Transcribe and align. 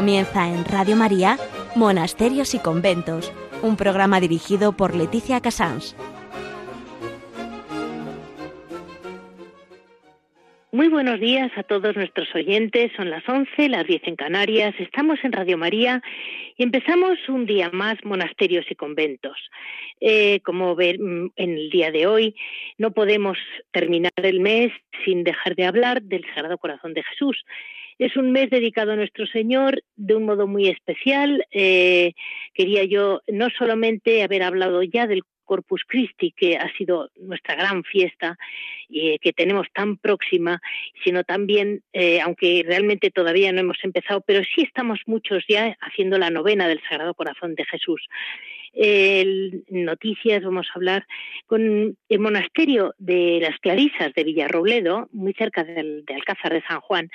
Comienza 0.00 0.48
en 0.48 0.64
Radio 0.64 0.96
María, 0.96 1.36
Monasterios 1.76 2.54
y 2.54 2.58
Conventos, 2.58 3.30
un 3.60 3.76
programa 3.76 4.18
dirigido 4.18 4.74
por 4.74 4.96
Leticia 4.96 5.42
Casans. 5.42 5.94
Muy 10.72 10.88
buenos 10.88 11.20
días 11.20 11.52
a 11.54 11.64
todos 11.64 11.96
nuestros 11.96 12.34
oyentes. 12.34 12.90
Son 12.96 13.10
las 13.10 13.28
11, 13.28 13.68
las 13.68 13.86
10 13.86 14.00
en 14.06 14.16
Canarias. 14.16 14.74
Estamos 14.78 15.18
en 15.22 15.32
Radio 15.32 15.58
María 15.58 16.00
y 16.56 16.62
empezamos 16.62 17.18
un 17.28 17.44
día 17.44 17.68
más 17.70 18.02
monasterios 18.02 18.64
y 18.70 18.76
conventos. 18.76 19.36
Eh, 20.00 20.40
como 20.40 20.74
ver 20.76 20.98
mm, 20.98 21.32
en 21.36 21.58
el 21.58 21.68
día 21.68 21.90
de 21.90 22.06
hoy, 22.06 22.34
no 22.78 22.92
podemos 22.92 23.36
terminar 23.70 24.12
el 24.16 24.40
mes 24.40 24.72
sin 25.04 25.24
dejar 25.24 25.56
de 25.56 25.66
hablar 25.66 26.00
del 26.00 26.24
Sagrado 26.34 26.56
Corazón 26.56 26.94
de 26.94 27.02
Jesús. 27.02 27.44
Es 28.00 28.16
un 28.16 28.32
mes 28.32 28.48
dedicado 28.48 28.92
a 28.92 28.96
nuestro 28.96 29.26
Señor 29.26 29.82
de 29.94 30.14
un 30.14 30.24
modo 30.24 30.46
muy 30.46 30.68
especial. 30.68 31.44
Eh, 31.50 32.14
quería 32.54 32.84
yo 32.84 33.20
no 33.28 33.50
solamente 33.50 34.22
haber 34.22 34.42
hablado 34.42 34.82
ya 34.82 35.06
del 35.06 35.20
Corpus 35.44 35.82
Christi, 35.86 36.32
que 36.34 36.56
ha 36.56 36.74
sido 36.78 37.10
nuestra 37.16 37.56
gran 37.56 37.84
fiesta 37.84 38.38
y 38.88 39.18
que 39.18 39.34
tenemos 39.34 39.66
tan 39.74 39.98
próxima, 39.98 40.62
sino 41.04 41.24
también, 41.24 41.82
eh, 41.92 42.22
aunque 42.22 42.64
realmente 42.66 43.10
todavía 43.10 43.52
no 43.52 43.60
hemos 43.60 43.76
empezado, 43.84 44.22
pero 44.22 44.40
sí 44.54 44.62
estamos 44.62 45.00
muchos 45.04 45.44
ya 45.46 45.76
haciendo 45.82 46.16
la 46.16 46.30
novena 46.30 46.68
del 46.68 46.80
Sagrado 46.88 47.12
Corazón 47.12 47.54
de 47.54 47.66
Jesús 47.66 48.00
el 48.72 49.64
noticias 49.68 50.42
vamos 50.42 50.68
a 50.68 50.78
hablar 50.78 51.06
con 51.46 51.96
el 52.08 52.18
monasterio 52.18 52.94
de 52.98 53.38
las 53.40 53.58
Clarisas 53.58 54.12
de 54.14 54.24
Villarrobledo, 54.24 55.08
muy 55.12 55.32
cerca 55.34 55.64
del, 55.64 56.04
de 56.04 56.14
Alcázar 56.14 56.52
de 56.52 56.62
San 56.62 56.80
Juan, 56.80 57.10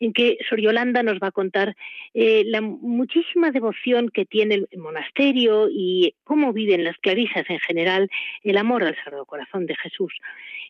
en 0.00 0.12
que 0.12 0.38
Sor 0.48 0.60
Yolanda 0.60 1.02
nos 1.02 1.18
va 1.18 1.28
a 1.28 1.32
contar 1.32 1.74
eh, 2.14 2.42
la 2.46 2.60
muchísima 2.60 3.50
devoción 3.50 4.10
que 4.10 4.26
tiene 4.26 4.66
el 4.70 4.78
monasterio 4.78 5.68
y 5.70 6.14
cómo 6.24 6.52
viven 6.52 6.84
las 6.84 6.96
Clarisas 6.98 7.44
en 7.48 7.60
general 7.60 8.08
el 8.42 8.56
amor 8.56 8.84
al 8.84 8.96
Sagrado 8.96 9.26
Corazón 9.26 9.66
de 9.66 9.76
Jesús. 9.76 10.12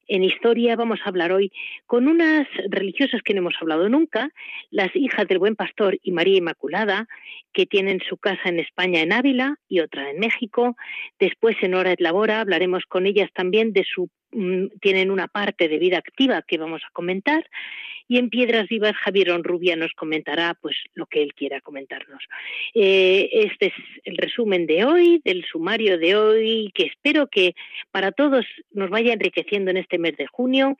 En 0.07 0.25
historia 0.25 0.75
vamos 0.75 1.01
a 1.05 1.11
hablar 1.11 1.33
hoy 1.33 1.53
con 1.87 2.09
unas 2.09 2.47
religiosas 2.71 3.21
que 3.23 3.35
no 3.35 3.41
hemos 3.41 3.57
hablado 3.61 3.89
nunca, 3.91 4.31
las 4.71 4.95
hijas 4.97 5.29
del 5.29 5.39
Buen 5.39 5.55
Pastor 5.55 5.99
y 6.03 6.13
María 6.13 6.39
Inmaculada, 6.39 7.07
que 7.53 7.67
tienen 7.67 8.01
su 8.09 8.17
casa 8.17 8.49
en 8.49 8.59
España 8.59 9.01
en 9.01 9.13
Ávila 9.13 9.57
y 9.69 9.81
otra 9.81 10.11
en 10.11 10.19
México. 10.19 10.28
Después 11.19 11.57
en 11.63 11.75
Hora 11.75 11.93
et 11.93 12.01
Labora 12.01 12.41
hablaremos 12.41 12.85
con 12.87 13.07
ellas 13.07 13.31
también 13.35 13.73
de 13.73 13.85
su 13.85 14.09
mm, 14.33 14.79
tienen 14.81 15.11
una 15.11 15.29
parte 15.29 15.69
de 15.69 15.79
vida 15.79 15.99
activa 15.99 16.43
que 16.43 16.59
vamos 16.59 16.83
a 16.85 16.93
comentar 16.93 17.45
y 18.09 18.17
en 18.19 18.31
Piedras 18.31 18.69
Vivas 18.69 18.97
Javier 18.97 19.31
Onrubia 19.31 19.77
nos 19.77 19.93
comentará 19.93 20.55
pues 20.61 20.77
lo 20.95 21.07
que 21.07 21.23
él 21.23 21.35
quiera 21.35 21.61
comentarnos. 21.61 22.25
Eh, 22.75 23.29
este 23.33 23.67
es 23.67 23.75
el 24.05 24.17
resumen 24.17 24.67
de 24.67 24.85
hoy, 24.85 25.21
del 25.25 25.45
sumario 25.45 25.99
de 25.99 26.17
hoy, 26.17 26.73
que 26.75 26.85
espero 26.85 27.27
que 27.27 27.55
para 27.91 28.11
todos 28.13 28.47
nos 28.73 28.89
vaya 28.89 29.13
enriqueciendo 29.13 29.71
en 29.71 29.77
este 29.77 29.99
mes 29.99 30.17
de 30.17 30.27
junio 30.27 30.79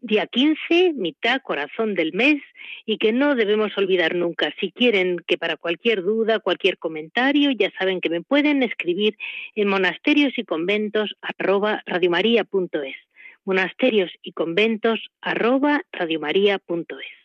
día 0.00 0.26
15, 0.26 0.92
mitad, 0.94 1.40
corazón 1.42 1.94
del 1.94 2.12
mes, 2.12 2.42
y 2.86 2.98
que 2.98 3.12
no 3.12 3.34
debemos 3.34 3.76
olvidar 3.76 4.14
nunca. 4.14 4.52
Si 4.60 4.72
quieren 4.72 5.18
que 5.26 5.38
para 5.38 5.56
cualquier 5.56 6.02
duda, 6.02 6.40
cualquier 6.40 6.78
comentario, 6.78 7.50
ya 7.50 7.70
saben 7.78 8.00
que 8.00 8.10
me 8.10 8.22
pueden 8.22 8.62
escribir 8.62 9.16
en 9.54 9.68
monasterios 9.68 10.36
y 10.36 10.44
conventos 10.44 11.14
arroba 11.20 11.82
radiomaria.es. 11.86 12.96
Monasterios 13.44 14.10
y 14.22 14.32
conventos 14.32 15.10
arroba 15.20 15.82
radiomaria.es. 15.92 17.19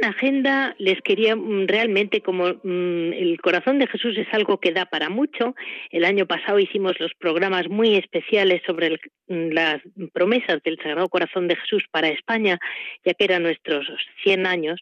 en 0.00 0.08
agenda 0.08 0.74
les 0.78 1.00
quería 1.02 1.36
mm, 1.36 1.66
realmente, 1.66 2.20
como 2.20 2.48
mm, 2.62 3.12
el 3.12 3.38
corazón 3.40 3.78
de 3.78 3.86
Jesús 3.86 4.16
es 4.16 4.26
algo 4.32 4.58
que 4.58 4.72
da 4.72 4.86
para 4.86 5.08
mucho, 5.08 5.54
el 5.90 6.04
año 6.04 6.26
pasado 6.26 6.58
hicimos 6.58 6.98
los 7.00 7.12
programas 7.14 7.68
muy 7.68 7.96
especiales 7.96 8.62
sobre 8.66 8.98
mm, 9.28 9.50
las 9.50 9.80
promesas 10.12 10.62
del 10.62 10.78
Sagrado 10.78 11.08
Corazón 11.08 11.48
de 11.48 11.56
Jesús 11.56 11.84
para 11.90 12.08
España, 12.08 12.58
ya 13.04 13.14
que 13.14 13.24
eran 13.24 13.42
nuestros 13.42 13.86
100 14.22 14.46
años. 14.46 14.80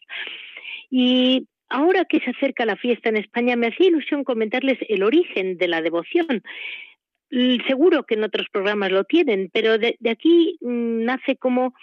Y 0.89 1.47
ahora 1.69 2.05
que 2.05 2.19
se 2.19 2.31
acerca 2.31 2.65
la 2.65 2.75
fiesta 2.75 3.09
en 3.09 3.17
España, 3.17 3.55
me 3.55 3.67
hacía 3.67 3.87
ilusión 3.87 4.23
comentarles 4.23 4.77
el 4.87 5.03
origen 5.03 5.57
de 5.57 5.67
la 5.67 5.81
devoción. 5.81 6.43
Seguro 7.67 8.03
que 8.03 8.13
en 8.13 8.23
otros 8.23 8.47
programas 8.51 8.91
lo 8.91 9.05
tienen, 9.05 9.49
pero 9.51 9.79
de 9.79 9.97
aquí 10.07 10.57
nace 10.61 11.35
como 11.35 11.73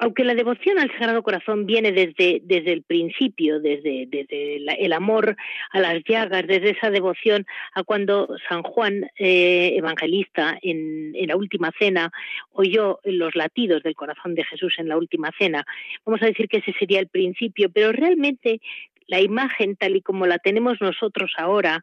aunque 0.00 0.24
la 0.24 0.34
devoción 0.34 0.78
al 0.78 0.90
Sagrado 0.92 1.22
Corazón 1.22 1.66
viene 1.66 1.92
desde, 1.92 2.40
desde 2.42 2.72
el 2.72 2.82
principio, 2.82 3.60
desde, 3.60 4.06
desde 4.08 4.56
el 4.56 4.92
amor 4.94 5.36
a 5.72 5.78
las 5.78 6.02
llagas, 6.04 6.46
desde 6.46 6.70
esa 6.70 6.90
devoción 6.90 7.46
a 7.74 7.84
cuando 7.84 8.28
San 8.48 8.62
Juan 8.62 9.10
eh, 9.18 9.74
Evangelista 9.76 10.58
en, 10.62 11.14
en, 11.14 11.28
la 11.28 11.36
última 11.36 11.70
cena 11.78 12.10
oyó 12.52 12.98
los 13.04 13.36
latidos 13.36 13.82
del 13.82 13.94
corazón 13.94 14.34
de 14.34 14.44
Jesús 14.44 14.74
en 14.78 14.88
la 14.88 14.96
última 14.96 15.30
cena, 15.38 15.64
vamos 16.06 16.22
a 16.22 16.26
decir 16.26 16.48
que 16.48 16.58
ese 16.58 16.72
sería 16.78 16.98
el 16.98 17.08
principio, 17.08 17.70
pero 17.70 17.92
realmente 17.92 18.60
la 19.06 19.20
imagen 19.20 19.76
tal 19.76 19.96
y 19.96 20.02
como 20.02 20.26
la 20.26 20.38
tenemos 20.38 20.80
nosotros 20.80 21.32
ahora, 21.36 21.82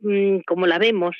mm, 0.00 0.40
como 0.46 0.66
la 0.66 0.78
vemos, 0.78 1.16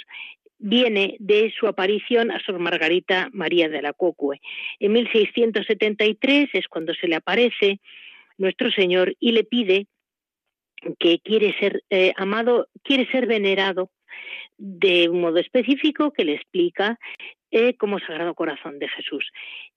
viene 0.59 1.17
de 1.19 1.53
su 1.59 1.67
aparición 1.67 2.31
a 2.31 2.41
Sor 2.41 2.59
Margarita 2.59 3.29
María 3.33 3.69
de 3.69 3.83
la 3.83 3.93
Cocue. 3.93 4.41
En 4.81 4.93
1673 4.93 6.51
es 6.53 6.69
cuando 6.69 6.95
se 6.95 7.09
le 7.09 7.17
aparece 7.17 7.81
nuestro 8.39 8.71
Señor 8.71 9.15
y 9.21 9.33
le 9.33 9.45
pide 9.45 9.87
que 10.99 11.19
quiere 11.21 11.59
ser 11.59 11.83
eh, 11.91 12.13
amado, 12.17 12.69
quiere 12.83 13.11
ser 13.11 13.27
venerado 13.27 13.91
de 14.59 15.09
un 15.09 15.21
modo 15.21 15.39
específico 15.39 16.13
que 16.13 16.25
le 16.25 16.35
explica 16.35 16.99
eh, 17.51 17.75
como 17.77 18.01
Sagrado 18.01 18.35
Corazón 18.35 18.79
de 18.79 18.89
Jesús. 18.89 19.31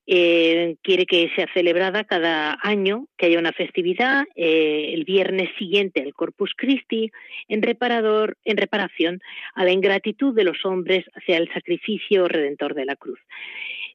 Eh, 0.07 0.75
quiere 0.81 1.05
que 1.05 1.31
sea 1.35 1.47
celebrada 1.53 2.03
cada 2.03 2.57
año, 2.63 3.07
que 3.15 3.27
haya 3.27 3.39
una 3.39 3.53
festividad 3.53 4.25
eh, 4.35 4.91
el 4.93 5.03
viernes 5.05 5.49
siguiente 5.57 6.01
al 6.01 6.13
Corpus 6.13 6.53
Christi 6.57 7.11
en, 7.47 7.61
reparador, 7.61 8.37
en 8.43 8.57
reparación 8.57 9.21
a 9.53 9.63
la 9.65 9.71
ingratitud 9.71 10.33
de 10.33 10.45
los 10.45 10.65
hombres 10.65 11.05
hacia 11.13 11.37
el 11.37 11.47
sacrificio 11.53 12.27
redentor 12.27 12.73
de 12.73 12.85
la 12.85 12.95
cruz. 12.95 13.19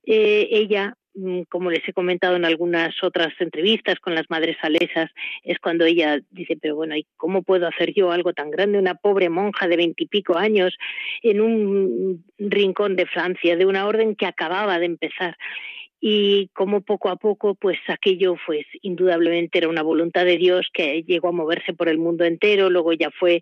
ella 0.07 0.95
Mm, 0.95 1.04
como 1.49 1.71
les 1.71 1.87
he 1.89 1.93
comentado 1.93 2.37
en 2.37 2.45
algunas 2.45 2.95
otras 3.03 3.33
entrevistas 3.39 4.01
con 4.01 4.15
las 4.15 4.29
madres 4.31 4.57
salesas, 4.61 5.11
es 5.43 5.59
cuando 5.59 5.85
ella 5.85 6.19
dice, 6.31 6.57
pero 6.61 6.75
bueno, 6.75 6.97
¿y 6.97 7.07
cómo 7.17 7.43
puedo 7.43 7.69
hacer 7.69 7.93
yo 7.95 8.11
algo 8.11 8.33
tan 8.33 8.51
grande? 8.51 8.79
Una 8.79 8.95
pobre 8.95 9.29
monja 9.29 9.69
de 9.69 9.77
veintipico 9.77 10.37
años 10.37 10.77
en 11.23 11.41
un 11.41 12.25
rincón 12.39 12.97
de 12.97 13.07
Francia, 13.07 13.57
de 13.57 13.67
una 13.67 13.87
orden 13.87 14.17
que 14.17 14.27
acababa 14.27 14.79
de 14.79 14.87
empezar 14.87 15.37
y 16.07 16.49
como 16.49 16.83
poco 16.83 17.09
a 17.09 17.17
poco 17.17 17.55
pues 17.55 17.79
aquello 17.89 18.37
pues 18.45 18.67
indudablemente 18.83 19.57
era 19.57 19.71
una 19.71 19.83
voluntad 19.83 20.27
de 20.27 20.37
Dios 20.37 20.69
que 20.71 21.03
llegó 21.03 21.29
a 21.29 21.33
moverse 21.33 21.73
por 21.73 21.89
el 21.89 21.97
mundo 21.97 22.25
entero, 22.25 22.69
luego 22.69 22.93
ya 22.93 23.11
fue 23.11 23.41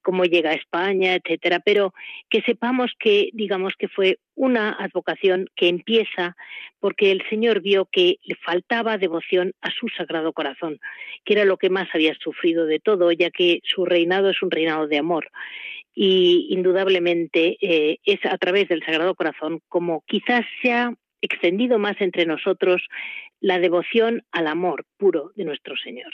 como 0.00 0.24
llega 0.24 0.52
a 0.52 0.54
España, 0.54 1.16
etcétera, 1.16 1.60
pero 1.60 1.92
que 2.30 2.40
sepamos 2.40 2.92
que 2.98 3.28
digamos 3.34 3.74
que 3.78 3.88
fue 3.88 4.20
una 4.34 4.72
advocación 4.72 5.50
que 5.54 5.68
empieza 5.68 6.34
porque 6.80 7.10
el 7.12 7.22
Señor 7.28 7.60
vio 7.60 7.84
que 7.92 8.16
le 8.24 8.36
faltaba 8.36 8.96
devoción 8.96 9.52
a 9.60 9.70
su 9.70 9.88
Sagrado 9.88 10.32
Corazón, 10.32 10.80
que 11.26 11.34
era 11.34 11.44
lo 11.44 11.58
que 11.58 11.68
más 11.68 11.88
había 11.92 12.14
sufrido 12.14 12.64
de 12.64 12.80
todo, 12.80 13.12
ya 13.12 13.28
que 13.28 13.60
su 13.64 13.84
reinado 13.84 14.30
es 14.30 14.40
un 14.40 14.50
reinado 14.50 14.88
de 14.88 14.96
amor. 14.96 15.28
Y 15.94 16.46
indudablemente 16.48 17.58
eh, 17.60 17.98
es 18.02 18.24
a 18.24 18.38
través 18.38 18.68
del 18.68 18.82
Sagrado 18.82 19.14
Corazón 19.14 19.60
como 19.68 20.04
quizás 20.06 20.46
sea 20.62 20.94
extendido 21.20 21.78
más 21.78 22.00
entre 22.00 22.26
nosotros 22.26 22.82
la 23.40 23.58
devoción 23.58 24.22
al 24.32 24.46
amor 24.46 24.84
puro 24.96 25.32
de 25.34 25.44
nuestro 25.44 25.76
Señor. 25.76 26.12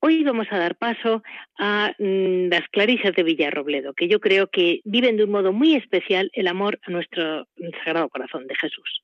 Hoy 0.00 0.22
vamos 0.22 0.46
a 0.50 0.58
dar 0.58 0.76
paso 0.76 1.22
a 1.58 1.92
mm, 1.98 2.48
las 2.50 2.68
Clarisas 2.70 3.14
de 3.14 3.24
Villarrobledo, 3.24 3.94
que 3.94 4.06
yo 4.06 4.20
creo 4.20 4.46
que 4.46 4.80
viven 4.84 5.16
de 5.16 5.24
un 5.24 5.30
modo 5.30 5.52
muy 5.52 5.74
especial 5.74 6.30
el 6.34 6.46
amor 6.46 6.78
a 6.84 6.90
nuestro 6.92 7.48
Sagrado 7.84 8.08
Corazón 8.08 8.46
de 8.46 8.54
Jesús. 8.54 9.02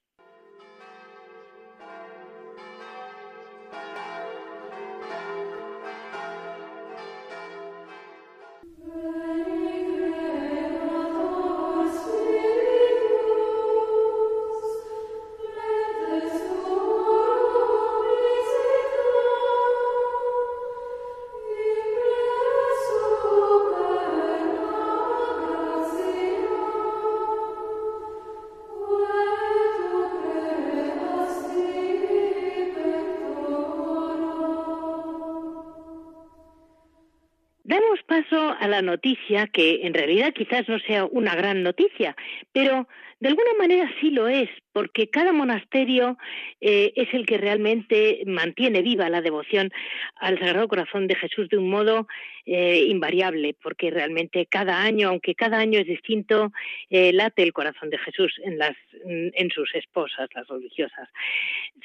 A 38.65 38.69
la 38.69 38.81
noticia 38.81 39.47
que 39.47 39.87
en 39.87 39.93
realidad 39.93 40.33
quizás 40.33 40.67
no 40.71 40.79
sea 40.79 41.05
una 41.05 41.35
gran 41.35 41.63
noticia, 41.63 42.17
pero 42.53 42.89
de 43.25 43.31
alguna 43.31 43.55
manera 43.59 43.91
sí 44.03 44.11
lo 44.11 44.29
es, 44.29 44.51
porque 44.75 45.09
cada 45.09 45.33
monasterio 45.33 46.19
eh, 46.61 46.93
es 46.95 47.09
el 47.15 47.25
que 47.25 47.39
realmente 47.39 48.23
mantiene 48.27 48.83
viva 48.83 49.09
la 49.09 49.23
devoción 49.23 49.71
al 50.17 50.39
Sagrado 50.39 50.69
Corazón 50.69 51.07
de 51.07 51.15
Jesús 51.15 51.49
de 51.49 51.57
un 51.57 51.71
modo 51.71 52.07
eh, 52.45 52.85
invariable, 52.87 53.57
porque 53.63 53.91
realmente 53.91 54.45
cada 54.45 54.83
año, 54.83 55.09
aunque 55.09 55.35
cada 55.35 55.57
año 55.57 55.81
es 55.81 55.87
distinto, 55.87 56.53
eh, 56.91 57.15
late 57.15 57.43
el 57.43 57.55
corazón 57.55 57.89
de 57.89 57.97
Jesús 57.97 58.39
en, 58.45 58.59
las, 58.59 58.77
en 59.07 59.51
sus 59.53 59.75
esposas, 59.75 60.29
las 60.35 60.47
religiosas. 60.47 61.09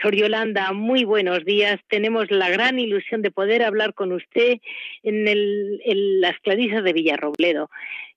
Sor 0.01 0.13
Yolanda, 0.13 0.73
muy 0.73 1.05
buenos 1.05 1.45
días. 1.45 1.79
Tenemos 1.87 2.29
la 2.31 2.49
gran 2.49 2.79
ilusión 2.79 3.21
de 3.21 3.31
poder 3.31 3.63
hablar 3.63 3.93
con 3.93 4.11
usted 4.11 4.57
en, 5.03 5.25
el, 5.25 5.81
en 5.85 6.19
las 6.19 6.37
Clarisas 6.39 6.83
de 6.83 6.91
Villarrobledo. 6.91 7.69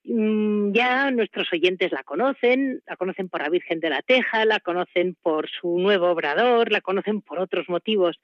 Mm, 0.05 0.73
ya 0.73 1.11
nuestros 1.11 1.51
oyentes 1.53 1.91
la 1.91 2.03
conocen, 2.03 2.81
la 2.85 2.97
conocen 2.97 3.29
por 3.29 3.41
la 3.41 3.49
Virgen 3.49 3.79
de 3.79 3.89
la 3.89 4.01
Teja, 4.01 4.45
la 4.45 4.59
conocen 4.59 5.15
por 5.21 5.49
su 5.49 5.79
nuevo 5.79 6.09
obrador, 6.09 6.71
la 6.71 6.81
conocen 6.81 7.21
por 7.21 7.39
otros 7.39 7.69
motivos. 7.69 8.19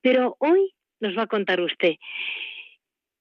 Pero 0.00 0.36
hoy 0.40 0.74
nos 1.00 1.16
va 1.16 1.22
a 1.22 1.26
contar 1.28 1.60
usted 1.60 1.94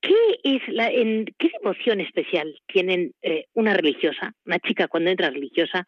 ¿Qué 0.02 0.16
es 0.44 0.68
la, 0.68 0.90
en, 0.90 1.26
qué 1.38 1.52
devoción 1.62 2.02
especial 2.02 2.60
tienen 2.66 3.14
eh, 3.22 3.46
una 3.54 3.76
religiosa, 3.76 4.34
una 4.46 4.58
chica 4.58 4.88
cuando 4.88 5.12
entra 5.12 5.30
religiosa? 5.30 5.86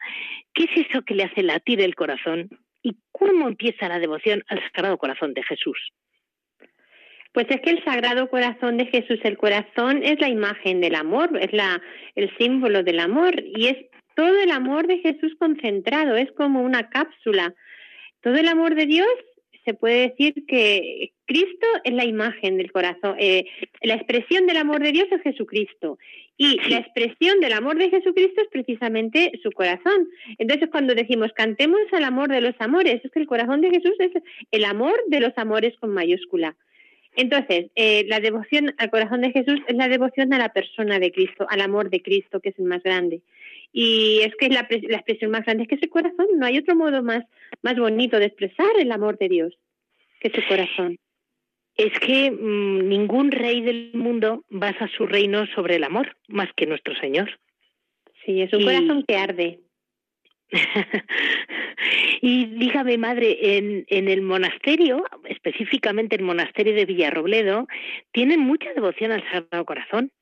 ¿Qué 0.54 0.64
es 0.64 0.86
eso 0.86 1.02
que 1.02 1.14
le 1.14 1.24
hace 1.24 1.42
latir 1.42 1.80
el 1.80 1.96
corazón? 1.96 2.48
¿Y 2.80 2.96
cómo 3.10 3.48
empieza 3.48 3.88
la 3.88 3.98
devoción 3.98 4.44
al 4.46 4.62
Sagrado 4.62 4.98
Corazón 4.98 5.34
de 5.34 5.42
Jesús? 5.42 5.92
Pues 7.34 7.48
es 7.50 7.60
que 7.62 7.70
el 7.70 7.82
Sagrado 7.82 8.30
Corazón 8.30 8.76
de 8.76 8.86
Jesús, 8.86 9.18
el 9.24 9.36
corazón 9.36 10.04
es 10.04 10.20
la 10.20 10.28
imagen 10.28 10.80
del 10.80 10.94
amor, 10.94 11.36
es 11.40 11.52
la, 11.52 11.82
el 12.14 12.30
símbolo 12.38 12.84
del 12.84 13.00
amor 13.00 13.34
y 13.56 13.66
es 13.66 13.76
todo 14.14 14.38
el 14.40 14.52
amor 14.52 14.86
de 14.86 14.98
Jesús 14.98 15.34
concentrado, 15.36 16.14
es 16.14 16.30
como 16.30 16.62
una 16.62 16.88
cápsula. 16.90 17.52
Todo 18.20 18.36
el 18.36 18.46
amor 18.46 18.76
de 18.76 18.86
Dios 18.86 19.08
se 19.64 19.74
puede 19.74 20.10
decir 20.10 20.46
que 20.46 21.10
Cristo 21.26 21.66
es 21.82 21.92
la 21.92 22.04
imagen 22.04 22.56
del 22.56 22.70
corazón, 22.70 23.16
eh, 23.18 23.46
la 23.82 23.94
expresión 23.94 24.46
del 24.46 24.58
amor 24.58 24.80
de 24.80 24.92
Dios 24.92 25.08
es 25.10 25.20
Jesucristo 25.22 25.98
y 26.36 26.60
la 26.70 26.78
expresión 26.78 27.40
del 27.40 27.54
amor 27.54 27.78
de 27.78 27.90
Jesucristo 27.90 28.42
es 28.42 28.48
precisamente 28.48 29.32
su 29.42 29.50
corazón. 29.50 30.08
Entonces 30.38 30.68
cuando 30.70 30.94
decimos 30.94 31.32
cantemos 31.34 31.80
al 31.90 32.04
amor 32.04 32.28
de 32.28 32.42
los 32.42 32.54
amores, 32.60 33.00
es 33.02 33.10
que 33.10 33.18
el 33.18 33.26
corazón 33.26 33.60
de 33.60 33.70
Jesús 33.70 33.94
es 33.98 34.12
el 34.52 34.64
amor 34.64 34.94
de 35.08 35.18
los 35.18 35.32
amores 35.36 35.74
con 35.80 35.90
mayúscula. 35.90 36.54
Entonces, 37.16 37.70
eh, 37.76 38.04
la 38.08 38.20
devoción 38.20 38.74
al 38.78 38.90
corazón 38.90 39.20
de 39.20 39.30
Jesús 39.30 39.60
es 39.68 39.76
la 39.76 39.88
devoción 39.88 40.32
a 40.32 40.38
la 40.38 40.52
persona 40.52 40.98
de 40.98 41.12
Cristo, 41.12 41.46
al 41.48 41.60
amor 41.60 41.90
de 41.90 42.02
Cristo, 42.02 42.40
que 42.40 42.48
es 42.48 42.58
el 42.58 42.64
más 42.64 42.82
grande. 42.82 43.22
Y 43.72 44.20
es 44.22 44.34
que 44.36 44.48
la, 44.48 44.66
la 44.88 44.96
expresión 44.96 45.30
más 45.30 45.44
grande 45.44 45.64
es 45.64 45.68
que 45.68 45.76
es 45.76 45.82
el 45.82 45.90
corazón. 45.90 46.26
No 46.36 46.46
hay 46.46 46.58
otro 46.58 46.74
modo 46.74 47.02
más, 47.02 47.24
más 47.62 47.76
bonito 47.76 48.18
de 48.18 48.26
expresar 48.26 48.70
el 48.78 48.90
amor 48.90 49.18
de 49.18 49.28
Dios 49.28 49.54
que 50.20 50.30
su 50.30 50.46
corazón. 50.48 50.98
Es 51.76 51.98
que 52.00 52.30
mm, 52.30 52.88
ningún 52.88 53.30
rey 53.30 53.60
del 53.60 53.90
mundo 53.94 54.44
basa 54.48 54.88
su 54.96 55.06
reino 55.06 55.46
sobre 55.54 55.76
el 55.76 55.84
amor, 55.84 56.16
más 56.28 56.48
que 56.56 56.66
nuestro 56.66 56.94
Señor. 56.96 57.38
Sí, 58.24 58.40
es 58.40 58.52
un 58.52 58.64
corazón 58.64 59.04
que 59.06 59.16
arde. 59.16 59.60
y 62.20 62.46
dígame, 62.46 62.98
madre, 62.98 63.56
en, 63.56 63.84
en 63.88 64.08
el 64.08 64.22
monasterio, 64.22 65.04
específicamente 65.24 66.16
el 66.16 66.22
monasterio 66.22 66.74
de 66.74 66.84
Villarrobledo, 66.84 67.66
tienen 68.12 68.40
mucha 68.40 68.72
devoción 68.72 69.12
al 69.12 69.24
Sagrado 69.30 69.64
Corazón. 69.64 70.12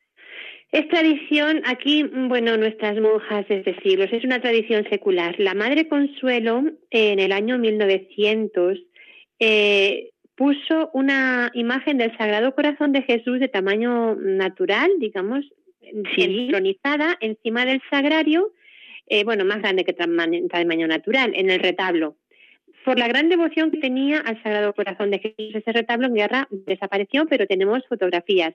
Es 0.71 0.89
tradición, 0.89 1.61
aquí, 1.67 2.03
bueno, 2.05 2.57
nuestras 2.57 2.99
monjas 2.99 3.47
desde 3.47 3.79
siglos, 3.83 4.09
es 4.11 4.25
una 4.25 4.41
tradición 4.41 4.87
secular. 4.89 5.39
La 5.39 5.53
Madre 5.53 5.87
Consuelo, 5.87 6.65
en 6.91 7.19
el 7.19 7.33
año 7.33 7.59
1900, 7.59 8.79
eh, 9.39 10.13
puso 10.35 10.91
una 10.95 11.51
imagen 11.53 11.99
del 11.99 12.17
Sagrado 12.17 12.55
Corazón 12.55 12.93
de 12.93 13.03
Jesús 13.03 13.39
de 13.39 13.49
tamaño 13.49 14.15
natural, 14.15 14.91
digamos, 14.99 15.45
sí. 16.15 16.51
encima 17.21 17.67
del 17.67 17.83
sagrario, 17.91 18.53
eh, 19.07 19.25
bueno, 19.25 19.45
más 19.45 19.61
grande 19.61 19.85
que 19.85 19.93
tamaño 19.93 20.87
natural, 20.87 21.33
en 21.35 21.51
el 21.51 21.61
retablo. 21.61 22.17
Por 22.85 22.99
la 22.99 23.09
gran 23.09 23.29
devoción 23.29 23.71
que 23.71 23.79
tenía 23.79 24.19
al 24.19 24.43
Sagrado 24.43 24.75
Corazón 24.75 25.11
de 25.11 25.21
Jesús, 25.21 25.55
ese 25.55 25.73
retablo 25.73 26.09
en 26.09 26.15
guerra 26.15 26.49
desapareció, 26.51 27.27
pero 27.27 27.47
tenemos 27.47 27.87
fotografías. 27.89 28.55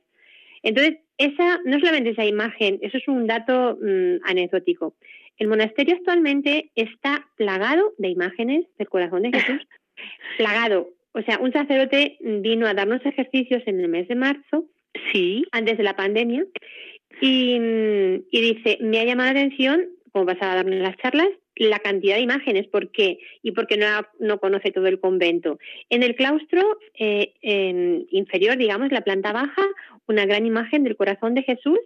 Entonces, 0.63 0.97
esa, 1.17 1.59
no 1.65 1.79
solamente 1.79 2.09
esa 2.09 2.25
imagen, 2.25 2.79
eso 2.81 2.97
es 2.97 3.07
un 3.07 3.27
dato 3.27 3.77
mm, 3.81 4.23
anecdótico. 4.23 4.95
El 5.37 5.47
monasterio 5.47 5.95
actualmente 5.95 6.71
está 6.75 7.27
plagado 7.35 7.93
de 7.97 8.09
imágenes 8.09 8.65
del 8.77 8.89
corazón 8.89 9.23
de 9.23 9.31
Jesús, 9.31 9.67
plagado. 10.37 10.89
O 11.13 11.21
sea, 11.21 11.39
un 11.39 11.53
sacerdote 11.53 12.17
vino 12.19 12.67
a 12.67 12.73
darnos 12.73 13.05
ejercicios 13.05 13.63
en 13.65 13.79
el 13.79 13.87
mes 13.87 14.07
de 14.07 14.15
marzo, 14.15 14.65
sí, 15.11 15.45
antes 15.51 15.77
de 15.77 15.83
la 15.83 15.95
pandemia, 15.95 16.45
y, 17.21 17.59
mm, 17.59 18.25
y 18.29 18.41
dice, 18.41 18.77
me 18.81 18.99
ha 18.99 19.05
llamado 19.05 19.33
la 19.33 19.39
atención, 19.39 19.87
como 20.17 20.25
vas 20.25 20.41
a 20.41 20.55
darnos 20.55 20.79
las 20.79 20.97
charlas, 20.97 21.29
la 21.55 21.77
cantidad 21.77 22.15
de 22.15 22.21
imágenes, 22.21 22.67
¿por 22.67 22.91
qué? 22.91 23.19
Y 23.43 23.51
porque 23.51 23.77
no, 23.77 23.85
no 24.19 24.39
conoce 24.39 24.71
todo 24.71 24.87
el 24.87 24.99
convento. 24.99 25.59
En 25.91 26.01
el 26.01 26.15
claustro 26.15 26.79
eh, 26.97 27.33
en 27.41 28.07
inferior, 28.09 28.57
digamos, 28.57 28.91
la 28.91 29.01
planta 29.01 29.31
baja, 29.31 29.61
una 30.07 30.25
gran 30.25 30.47
imagen 30.47 30.83
del 30.83 30.97
corazón 30.97 31.35
de 31.35 31.43
Jesús 31.43 31.77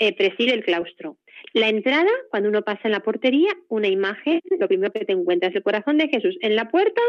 eh, 0.00 0.12
preside 0.16 0.54
el 0.54 0.64
claustro. 0.64 1.18
La 1.52 1.68
entrada, 1.68 2.10
cuando 2.30 2.48
uno 2.48 2.62
pasa 2.62 2.80
en 2.84 2.92
la 2.92 3.00
portería, 3.00 3.50
una 3.68 3.86
imagen, 3.86 4.40
lo 4.58 4.66
primero 4.66 4.92
que 4.92 5.04
te 5.04 5.12
encuentras, 5.12 5.54
el 5.54 5.62
corazón 5.62 5.98
de 5.98 6.08
Jesús 6.08 6.36
en 6.40 6.56
la 6.56 6.68
puerta 6.70 7.02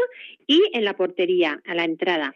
y 0.46 0.62
en 0.72 0.84
la 0.84 0.94
portería, 0.94 1.60
a 1.66 1.74
la 1.74 1.82
entrada. 1.82 2.32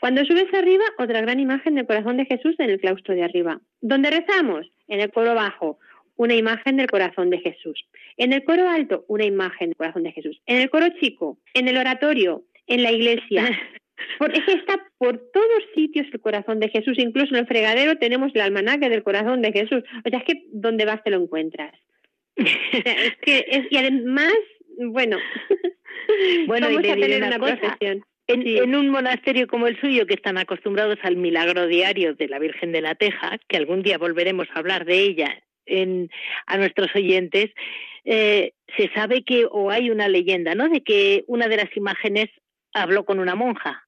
Cuando 0.00 0.22
subes 0.26 0.52
arriba, 0.52 0.84
otra 0.98 1.22
gran 1.22 1.40
imagen 1.40 1.76
del 1.76 1.86
corazón 1.86 2.18
de 2.18 2.26
Jesús 2.26 2.56
en 2.58 2.68
el 2.68 2.78
claustro 2.78 3.14
de 3.14 3.22
arriba. 3.22 3.60
¿Dónde 3.80 4.10
rezamos? 4.10 4.66
En 4.86 5.00
el 5.00 5.10
coro 5.10 5.34
bajo, 5.34 5.78
una 6.16 6.34
imagen 6.34 6.76
del 6.76 6.90
corazón 6.90 7.30
de 7.30 7.38
Jesús. 7.38 7.84
En 8.16 8.32
el 8.32 8.44
coro 8.44 8.68
alto, 8.68 9.04
una 9.08 9.24
imagen 9.24 9.68
del 9.68 9.76
corazón 9.76 10.04
de 10.04 10.12
Jesús. 10.12 10.40
En 10.46 10.58
el 10.60 10.70
coro 10.70 10.86
chico, 11.00 11.38
en 11.54 11.68
el 11.68 11.76
oratorio, 11.76 12.44
en 12.66 12.82
la 12.82 12.92
iglesia. 12.92 13.44
Porque 14.18 14.40
está 14.48 14.84
por 14.98 15.18
todos 15.32 15.64
sitios 15.74 16.06
el 16.12 16.20
corazón 16.20 16.58
de 16.60 16.68
Jesús, 16.68 16.98
incluso 16.98 17.34
en 17.34 17.40
el 17.40 17.46
fregadero 17.46 17.96
tenemos 17.96 18.32
el 18.34 18.40
almanaque 18.40 18.88
del 18.88 19.02
corazón 19.04 19.40
de 19.40 19.52
Jesús. 19.52 19.82
O 20.04 20.10
sea, 20.10 20.18
es 20.18 20.24
que 20.24 20.46
donde 20.52 20.84
vas 20.84 21.02
te 21.02 21.10
lo 21.10 21.22
encuentras. 21.22 21.72
es 22.36 23.16
que 23.22 23.44
es, 23.48 23.66
y 23.70 23.76
además, 23.76 24.34
bueno, 24.78 25.18
bueno 26.46 26.70
y 26.70 26.76
a 26.76 26.96
tener 26.96 27.22
una, 27.22 27.38
profesión. 27.38 28.04
En, 28.26 28.74
un 28.74 28.88
monasterio 28.88 29.46
como 29.46 29.66
el 29.66 29.78
suyo, 29.80 30.06
que 30.06 30.14
están 30.14 30.38
acostumbrados 30.38 30.98
al 31.02 31.16
milagro 31.16 31.66
diario 31.66 32.14
de 32.14 32.28
la 32.28 32.38
Virgen 32.38 32.72
de 32.72 32.80
la 32.80 32.94
Teja, 32.94 33.38
que 33.48 33.56
algún 33.56 33.82
día 33.82 33.98
volveremos 33.98 34.48
a 34.52 34.58
hablar 34.58 34.86
de 34.86 34.98
ella 34.98 35.44
en, 35.66 36.10
a 36.46 36.56
nuestros 36.56 36.94
oyentes, 36.94 37.50
eh, 38.04 38.52
se 38.76 38.88
sabe 38.94 39.24
que, 39.24 39.46
o 39.50 39.70
hay 39.70 39.90
una 39.90 40.08
leyenda, 40.08 40.54
¿no? 40.54 40.68
De 40.68 40.82
que 40.82 41.24
una 41.26 41.48
de 41.48 41.56
las 41.56 41.76
imágenes 41.76 42.28
habló 42.72 43.04
con 43.04 43.18
una 43.20 43.34
monja. 43.34 43.86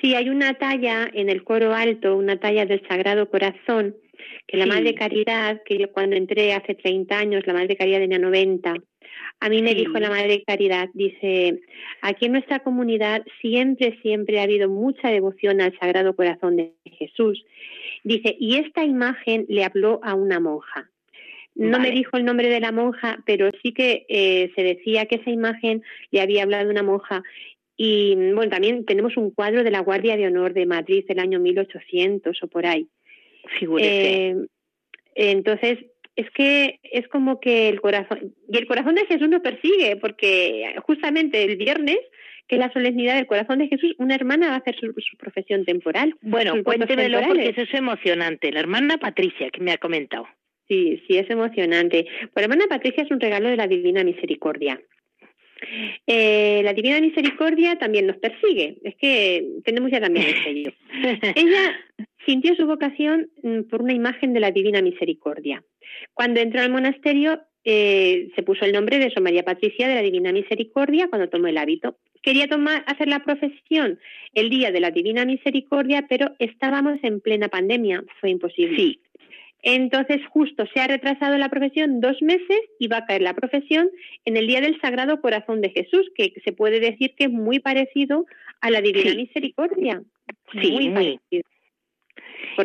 Sí, 0.00 0.14
hay 0.14 0.28
una 0.28 0.54
talla 0.54 1.08
en 1.12 1.30
el 1.30 1.42
coro 1.44 1.74
alto, 1.74 2.16
una 2.16 2.38
talla 2.38 2.66
del 2.66 2.86
Sagrado 2.86 3.30
Corazón, 3.30 3.96
que 4.46 4.56
la 4.56 4.66
Madre 4.66 4.94
Caridad, 4.94 5.62
que 5.64 5.78
yo 5.78 5.90
cuando 5.90 6.16
entré 6.16 6.52
hace 6.52 6.74
30 6.74 7.18
años, 7.18 7.46
la 7.46 7.54
Madre 7.54 7.76
Caridad 7.76 8.00
tenía 8.00 8.18
90, 8.18 8.74
a 9.40 9.48
mí 9.48 9.62
me 9.62 9.74
dijo 9.74 9.98
la 9.98 10.08
Madre 10.08 10.42
Caridad, 10.46 10.88
dice, 10.94 11.60
aquí 12.00 12.26
en 12.26 12.32
nuestra 12.32 12.60
comunidad 12.60 13.22
siempre, 13.40 13.98
siempre 14.02 14.40
ha 14.40 14.44
habido 14.44 14.68
mucha 14.68 15.08
devoción 15.08 15.60
al 15.60 15.78
Sagrado 15.78 16.16
Corazón 16.16 16.56
de 16.56 16.72
Jesús. 16.84 17.44
Dice, 18.06 18.36
y 18.38 18.54
esta 18.58 18.84
imagen 18.84 19.46
le 19.48 19.64
habló 19.64 19.98
a 20.04 20.14
una 20.14 20.38
monja. 20.38 20.88
No 21.56 21.80
me 21.80 21.90
dijo 21.90 22.16
el 22.16 22.24
nombre 22.24 22.48
de 22.48 22.60
la 22.60 22.70
monja, 22.70 23.18
pero 23.26 23.50
sí 23.62 23.72
que 23.72 24.06
eh, 24.08 24.52
se 24.54 24.62
decía 24.62 25.06
que 25.06 25.16
esa 25.16 25.30
imagen 25.30 25.82
le 26.12 26.20
había 26.20 26.44
hablado 26.44 26.70
una 26.70 26.84
monja 26.84 27.24
y 27.76 28.14
bueno, 28.14 28.48
también 28.48 28.84
tenemos 28.84 29.16
un 29.16 29.32
cuadro 29.32 29.64
de 29.64 29.72
la 29.72 29.80
Guardia 29.80 30.16
de 30.16 30.28
Honor 30.28 30.54
de 30.54 30.66
Madrid 30.66 31.04
del 31.08 31.18
año 31.18 31.40
1800 31.40 32.40
o 32.44 32.46
por 32.46 32.64
ahí. 32.64 32.86
Eh, 33.80 34.36
entonces, 35.16 35.78
es 36.14 36.30
que 36.30 36.78
es 36.84 37.08
como 37.08 37.40
que 37.40 37.68
el 37.68 37.80
corazón, 37.80 38.36
y 38.48 38.56
el 38.56 38.68
corazón 38.68 38.94
de 38.94 39.06
Jesús 39.06 39.28
nos 39.28 39.42
persigue, 39.42 39.96
porque 39.96 40.76
justamente 40.86 41.42
el 41.42 41.56
viernes, 41.56 41.98
que 42.48 42.56
la 42.56 42.72
solemnidad 42.72 43.16
del 43.16 43.26
corazón 43.26 43.58
de 43.58 43.68
Jesús, 43.68 43.94
una 43.98 44.14
hermana 44.14 44.48
va 44.48 44.54
a 44.54 44.58
hacer 44.58 44.76
su, 44.76 45.16
profesión 45.16 45.64
temporal. 45.64 46.14
Bueno, 46.22 46.62
cuéntemelo 46.62 47.20
porque 47.26 47.48
eso 47.48 47.62
es 47.62 47.74
emocionante. 47.74 48.52
La 48.52 48.60
hermana 48.60 48.98
Patricia, 48.98 49.50
que 49.50 49.60
me 49.60 49.72
ha 49.72 49.78
comentado. 49.78 50.26
Sí, 50.68 51.02
sí, 51.06 51.16
es 51.16 51.28
emocionante. 51.30 52.06
Pues 52.32 52.34
la 52.34 52.42
hermana 52.42 52.66
Patricia 52.68 53.04
es 53.04 53.10
un 53.10 53.20
regalo 53.20 53.48
de 53.48 53.56
la 53.56 53.66
Divina 53.66 54.04
Misericordia. 54.04 54.80
Eh, 56.06 56.60
la 56.62 56.72
Divina 56.74 57.00
Misericordia 57.00 57.76
también 57.76 58.06
nos 58.06 58.18
persigue, 58.18 58.76
es 58.84 58.94
que 58.96 59.46
tenemos 59.64 59.90
ya 59.90 60.00
también 60.00 60.26
el 60.26 60.44
sello. 60.44 60.72
ella, 61.34 61.80
sintió 62.26 62.54
su 62.56 62.66
vocación 62.66 63.30
mm, 63.42 63.62
por 63.62 63.82
una 63.82 63.94
imagen 63.94 64.32
de 64.34 64.40
la 64.40 64.50
Divina 64.50 64.82
Misericordia. 64.82 65.64
Cuando 66.12 66.40
entró 66.40 66.60
al 66.60 66.70
monasterio 66.70 67.40
eh, 67.68 68.28
se 68.36 68.44
puso 68.44 68.64
el 68.64 68.72
nombre 68.72 69.00
de 69.00 69.10
Sor 69.10 69.24
María 69.24 69.42
Patricia 69.42 69.88
de 69.88 69.96
la 69.96 70.02
Divina 70.02 70.30
Misericordia 70.30 71.08
cuando 71.08 71.28
tomó 71.28 71.48
el 71.48 71.58
hábito. 71.58 71.96
Quería 72.22 72.46
tomar, 72.46 72.84
hacer 72.86 73.08
la 73.08 73.24
profesión 73.24 73.98
el 74.34 74.50
día 74.50 74.70
de 74.70 74.78
la 74.78 74.92
Divina 74.92 75.24
Misericordia, 75.24 76.06
pero 76.08 76.36
estábamos 76.38 77.00
en 77.02 77.20
plena 77.20 77.48
pandemia, 77.48 78.04
fue 78.20 78.30
imposible. 78.30 78.76
Sí. 78.76 79.00
Entonces, 79.62 80.24
justo 80.28 80.64
se 80.72 80.78
ha 80.78 80.86
retrasado 80.86 81.36
la 81.38 81.48
profesión 81.48 82.00
dos 82.00 82.22
meses 82.22 82.60
y 82.78 82.86
va 82.86 82.98
a 82.98 83.04
caer 83.04 83.22
la 83.22 83.34
profesión 83.34 83.90
en 84.24 84.36
el 84.36 84.46
Día 84.46 84.60
del 84.60 84.80
Sagrado 84.80 85.20
Corazón 85.20 85.60
de 85.60 85.70
Jesús, 85.70 86.08
que 86.14 86.34
se 86.44 86.52
puede 86.52 86.78
decir 86.78 87.16
que 87.16 87.24
es 87.24 87.32
muy 87.32 87.58
parecido 87.58 88.26
a 88.60 88.70
la 88.70 88.80
Divina 88.80 89.12
Misericordia. 89.12 90.02
Sí, 90.52 90.70
muy, 90.70 90.90
parecido. 90.90 91.42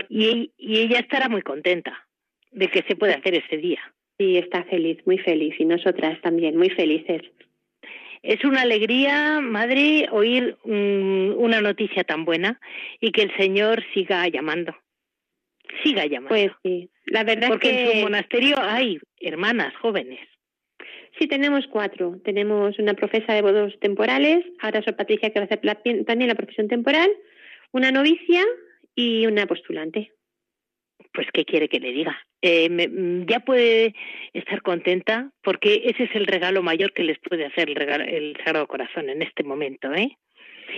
Y, 0.10 0.52
y 0.60 0.80
ella 0.82 1.00
estará 1.00 1.28
muy 1.28 1.42
contenta 1.42 2.08
de 2.52 2.68
que 2.68 2.84
se 2.84 2.96
pueda 2.96 3.16
hacer 3.16 3.34
ese 3.34 3.58
día. 3.58 3.82
Sí, 4.22 4.38
está 4.38 4.64
feliz, 4.66 5.00
muy 5.08 5.18
feliz, 5.18 5.56
y 5.58 5.66
nosotras 5.66 6.22
también, 6.22 6.56
muy 6.56 6.70
felices. 6.70 7.24
Es 8.22 8.46
una 8.46 8.62
alegría, 8.62 9.40
madre, 9.42 10.10
oír 10.12 10.58
mm, 10.64 11.38
una 11.38 11.60
noticia 11.60 12.04
tan 12.04 12.24
buena 12.24 12.60
y 13.00 13.12
que 13.12 13.24
el 13.24 13.36
Señor 13.36 13.84
siga 13.96 14.28
llamando. 14.28 14.76
Siga 15.84 16.06
llamando. 16.06 16.30
Pues 16.30 16.52
sí, 16.62 16.92
la 17.06 17.24
verdad 17.24 17.48
Porque 17.48 17.72
que... 17.72 17.84
en 17.84 17.98
su 17.98 18.04
monasterio 18.04 18.58
hay 18.60 19.00
hermanas 19.20 19.76
jóvenes. 19.78 20.20
Sí, 21.18 21.26
tenemos 21.26 21.66
cuatro. 21.66 22.20
Tenemos 22.24 22.78
una 22.78 22.94
profesa 22.94 23.34
de 23.34 23.42
bodos 23.42 23.74
temporales, 23.80 24.46
ahora 24.60 24.84
soy 24.84 24.94
Patricia 24.94 25.32
que 25.32 25.40
va 25.40 25.46
a 25.46 25.56
hacer 25.56 26.06
también 26.06 26.28
la 26.28 26.36
profesión 26.36 26.68
temporal, 26.68 27.10
una 27.72 27.92
novicia 27.92 28.46
y 28.94 29.26
una 29.26 29.48
postulante. 29.48 30.12
Pues, 31.14 31.28
¿qué 31.34 31.46
quiere 31.46 31.68
que 31.68 31.80
le 31.80 31.92
diga? 31.92 32.18
Eh, 32.42 32.70
mm, 32.70 33.26
ya 33.26 33.42
puede 33.42 33.94
estar 34.34 34.62
contenta 34.62 35.32
porque 35.44 35.84
ese 35.86 36.04
es 36.04 36.16
el 36.16 36.26
regalo 36.26 36.64
mayor 36.64 36.94
que 36.94 37.04
les 37.04 37.20
puede 37.20 37.46
hacer 37.46 37.70
el, 37.70 37.76
regalo, 37.76 38.04
el 38.06 38.38
Sagrado 38.44 38.68
Corazón 38.68 39.10
en 39.10 39.22
este 39.22 39.44
momento, 39.44 39.94
¿eh? 39.94 40.18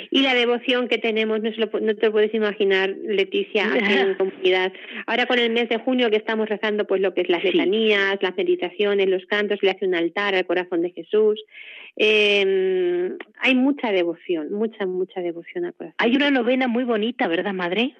Y 0.10 0.22
la 0.22 0.34
devoción 0.34 0.88
que 0.88 0.98
tenemos, 0.98 1.42
no, 1.42 1.50
lo, 1.52 1.80
no 1.80 1.96
te 1.96 2.08
lo 2.08 2.12
puedes 2.12 2.34
imaginar, 2.34 2.96
Leticia, 3.04 3.66
en 3.76 4.16
comunidad. 4.18 4.74
Ahora 5.06 5.26
con 5.26 5.40
el 5.40 5.52
mes 5.52 5.70
de 5.70 5.78
junio 5.78 6.10
que 6.10 6.18
estamos 6.18 6.50
rezando, 6.50 6.86
pues 6.86 7.02
lo 7.02 7.14
que 7.14 7.22
es 7.22 7.30
las 7.30 7.44
letanías, 7.44 8.18
las 8.22 8.36
meditaciones, 8.36 9.08
los 9.08 9.26
cantos, 9.26 9.60
le 9.62 9.72
hace 9.72 9.86
un 9.86 9.96
altar 9.96 10.36
al 10.36 10.46
corazón 10.46 10.82
de 10.82 10.92
Jesús. 10.92 11.44
Eh, 11.96 13.12
hay 13.40 13.56
mucha 13.56 13.92
devoción, 13.92 14.52
mucha, 14.52 14.86
mucha 14.86 15.22
devoción 15.22 15.66
al 15.66 15.74
corazón. 15.74 15.96
Hay 16.00 16.16
una 16.16 16.32
novena 16.32 16.68
muy 16.68 16.84
bonita, 16.84 17.28
¿verdad, 17.28 17.54
madre? 17.54 17.96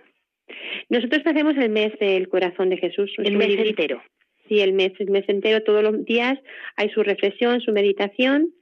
Nosotros 0.90 1.22
hacemos 1.26 1.56
el 1.58 1.70
mes 1.70 1.94
del 2.00 2.28
corazón 2.28 2.70
de 2.70 2.78
Jesús. 2.78 3.12
El 3.18 3.38
mes 3.38 3.58
entero. 3.58 4.02
Sí, 4.48 4.60
el 4.60 4.74
mes, 4.74 4.92
el 5.00 5.10
mes 5.10 5.24
entero, 5.28 5.64
todos 5.64 5.84
los 5.84 6.04
días 6.06 6.38
hay 6.76 6.90
su 6.90 7.02
reflexión, 7.02 7.62
su 7.62 7.72
meditación 7.72 8.54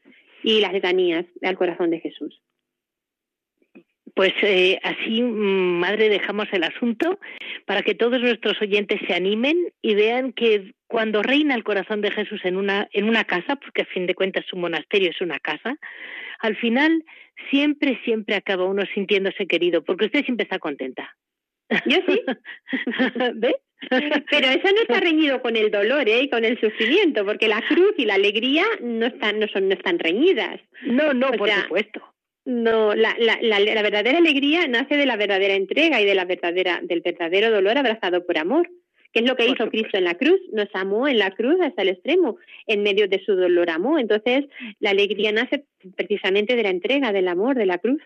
y 0.44 0.62
las 0.62 0.74
letanías 0.74 1.26
al 1.42 1.58
corazón 1.58 1.90
de 1.90 2.00
Jesús. 2.00 2.42
Pues 4.14 4.34
eh, 4.42 4.80
así, 4.84 5.22
mm, 5.22 5.80
madre, 5.80 6.10
dejamos 6.10 6.48
el 6.52 6.64
asunto 6.64 7.20
para 7.66 7.82
que 7.82 7.96
todos 7.96 8.22
nuestros 8.22 8.62
oyentes 8.62 9.00
se 9.08 9.14
animen 9.14 9.58
y 9.82 9.96
vean 9.96 10.34
que 10.34 10.74
cuando 10.88 11.24
reina 11.24 11.56
el 11.56 11.64
corazón 11.64 12.02
de 12.02 12.12
Jesús 12.12 12.42
en 12.44 12.58
una, 12.58 12.90
en 12.92 13.08
una 13.08 13.24
casa, 13.24 13.56
porque 13.56 13.84
a 13.84 13.86
fin 13.86 14.06
de 14.08 14.16
cuentas 14.16 14.46
su 14.48 14.58
monasterio 14.58 15.10
es 15.10 15.22
una 15.22 15.40
casa, 15.40 15.78
al 16.40 16.58
final 16.58 17.06
siempre, 17.50 18.00
siempre 18.04 18.36
acaba 18.36 18.66
uno 18.66 18.84
sintiéndose 18.94 19.48
querido, 19.48 19.84
porque 19.84 20.06
usted 20.06 20.26
siempre 20.26 20.44
está 20.44 20.60
contenta. 20.60 21.16
Yo 21.86 21.98
sí. 22.08 22.22
¿Ves? 23.36 23.56
Pero 23.90 24.48
eso 24.48 24.68
no 24.68 24.82
está 24.82 25.00
reñido 25.00 25.42
con 25.42 25.56
el 25.56 25.72
dolor 25.72 26.08
¿eh? 26.08 26.24
y 26.24 26.30
con 26.30 26.46
el 26.46 26.60
sufrimiento, 26.60 27.26
porque 27.26 27.48
la 27.48 27.62
cruz 27.68 27.94
y 27.98 28.06
la 28.06 28.14
alegría 28.14 28.64
no 28.80 29.08
están, 29.08 29.40
no 29.40 29.48
son, 29.48 29.68
no 29.68 29.74
están 29.74 29.98
reñidas. 29.98 30.60
No, 30.86 31.14
no, 31.14 31.32
por 31.32 31.50
supuesto. 31.50 32.02
No, 32.46 32.96
la, 32.96 33.16
la, 33.20 33.38
la, 33.42 33.60
la, 33.60 33.82
verdadera 33.82 34.18
alegría 34.18 34.68
nace 34.68 34.98
de 34.98 35.06
la 35.06 35.16
verdadera 35.16 35.54
entrega 35.54 36.02
y 36.02 36.06
de 36.06 36.16
la 36.16 36.26
verdadera, 36.26 36.80
del 36.82 37.02
verdadero 37.02 37.52
dolor 37.52 37.78
abrazado 37.78 38.26
por 38.26 38.38
amor, 38.38 38.70
que 39.14 39.20
es 39.20 39.26
lo 39.28 39.36
que 39.36 39.48
hizo 39.48 39.70
Cristo 39.70 39.98
en 39.98 40.06
la 40.06 40.16
cruz. 40.16 40.40
Nos 40.52 40.70
amó 40.74 41.08
en 41.08 41.20
la 41.20 41.32
cruz 41.32 41.58
hasta 41.62 41.84
el 41.84 41.90
extremo, 41.90 42.38
en 42.66 42.82
medio 42.82 43.08
de 43.08 43.24
su 43.24 43.36
dolor 43.36 43.70
amó. 43.70 44.00
Entonces, 44.00 44.46
la 44.80 44.92
alegría 44.92 45.32
nace 45.32 45.66
precisamente 45.96 46.56
de 46.56 46.64
la 46.64 46.70
entrega, 46.70 47.12
del 47.12 47.28
amor, 47.28 47.56
de 47.56 47.66
la 47.68 47.78
cruz. 47.78 48.02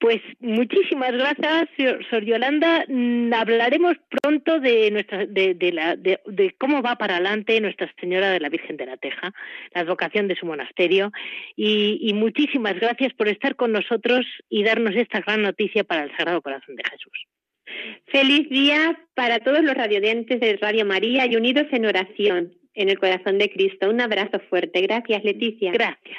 Pues 0.00 0.20
muchísimas 0.38 1.12
gracias, 1.12 1.68
Sor 2.08 2.24
Yolanda. 2.24 2.84
Mm, 2.86 3.32
hablaremos 3.32 3.96
pronto 4.08 4.60
de 4.60 4.92
nuestra, 4.92 5.26
de, 5.26 5.54
de, 5.54 5.72
la, 5.72 5.96
de, 5.96 6.20
de, 6.26 6.54
cómo 6.56 6.82
va 6.82 6.94
para 6.96 7.16
adelante 7.16 7.60
Nuestra 7.60 7.92
Señora 8.00 8.30
de 8.30 8.38
la 8.38 8.48
Virgen 8.48 8.76
de 8.76 8.86
la 8.86 8.96
Teja, 8.96 9.32
la 9.74 9.80
advocación 9.80 10.28
de 10.28 10.36
su 10.36 10.46
monasterio. 10.46 11.10
Y, 11.56 11.98
y 12.00 12.14
muchísimas 12.14 12.78
gracias 12.78 13.12
por 13.14 13.26
estar 13.26 13.56
con 13.56 13.72
nosotros 13.72 14.24
y 14.48 14.62
darnos 14.62 14.94
esta 14.94 15.20
gran 15.20 15.42
noticia 15.42 15.82
para 15.82 16.04
el 16.04 16.16
Sagrado 16.16 16.42
Corazón 16.42 16.76
de 16.76 16.84
Jesús. 16.88 17.26
Feliz 18.06 18.48
día 18.48 19.00
para 19.14 19.40
todos 19.40 19.62
los 19.62 19.74
radiodientes 19.74 20.40
de 20.40 20.56
Radio 20.58 20.86
María 20.86 21.26
y 21.26 21.34
unidos 21.36 21.66
en 21.72 21.86
oración 21.86 22.54
en 22.74 22.88
el 22.88 22.98
corazón 22.98 23.38
de 23.38 23.50
Cristo. 23.50 23.90
Un 23.90 24.00
abrazo 24.00 24.38
fuerte. 24.48 24.80
Gracias, 24.80 25.24
Leticia. 25.24 25.72
Gracias. 25.72 26.18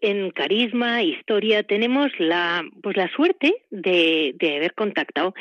En 0.00 0.30
Carisma, 0.30 1.02
Historia, 1.02 1.62
tenemos 1.62 2.10
la, 2.18 2.64
pues 2.82 2.96
la 2.96 3.08
suerte 3.08 3.54
de, 3.70 4.34
de 4.38 4.56
haber 4.56 4.74
contactado 4.74 5.34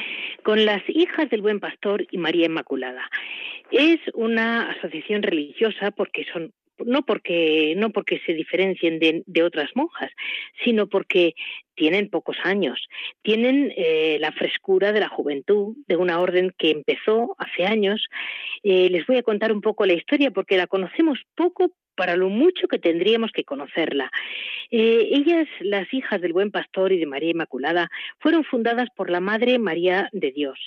con 0.44 0.66
las 0.66 0.82
hijas 0.88 1.30
del 1.30 1.42
Buen 1.42 1.60
Pastor 1.60 2.06
y 2.12 2.18
María 2.18 2.46
Inmaculada. 2.46 3.10
Es 3.72 4.00
una 4.14 4.72
asociación 4.72 5.24
religiosa 5.24 5.92
porque 5.92 6.26
son 6.32 6.54
no 6.84 7.04
porque 7.04 7.74
no 7.78 7.92
porque 7.92 8.20
se 8.26 8.34
diferencien 8.34 9.00
de, 9.00 9.24
de, 9.26 9.44
otras 9.44 9.70
monjas, 9.76 10.12
sino 10.64 10.88
porque 10.88 11.34
tienen 11.76 12.10
pocos 12.10 12.38
años, 12.44 12.80
tienen 13.22 13.74
eh, 13.76 14.18
la 14.20 14.32
frescura 14.32 14.92
de 14.92 15.00
la 15.00 15.10
juventud, 15.10 15.76
de 15.88 15.96
una 15.96 16.20
orden 16.20 16.54
que 16.58 16.72
empezó 16.72 17.36
hace 17.38 17.66
años. 17.66 18.06
Eh, 18.64 18.90
les 18.90 19.06
voy 19.08 19.18
a 19.18 19.24
contar 19.24 19.52
un 19.52 19.62
poco 19.62 19.86
la 19.86 19.94
historia 19.94 20.32
porque 20.32 20.58
la 20.58 20.68
conocemos 20.68 21.20
poco 21.36 21.72
para 21.96 22.16
lo 22.16 22.30
mucho 22.30 22.68
que 22.68 22.80
tendríamos 22.80 23.32
que 23.32 23.44
conocerla. 23.44 24.12
Eh, 24.72 25.10
ellas, 25.12 25.48
las 25.60 25.92
hijas 25.94 26.22
del 26.22 26.34
Buen 26.34 26.52
Pastor 26.52 26.92
y 26.92 27.00
de 27.00 27.06
María 27.06 27.32
Inmaculada, 27.32 27.90
fueron 28.20 28.44
fundadas 28.44 28.90
por 28.96 29.10
la 29.10 29.20
Madre 29.20 29.60
María 29.60 30.10
de 30.12 30.32
Dios. 30.32 30.60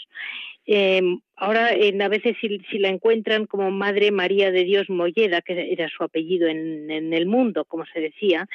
Eh, 0.67 1.01
ahora, 1.37 1.69
a 1.69 2.09
veces, 2.09 2.37
si, 2.41 2.79
la 2.79 2.89
encuentran 2.89 3.47
como 3.47 3.71
Madre 3.71 4.11
María 4.11 4.51
de 4.51 4.65
Dios 4.65 4.91
Molleda, 4.91 5.41
que 5.41 5.73
era 5.73 5.89
su 5.89 6.05
apellido 6.05 6.47
en, 6.47 6.91
en 6.91 7.15
el 7.15 7.27
mundo, 7.27 7.65
como 7.65 7.87
se 7.87 8.01
decía, 8.01 8.47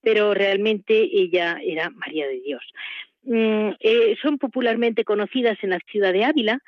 pero 0.00 0.32
realmente 0.32 0.94
ella 1.12 1.58
era 1.62 1.90
María 1.90 2.26
de 2.26 2.40
Dios. 2.40 2.62
Mm, 3.24 3.72
eh, 3.80 4.16
son 4.22 4.38
popularmente 4.38 5.04
conocidas 5.04 5.58
en 5.62 5.70
la 5.70 5.80
ciudad 5.90 6.14
de 6.14 6.24
Ávila 6.24 6.60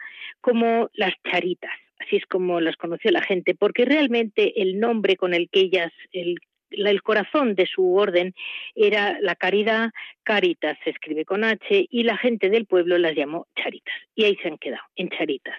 como 0.43 0.90
las 0.93 1.14
charitas 1.31 1.73
así 2.00 2.16
es 2.16 2.26
como 2.26 2.61
las 2.61 2.76
conoció 2.76 3.11
la 3.11 3.23
gente, 3.23 3.54
porque 3.54 3.85
realmente 3.85 4.61
el 4.62 4.80
nombre 4.80 5.16
con 5.16 5.35
el 5.35 5.49
que 5.50 5.61
ellas, 5.61 5.92
el, 6.12 6.38
el 6.71 7.02
corazón 7.02 7.54
de 7.54 7.66
su 7.66 7.95
orden 7.95 8.35
era 8.75 9.19
la 9.21 9.37
caridad, 9.37 9.90
Caritas 10.23 10.78
se 10.85 10.90
escribe 10.90 11.25
con 11.25 11.45
H, 11.45 11.87
y 11.88 12.02
la 12.02 12.16
gente 12.16 12.50
del 12.50 12.66
pueblo 12.66 12.99
las 12.99 13.14
llamó 13.14 13.47
Charitas, 13.57 13.95
y 14.14 14.25
ahí 14.25 14.37
se 14.42 14.49
han 14.49 14.59
quedado, 14.59 14.83
en 14.97 15.11
Charitas. 15.11 15.59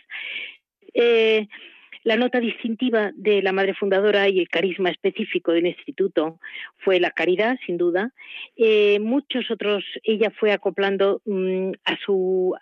Eh, 0.93 1.47
la 2.03 2.15
nota 2.15 2.39
distintiva 2.39 3.11
de 3.15 3.41
la 3.41 3.51
madre 3.51 3.73
fundadora 3.73 4.27
y 4.27 4.39
el 4.39 4.49
carisma 4.49 4.89
específico 4.89 5.51
del 5.51 5.67
instituto 5.67 6.39
fue 6.77 6.99
la 6.99 7.11
caridad, 7.11 7.57
sin 7.65 7.77
duda. 7.77 8.11
Eh, 8.57 8.99
muchos 8.99 9.51
otros, 9.51 9.83
ella 10.03 10.31
fue 10.31 10.51
acoplando 10.51 11.21
mmm, 11.25 11.71
a, 11.85 11.97
su, 12.03 12.55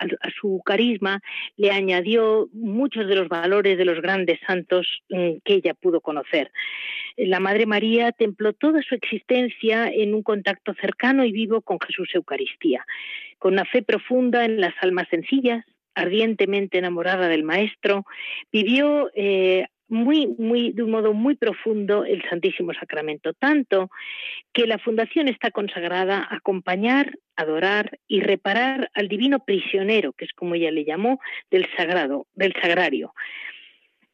carisma, 0.65 1.21
le 1.55 1.71
añadió 1.71 2.49
muchos 2.53 3.07
de 3.07 3.15
los 3.15 3.29
valores 3.29 3.77
de 3.77 3.85
los 3.85 4.01
grandes 4.01 4.39
santos 4.45 4.87
mmm, 5.09 5.37
que 5.43 5.55
ella 5.55 5.73
pudo 5.73 6.01
conocer. 6.01 6.51
La 7.15 7.39
Madre 7.39 7.65
María 7.65 8.11
templó 8.11 8.53
toda 8.53 8.81
su 8.81 8.95
existencia 8.95 9.89
en 9.89 10.13
un 10.13 10.23
contacto 10.23 10.73
cercano 10.79 11.25
y 11.25 11.31
vivo 11.31 11.61
con 11.61 11.79
Jesús 11.79 12.09
Eucaristía, 12.13 12.85
con 13.37 13.53
una 13.53 13.65
fe 13.65 13.81
profunda 13.81 14.45
en 14.45 14.61
las 14.61 14.73
almas 14.81 15.07
sencillas, 15.09 15.65
ardientemente 15.99 16.77
enamorada 16.77 17.27
del 17.27 17.43
Maestro, 17.43 18.05
vivió 18.51 19.11
eh, 19.15 19.67
muy, 19.87 20.27
muy, 20.37 20.71
de 20.71 20.83
un 20.83 20.91
modo 20.91 21.13
muy 21.13 21.35
profundo 21.35 22.05
el 22.05 22.23
Santísimo 22.29 22.73
Sacramento, 22.73 23.33
tanto 23.33 23.89
que 24.53 24.67
la 24.67 24.77
Fundación 24.77 25.27
está 25.27 25.51
consagrada 25.51 26.19
a 26.29 26.35
acompañar, 26.35 27.17
adorar 27.35 27.99
y 28.07 28.21
reparar 28.21 28.91
al 28.93 29.07
divino 29.07 29.39
prisionero, 29.39 30.13
que 30.13 30.25
es 30.25 30.33
como 30.33 30.55
ella 30.55 30.71
le 30.71 30.85
llamó, 30.85 31.19
del 31.49 31.67
sagrado, 31.75 32.27
del 32.35 32.53
sagrario 32.61 33.13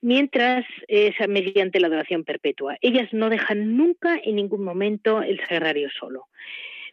mientras 0.05 0.63
es 0.87 1.15
mediante 1.27 1.79
la 1.79 1.87
adoración 1.87 2.23
perpetua. 2.23 2.77
Ellas 2.81 3.11
no 3.11 3.27
dejan 3.31 3.75
nunca 3.75 4.19
en 4.23 4.35
ningún 4.35 4.63
momento 4.63 5.23
el 5.23 5.39
sagrario 5.47 5.89
solo. 5.99 6.27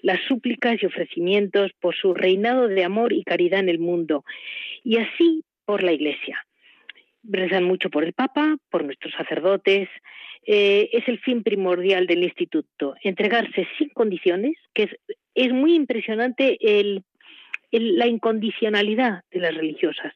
Las 0.03 0.21
súplicas 0.29 0.83
y 0.83 0.87
ofrecimientos 0.87 1.73
por 1.81 1.95
su 1.95 2.13
reinado 2.13 2.69
de 2.69 2.85
amor 2.85 3.13
y 3.13 3.25
caridad 3.25 3.61
en 3.61 3.69
el 3.69 3.79
mundo, 3.79 4.25
y 4.85 4.99
así 4.99 5.45
por 5.65 5.83
la 5.83 5.93
Iglesia. 5.93 6.45
Rezan 7.25 7.65
mucho 7.65 7.89
por 7.89 8.05
el 8.05 8.13
Papa, 8.13 8.57
por 8.69 8.85
nuestros 8.85 9.15
sacerdotes. 9.15 9.89
Eh, 10.45 10.91
es 10.93 11.07
el 11.09 11.21
fin 11.21 11.45
primordial 11.45 12.07
del 12.09 12.25
instituto, 12.25 12.97
entregarse 13.03 13.69
sin 13.79 13.91
condiciones, 13.91 14.55
que 14.75 14.83
es, 14.85 14.91
es 15.35 15.53
muy 15.53 15.75
impresionante 15.77 16.59
el 16.61 17.05
la 17.81 18.07
incondicionalidad 18.07 19.25
de 19.31 19.41
las 19.41 19.55
religiosas. 19.55 20.13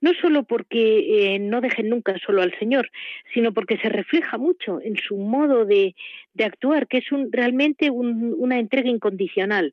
No 0.00 0.12
solo 0.14 0.42
porque 0.42 1.34
eh, 1.34 1.38
no 1.38 1.60
dejen 1.60 1.88
nunca 1.88 2.18
solo 2.18 2.42
al 2.42 2.56
Señor, 2.58 2.90
sino 3.32 3.52
porque 3.52 3.78
se 3.78 3.88
refleja 3.88 4.38
mucho 4.38 4.80
en 4.80 4.96
su 4.96 5.16
modo 5.16 5.64
de, 5.64 5.94
actuar, 6.42 6.86
que 6.88 6.98
es 6.98 7.12
un, 7.12 7.32
realmente 7.32 7.90
una 7.90 8.58
entrega 8.58 8.90
incondicional. 8.90 9.72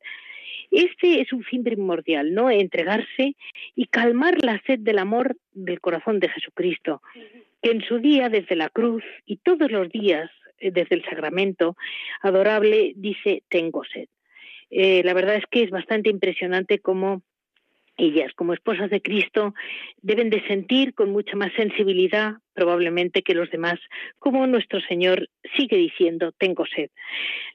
Este 0.70 1.20
es 1.20 1.32
un 1.32 1.44
fin 1.44 1.62
primordial, 1.62 2.34
¿no? 2.34 2.50
Entregarse 2.50 3.36
y 3.76 3.86
calmar 3.86 4.42
la 4.42 4.60
sed 4.66 4.80
del 4.80 4.98
amor 4.98 5.36
del 5.52 5.80
corazón 5.80 6.20
de 6.20 6.28
Jesucristo, 6.28 7.02
que 7.62 7.70
en 7.70 7.82
su 7.82 7.98
día, 7.98 8.28
desde 8.28 8.56
la 8.56 8.70
cruz 8.70 9.04
y 9.26 9.36
todos 9.36 9.70
los 9.70 9.88
días, 9.88 10.30
eh, 10.58 10.70
desde 10.70 10.96
el 10.96 11.04
sacramento 11.04 11.76
adorable, 12.22 12.92
dice, 12.96 13.42
tengo 13.48 13.84
sed. 13.84 14.08
Eh, 14.76 15.02
la 15.04 15.14
verdad 15.14 15.36
es 15.36 15.44
que 15.48 15.62
es 15.62 15.70
bastante 15.70 16.10
impresionante 16.10 16.80
cómo 16.80 17.22
ellas, 17.96 18.32
como 18.34 18.54
esposas 18.54 18.90
de 18.90 19.00
Cristo, 19.00 19.54
deben 20.02 20.30
de 20.30 20.44
sentir 20.48 20.94
con 20.94 21.12
mucha 21.12 21.36
más 21.36 21.52
sensibilidad 21.52 22.34
probablemente 22.54 23.22
que 23.22 23.34
los 23.34 23.48
demás, 23.52 23.78
como 24.18 24.48
nuestro 24.48 24.80
Señor 24.80 25.28
sigue 25.56 25.76
diciendo, 25.76 26.32
tengo 26.32 26.66
sed. 26.66 26.90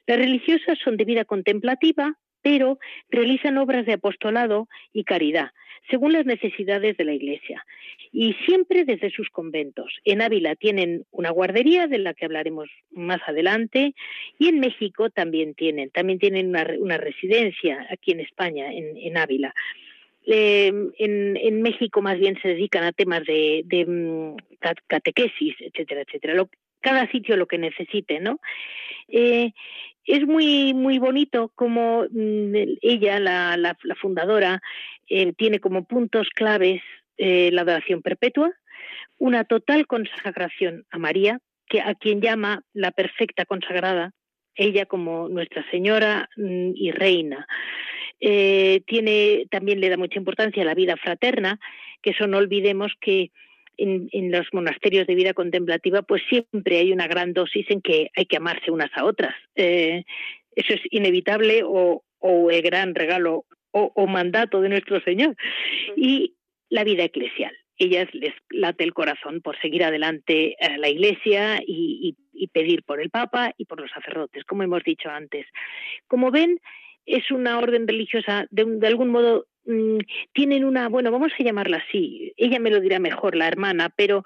Las 0.06 0.16
religiosas 0.16 0.78
son 0.82 0.96
de 0.96 1.04
vida 1.04 1.26
contemplativa, 1.26 2.14
pero 2.42 2.78
realizan 3.10 3.58
obras 3.58 3.86
de 3.86 3.94
apostolado 3.94 4.68
y 4.92 5.04
caridad, 5.04 5.50
según 5.88 6.12
las 6.12 6.26
necesidades 6.26 6.96
de 6.96 7.04
la 7.04 7.12
Iglesia, 7.12 7.64
y 8.12 8.34
siempre 8.46 8.84
desde 8.84 9.10
sus 9.10 9.28
conventos. 9.30 9.92
En 10.04 10.22
Ávila 10.22 10.54
tienen 10.56 11.04
una 11.10 11.30
guardería, 11.30 11.86
de 11.86 11.98
la 11.98 12.14
que 12.14 12.24
hablaremos 12.24 12.68
más 12.90 13.20
adelante, 13.26 13.94
y 14.38 14.48
en 14.48 14.60
México 14.60 15.10
también 15.10 15.54
tienen, 15.54 15.90
también 15.90 16.18
tienen 16.18 16.48
una, 16.48 16.98
residencia 16.98 17.86
aquí 17.90 18.12
en 18.12 18.20
España, 18.20 18.72
en, 18.72 19.16
Ávila. 19.16 19.54
Eh, 20.26 20.72
en, 20.98 21.62
México 21.62 22.02
más 22.02 22.18
bien 22.18 22.38
se 22.40 22.48
dedican 22.48 22.84
a 22.84 22.92
temas 22.92 23.24
de, 23.24 23.64
mm, 23.86 24.36
catequesis, 24.86 25.56
etcétera, 25.60 26.02
etcétera. 26.02 26.46
cada 26.80 27.10
sitio 27.10 27.36
lo 27.36 27.46
que 27.46 27.58
necesite, 27.58 28.20
¿no? 28.20 28.40
Eh, 29.08 29.52
es 30.04 30.26
muy 30.26 30.74
muy 30.74 30.98
bonito 30.98 31.50
como 31.54 32.04
mm, 32.10 32.54
ella, 32.82 33.18
la, 33.20 33.76
fundadora, 34.00 34.60
eh, 35.08 35.32
tiene 35.34 35.60
como 35.60 35.84
puntos 35.84 36.28
claves 36.34 36.82
eh, 37.16 37.50
la 37.52 37.62
adoración 37.62 38.02
perpetua, 38.02 38.52
una 39.18 39.44
total 39.44 39.86
consagración 39.86 40.84
a 40.90 40.98
María, 40.98 41.38
que 41.68 41.80
a 41.80 41.94
quien 41.94 42.20
llama 42.20 42.62
la 42.72 42.90
perfecta 42.90 43.44
consagrada, 43.44 44.12
ella 44.54 44.86
como 44.86 45.28
Nuestra 45.28 45.64
Señora 45.70 46.28
mm, 46.36 46.72
y 46.74 46.90
Reina. 46.90 47.46
Eh, 48.20 48.82
tiene 48.86 49.46
también 49.50 49.80
le 49.80 49.88
da 49.88 49.96
mucha 49.96 50.18
importancia 50.18 50.62
a 50.62 50.66
la 50.66 50.74
vida 50.74 50.96
fraterna, 50.96 51.58
que 52.02 52.10
eso 52.10 52.26
no 52.26 52.38
olvidemos 52.38 52.92
que 53.00 53.30
en, 53.80 54.30
los 54.30 54.46
monasterios 54.52 55.06
de 55.06 55.14
vida 55.14 55.34
contemplativa, 55.34 56.02
pues 56.02 56.22
siempre 56.28 56.78
hay 56.78 56.92
una 56.92 57.06
gran 57.06 57.32
dosis 57.32 57.66
en 57.70 57.80
que 57.80 58.10
hay 58.14 58.26
que 58.26 58.36
amarse 58.36 58.70
unas 58.70 58.90
a 58.94 59.04
otras. 59.04 59.34
Eh, 59.54 60.04
eso 60.54 60.74
es 60.74 60.80
inevitable 60.90 61.62
o, 61.64 62.02
el 62.50 62.62
gran 62.62 62.94
regalo 62.94 63.46
o, 63.72 64.06
mandato 64.06 64.60
de 64.60 64.68
nuestro 64.68 65.00
Señor. 65.00 65.36
Y 65.96 66.34
la 66.68 66.84
vida 66.84 67.04
eclesial. 67.04 67.56
Ellas 67.78 68.08
les 68.12 68.34
late 68.50 68.84
el 68.84 68.92
corazón 68.92 69.40
por 69.40 69.58
seguir 69.60 69.84
adelante 69.84 70.56
a 70.60 70.76
la 70.76 70.88
Iglesia 70.88 71.60
y, 71.66 72.16
pedir 72.52 72.82
por 72.82 73.00
el 73.00 73.10
Papa 73.10 73.52
y 73.58 73.66
por 73.66 73.80
los 73.80 73.90
sacerdotes, 73.90 74.44
como 74.44 74.62
hemos 74.62 74.82
dicho 74.82 75.08
antes. 75.08 75.46
Como 76.08 76.30
ven, 76.30 76.58
es 77.06 77.30
una 77.30 77.58
orden 77.58 77.86
religiosa 77.86 78.46
de, 78.50 78.64
de 78.66 78.86
algún 78.86 79.10
modo 79.10 79.46
Mm, 79.64 79.98
tienen 80.32 80.64
una, 80.64 80.88
bueno, 80.88 81.10
vamos 81.12 81.32
a 81.38 81.42
llamarla 81.42 81.82
así, 81.86 82.32
ella 82.36 82.58
me 82.58 82.70
lo 82.70 82.80
dirá 82.80 82.98
mejor, 82.98 83.36
la 83.36 83.46
hermana, 83.46 83.90
pero 83.94 84.24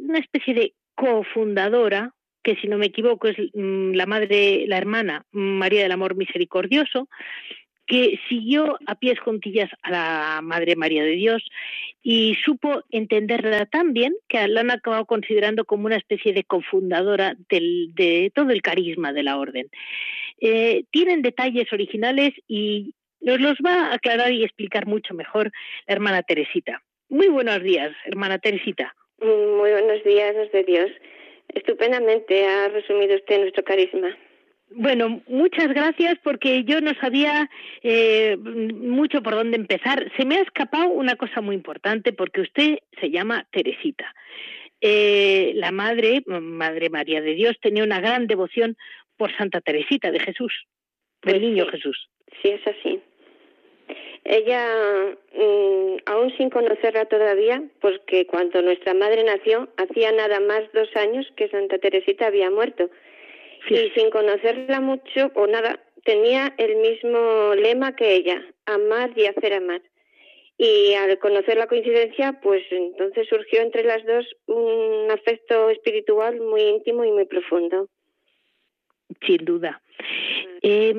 una 0.00 0.18
especie 0.18 0.54
de 0.54 0.74
cofundadora, 0.94 2.14
que 2.44 2.56
si 2.56 2.68
no 2.68 2.78
me 2.78 2.86
equivoco 2.86 3.28
es 3.28 3.36
mm, 3.54 3.92
la 3.92 4.06
madre, 4.06 4.64
la 4.66 4.78
hermana 4.78 5.26
María 5.32 5.82
del 5.82 5.92
Amor 5.92 6.16
Misericordioso, 6.16 7.08
que 7.86 8.20
siguió 8.28 8.78
a 8.86 8.94
pies 8.94 9.18
juntillas 9.18 9.70
a 9.82 9.90
la 9.90 10.40
Madre 10.42 10.76
María 10.76 11.02
de 11.02 11.16
Dios 11.16 11.42
y 12.02 12.36
supo 12.44 12.84
entenderla 12.90 13.66
tan 13.66 13.92
bien 13.92 14.14
que 14.28 14.46
la 14.48 14.60
han 14.60 14.70
acabado 14.70 15.04
considerando 15.04 15.64
como 15.64 15.86
una 15.86 15.96
especie 15.96 16.32
de 16.32 16.44
cofundadora 16.44 17.36
de 17.48 18.32
todo 18.34 18.50
el 18.50 18.62
carisma 18.62 19.12
de 19.12 19.22
la 19.24 19.36
orden. 19.36 19.68
Eh, 20.40 20.84
tienen 20.90 21.22
detalles 21.22 21.72
originales 21.72 22.32
y 22.48 22.94
nos 23.22 23.40
los 23.40 23.56
va 23.64 23.86
a 23.86 23.94
aclarar 23.94 24.32
y 24.32 24.44
explicar 24.44 24.86
mucho 24.86 25.14
mejor 25.14 25.50
la 25.86 25.94
hermana 25.94 26.22
Teresita. 26.22 26.82
Muy 27.08 27.28
buenos 27.28 27.62
días, 27.62 27.92
hermana 28.04 28.38
Teresita. 28.38 28.94
Muy 29.20 29.70
buenos 29.70 30.02
días, 30.04 30.34
de 30.52 30.64
Dios. 30.64 30.90
Estupendamente 31.54 32.46
ha 32.46 32.68
resumido 32.68 33.14
usted 33.16 33.40
nuestro 33.40 33.62
carisma. 33.62 34.16
Bueno, 34.70 35.22
muchas 35.26 35.68
gracias 35.68 36.18
porque 36.24 36.64
yo 36.64 36.80
no 36.80 36.92
sabía 36.94 37.50
eh, 37.82 38.36
mucho 38.38 39.22
por 39.22 39.34
dónde 39.34 39.56
empezar. 39.56 40.10
Se 40.16 40.24
me 40.24 40.36
ha 40.36 40.42
escapado 40.42 40.88
una 40.88 41.16
cosa 41.16 41.40
muy 41.40 41.54
importante 41.54 42.12
porque 42.12 42.40
usted 42.40 42.78
se 42.98 43.10
llama 43.10 43.46
Teresita. 43.50 44.14
Eh, 44.80 45.52
la 45.56 45.70
madre, 45.70 46.22
Madre 46.26 46.88
María 46.90 47.20
de 47.20 47.34
Dios, 47.34 47.56
tenía 47.60 47.84
una 47.84 48.00
gran 48.00 48.26
devoción 48.26 48.76
por 49.16 49.36
Santa 49.36 49.60
Teresita 49.60 50.10
de 50.10 50.20
Jesús, 50.20 50.52
del 51.22 51.34
pues 51.34 51.42
niño 51.42 51.66
Jesús. 51.66 52.08
Sí, 52.40 52.48
es 52.48 52.66
así. 52.66 53.00
Ella, 54.24 55.16
mm, 55.34 55.96
aún 56.06 56.36
sin 56.36 56.50
conocerla 56.50 57.06
todavía, 57.06 57.62
porque 57.80 58.26
cuando 58.26 58.62
nuestra 58.62 58.94
madre 58.94 59.24
nació, 59.24 59.68
hacía 59.76 60.12
nada 60.12 60.38
más 60.40 60.62
dos 60.72 60.88
años 60.96 61.26
que 61.36 61.48
Santa 61.48 61.78
Teresita 61.78 62.26
había 62.26 62.50
muerto. 62.50 62.88
Y 63.68 63.90
sin 63.90 64.10
conocerla 64.10 64.80
mucho 64.80 65.30
o 65.34 65.46
nada, 65.46 65.80
tenía 66.04 66.54
el 66.58 66.76
mismo 66.76 67.54
lema 67.54 67.94
que 67.96 68.14
ella, 68.14 68.44
amar 68.66 69.10
y 69.16 69.26
hacer 69.26 69.54
amar. 69.54 69.82
Y 70.56 70.94
al 70.94 71.18
conocer 71.18 71.56
la 71.56 71.66
coincidencia, 71.66 72.38
pues 72.42 72.62
entonces 72.70 73.26
surgió 73.28 73.60
entre 73.62 73.82
las 73.82 74.04
dos 74.04 74.26
un 74.46 75.10
afecto 75.10 75.70
espiritual 75.70 76.40
muy 76.40 76.62
íntimo 76.62 77.04
y 77.04 77.10
muy 77.10 77.24
profundo. 77.24 77.88
Sin 79.26 79.44
duda. 79.44 79.82
Eh, 80.62 80.94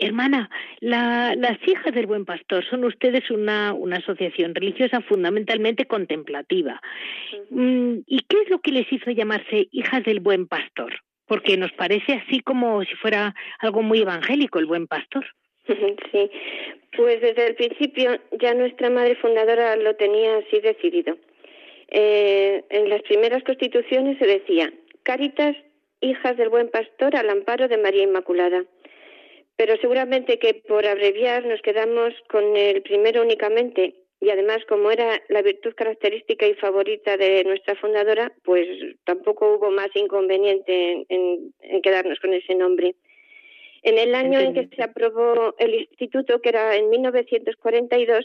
Hermana, 0.00 0.48
las 0.80 1.58
hijas 1.68 1.94
del 1.94 2.06
buen 2.06 2.24
pastor 2.24 2.64
son 2.64 2.84
ustedes 2.84 3.30
una, 3.30 3.74
una 3.74 3.98
asociación 3.98 4.54
religiosa 4.54 5.02
fundamentalmente 5.02 5.84
contemplativa. 5.84 6.80
Mm, 7.50 7.98
¿Y 8.06 8.22
qué 8.22 8.38
es 8.42 8.48
lo 8.48 8.60
que 8.60 8.72
les 8.72 8.90
hizo 8.90 9.10
llamarse 9.10 9.68
hijas 9.70 10.02
del 10.04 10.20
buen 10.20 10.46
pastor? 10.48 10.94
Porque 11.26 11.58
nos 11.58 11.70
parece 11.72 12.14
así 12.14 12.40
como 12.40 12.82
si 12.82 12.94
fuera 12.94 13.34
algo 13.58 13.82
muy 13.82 14.00
evangélico 14.00 14.58
el 14.58 14.66
buen 14.66 14.86
pastor. 14.86 15.26
Sí, 16.10 16.28
pues 16.96 17.20
desde 17.20 17.46
el 17.46 17.54
principio 17.54 18.18
ya 18.40 18.54
nuestra 18.54 18.90
madre 18.90 19.14
fundadora 19.16 19.76
lo 19.76 19.94
tenía 19.94 20.38
así 20.38 20.58
decidido. 20.60 21.16
Eh, 21.88 22.64
en 22.70 22.88
las 22.88 23.02
primeras 23.02 23.44
constituciones 23.44 24.18
se 24.18 24.26
decía, 24.26 24.72
Caritas, 25.04 25.54
hijas 26.00 26.36
del 26.36 26.48
buen 26.48 26.68
pastor 26.68 27.14
al 27.14 27.30
amparo 27.30 27.68
de 27.68 27.76
María 27.76 28.02
Inmaculada 28.02 28.64
pero 29.60 29.76
seguramente 29.76 30.38
que 30.38 30.54
por 30.54 30.86
abreviar 30.86 31.44
nos 31.44 31.60
quedamos 31.60 32.14
con 32.30 32.56
el 32.56 32.80
primero 32.80 33.20
únicamente. 33.20 33.94
Y 34.18 34.30
además 34.30 34.64
como 34.66 34.90
era 34.90 35.20
la 35.28 35.42
virtud 35.42 35.74
característica 35.74 36.46
y 36.46 36.54
favorita 36.54 37.18
de 37.18 37.44
nuestra 37.44 37.74
fundadora, 37.74 38.32
pues 38.42 38.66
tampoco 39.04 39.56
hubo 39.56 39.70
más 39.70 39.94
inconveniente 39.94 41.04
en, 41.10 41.52
quedarnos 41.82 42.18
con 42.20 42.32
ese 42.32 42.54
nombre. 42.54 42.94
En 43.82 43.98
el 43.98 44.14
año 44.14 44.40
en 44.40 44.54
que 44.54 44.74
se 44.74 44.82
aprobó 44.82 45.54
el 45.58 45.74
instituto, 45.74 46.40
que 46.40 46.48
era 46.48 46.76
en 46.76 46.88
1942, 46.88 48.24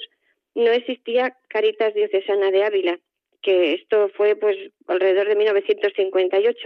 no 0.56 0.72
existía 0.72 1.36
Caritas 1.50 1.94
Diocesana 1.94 2.50
de 2.50 2.64
Ávila, 2.64 2.98
que 3.42 3.74
esto 3.74 4.10
fue 4.16 4.38
pues 4.38 4.56
alrededor 4.88 5.28
de 5.28 5.36
1958, 5.36 6.58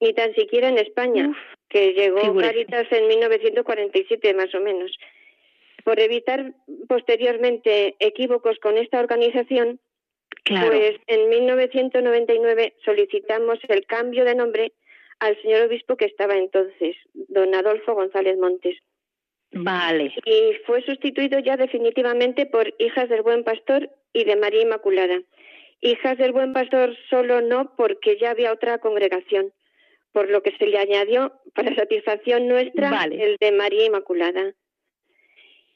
ni 0.00 0.12
tan 0.14 0.34
siquiera 0.34 0.68
en 0.68 0.78
España, 0.78 1.32
que 1.68 1.92
llegó 1.92 2.34
Caritas 2.36 2.86
en 2.90 3.06
1947 3.08 4.34
más 4.34 4.54
o 4.54 4.60
menos. 4.60 4.90
Por 5.84 6.00
evitar 6.00 6.52
posteriormente 6.88 7.96
equívocos 8.00 8.58
con 8.58 8.76
esta 8.76 9.00
organización, 9.00 9.80
pues 10.44 10.96
en 11.06 11.28
1999 11.28 12.74
solicitamos 12.84 13.58
el 13.68 13.86
cambio 13.86 14.24
de 14.24 14.34
nombre 14.34 14.72
al 15.20 15.40
señor 15.42 15.62
obispo 15.62 15.96
que 15.96 16.06
estaba 16.06 16.36
entonces, 16.36 16.96
don 17.14 17.54
Adolfo 17.54 17.94
González 17.94 18.38
Montes. 18.38 18.76
Vale. 19.52 20.14
Y 20.24 20.54
fue 20.64 20.82
sustituido 20.82 21.38
ya 21.40 21.56
definitivamente 21.56 22.46
por 22.46 22.72
Hijas 22.78 23.08
del 23.08 23.22
Buen 23.22 23.44
Pastor 23.44 23.90
y 24.12 24.24
de 24.24 24.36
María 24.36 24.62
Inmaculada. 24.62 25.20
Hijas 25.80 26.18
del 26.18 26.32
Buen 26.32 26.52
Pastor 26.52 26.96
solo 27.08 27.40
no 27.40 27.74
porque 27.76 28.18
ya 28.18 28.30
había 28.30 28.52
otra 28.52 28.78
congregación, 28.78 29.52
por 30.12 30.28
lo 30.28 30.42
que 30.42 30.56
se 30.56 30.66
le 30.66 30.78
añadió 30.78 31.32
para 31.54 31.74
satisfacción 31.74 32.48
nuestra 32.48 33.04
el 33.04 33.36
de 33.40 33.52
María 33.52 33.86
Inmaculada. 33.86 34.54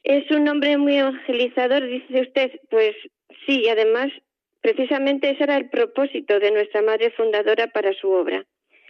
Es 0.02 0.30
un 0.30 0.44
nombre 0.44 0.76
muy 0.76 0.98
evangelizador, 0.98 1.86
dice 1.86 2.20
usted. 2.20 2.52
Pues 2.68 2.94
sí, 3.46 3.62
y 3.62 3.68
además, 3.68 4.10
precisamente 4.60 5.30
ese 5.30 5.44
era 5.44 5.56
el 5.56 5.70
propósito 5.70 6.38
de 6.40 6.50
nuestra 6.50 6.82
madre 6.82 7.10
fundadora 7.12 7.68
para 7.68 7.92
su 7.94 8.10
obra. 8.10 8.44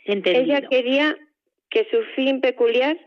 Ella 0.04 0.62
quería 0.68 1.16
que 1.70 1.86
su 1.90 2.02
fin 2.14 2.40
peculiar 2.40 2.98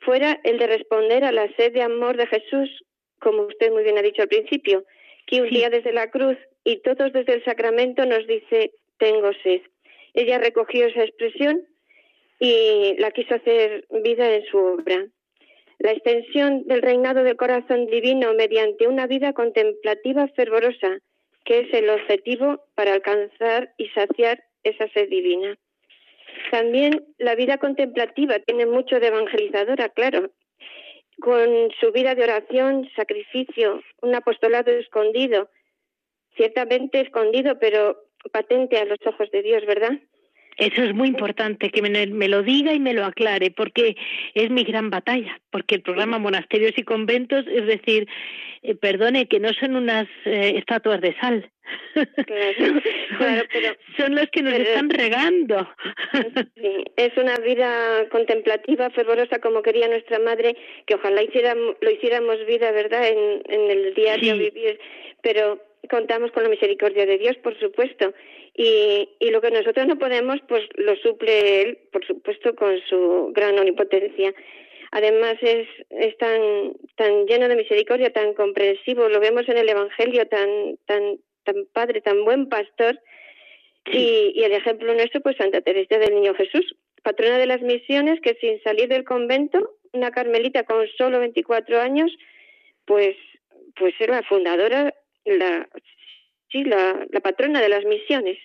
fuera 0.00 0.40
el 0.44 0.58
de 0.58 0.66
responder 0.66 1.24
a 1.24 1.32
la 1.32 1.48
sed 1.56 1.72
de 1.72 1.82
amor 1.82 2.16
de 2.16 2.26
Jesús, 2.26 2.84
como 3.18 3.42
usted 3.42 3.70
muy 3.70 3.82
bien 3.82 3.98
ha 3.98 4.02
dicho 4.02 4.22
al 4.22 4.28
principio, 4.28 4.84
que 5.26 5.42
un 5.42 5.50
día 5.50 5.70
desde 5.70 5.92
la 5.92 6.10
cruz 6.10 6.36
y 6.64 6.80
todos 6.82 7.12
desde 7.12 7.34
el 7.34 7.44
sacramento 7.44 8.06
nos 8.06 8.26
dice, 8.26 8.72
tengo 8.98 9.30
sed. 9.42 9.60
Ella 10.14 10.38
recogió 10.38 10.86
esa 10.86 11.04
expresión 11.04 11.66
y 12.40 12.96
la 12.98 13.10
quiso 13.12 13.34
hacer 13.34 13.84
vida 14.02 14.34
en 14.34 14.44
su 14.46 14.56
obra. 14.58 15.06
La 15.78 15.92
extensión 15.92 16.66
del 16.66 16.82
reinado 16.82 17.22
del 17.22 17.36
corazón 17.36 17.86
divino 17.86 18.34
mediante 18.34 18.88
una 18.88 19.06
vida 19.06 19.32
contemplativa 19.34 20.26
fervorosa, 20.28 20.98
que 21.44 21.60
es 21.60 21.74
el 21.74 21.88
objetivo 21.90 22.64
para 22.74 22.94
alcanzar 22.94 23.72
y 23.76 23.88
saciar 23.90 24.42
esa 24.64 24.88
sed 24.88 25.08
divina. 25.08 25.56
También 26.50 27.06
la 27.18 27.34
vida 27.34 27.58
contemplativa 27.58 28.38
tiene 28.40 28.66
mucho 28.66 29.00
de 29.00 29.08
evangelizadora, 29.08 29.90
claro, 29.90 30.30
con 31.20 31.70
su 31.78 31.92
vida 31.92 32.14
de 32.14 32.24
oración, 32.24 32.88
sacrificio, 32.96 33.82
un 34.00 34.14
apostolado 34.14 34.70
escondido, 34.70 35.50
ciertamente 36.36 37.00
escondido, 37.00 37.58
pero 37.58 38.02
patente 38.32 38.78
a 38.78 38.86
los 38.86 38.98
ojos 39.04 39.30
de 39.30 39.42
Dios, 39.42 39.64
¿verdad? 39.66 39.98
Eso 40.60 40.82
es 40.82 40.94
muy 40.94 41.08
importante, 41.08 41.70
que 41.70 41.80
me, 41.80 42.28
lo 42.28 42.42
diga 42.42 42.74
y 42.74 42.80
me 42.80 42.92
lo 42.92 43.06
aclare, 43.06 43.50
porque 43.50 43.96
es 44.34 44.50
mi 44.50 44.62
gran 44.62 44.90
batalla, 44.90 45.40
porque 45.50 45.76
el 45.76 45.82
programa 45.82 46.18
Monasterios 46.18 46.76
y 46.76 46.82
Conventos, 46.82 47.46
es 47.46 47.66
decir, 47.66 48.06
eh, 48.62 48.74
perdone, 48.74 49.26
que 49.26 49.40
no 49.40 49.54
son 49.54 49.74
unas 49.74 50.06
eh, 50.26 50.52
estatuas 50.58 51.00
de 51.00 51.16
sal. 51.18 51.50
Claro, 51.94 52.82
pero, 53.52 53.76
son 53.96 54.14
los 54.16 54.28
que 54.30 54.42
nos 54.42 54.52
están 54.52 54.90
regando. 54.90 55.66
Sí, 56.56 56.84
es 56.96 57.16
una 57.16 57.36
vida 57.36 58.06
contemplativa, 58.10 58.90
fervorosa, 58.90 59.38
como 59.38 59.62
quería 59.62 59.88
nuestra 59.88 60.18
madre, 60.18 60.56
que 60.84 60.96
ojalá 60.96 61.22
hiciéramos, 61.22 61.76
lo 61.80 61.90
hiciéramos 61.90 62.44
vida, 62.44 62.70
¿verdad?, 62.70 63.08
en, 63.08 63.42
en 63.46 63.70
el 63.70 63.94
diario 63.94 64.36
vivir, 64.36 64.78
pero 65.22 65.58
contamos 65.88 66.30
con 66.32 66.42
la 66.42 66.48
misericordia 66.48 67.06
de 67.06 67.18
Dios, 67.18 67.36
por 67.38 67.58
supuesto, 67.58 68.12
y, 68.54 69.08
y 69.18 69.30
lo 69.30 69.40
que 69.40 69.50
nosotros 69.50 69.86
no 69.86 69.98
podemos, 69.98 70.40
pues 70.48 70.62
lo 70.74 70.96
suple 70.96 71.62
Él, 71.62 71.78
por 71.92 72.04
supuesto, 72.06 72.54
con 72.54 72.78
su 72.88 73.32
gran 73.34 73.58
omnipotencia. 73.58 74.34
Además 74.92 75.36
es, 75.40 75.68
es 75.90 76.16
tan, 76.18 76.72
tan 76.96 77.26
lleno 77.26 77.48
de 77.48 77.56
misericordia, 77.56 78.12
tan 78.12 78.34
comprensivo, 78.34 79.08
lo 79.08 79.20
vemos 79.20 79.48
en 79.48 79.58
el 79.58 79.68
Evangelio, 79.68 80.26
tan, 80.26 80.76
tan, 80.86 81.18
tan 81.44 81.66
padre, 81.72 82.00
tan 82.00 82.24
buen 82.24 82.48
pastor, 82.48 83.00
y, 83.86 84.32
y 84.34 84.42
el 84.42 84.52
ejemplo 84.52 84.92
nuestro, 84.92 85.20
pues 85.20 85.36
Santa 85.36 85.60
Teresa 85.60 85.98
del 85.98 86.14
Niño 86.14 86.34
Jesús, 86.34 86.76
patrona 87.02 87.38
de 87.38 87.46
las 87.46 87.62
misiones, 87.62 88.20
que 88.20 88.34
sin 88.40 88.60
salir 88.62 88.88
del 88.88 89.04
convento, 89.04 89.76
una 89.92 90.10
carmelita 90.10 90.64
con 90.64 90.86
solo 90.98 91.18
24 91.20 91.80
años, 91.80 92.10
pues, 92.84 93.16
pues 93.76 93.94
era 94.00 94.16
la 94.16 94.22
fundadora 94.22 94.94
la, 95.24 95.68
sí, 96.50 96.64
la, 96.64 97.06
la 97.10 97.20
patrona 97.20 97.60
de 97.60 97.68
las 97.68 97.84
misiones. 97.84 98.38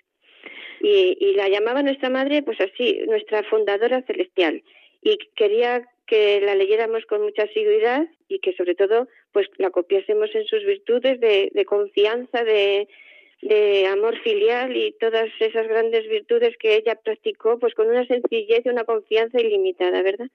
Y, 0.82 1.18
y 1.20 1.34
la 1.36 1.48
llamaba 1.50 1.82
nuestra 1.82 2.10
madre, 2.10 2.44
pues 2.44 2.60
así, 2.62 3.00
nuestra 3.08 3.44
fundadora 3.44 4.02
celestial. 4.04 4.62
Y 5.02 5.18
quería 5.36 5.88
que 6.06 6.42
la 6.42 6.56
leyéramos 6.56 7.06
con 7.06 7.22
mucha 7.22 7.44
asiduidad 7.44 8.08
y 8.28 8.40
que 8.40 8.54
sobre 8.54 8.76
todo 8.76 9.08
pues 9.32 9.48
la 9.58 9.72
copiásemos 9.72 10.34
en 10.36 10.46
sus 10.46 10.64
virtudes 10.64 11.20
de, 11.20 11.50
de 11.54 11.66
confianza, 11.66 12.44
de, 12.44 12.88
de 13.42 13.88
amor 13.88 14.20
filial 14.22 14.76
y 14.76 14.92
todas 14.94 15.30
esas 15.40 15.68
grandes 15.68 16.08
virtudes 16.08 16.56
que 16.58 16.76
ella 16.76 16.96
practicó 16.96 17.60
pues 17.60 17.74
con 17.74 17.88
una 17.88 18.06
sencillez 18.06 18.66
y 18.66 18.70
una 18.70 18.84
confianza 18.84 19.40
ilimitada, 19.40 20.02
¿verdad? 20.02 20.28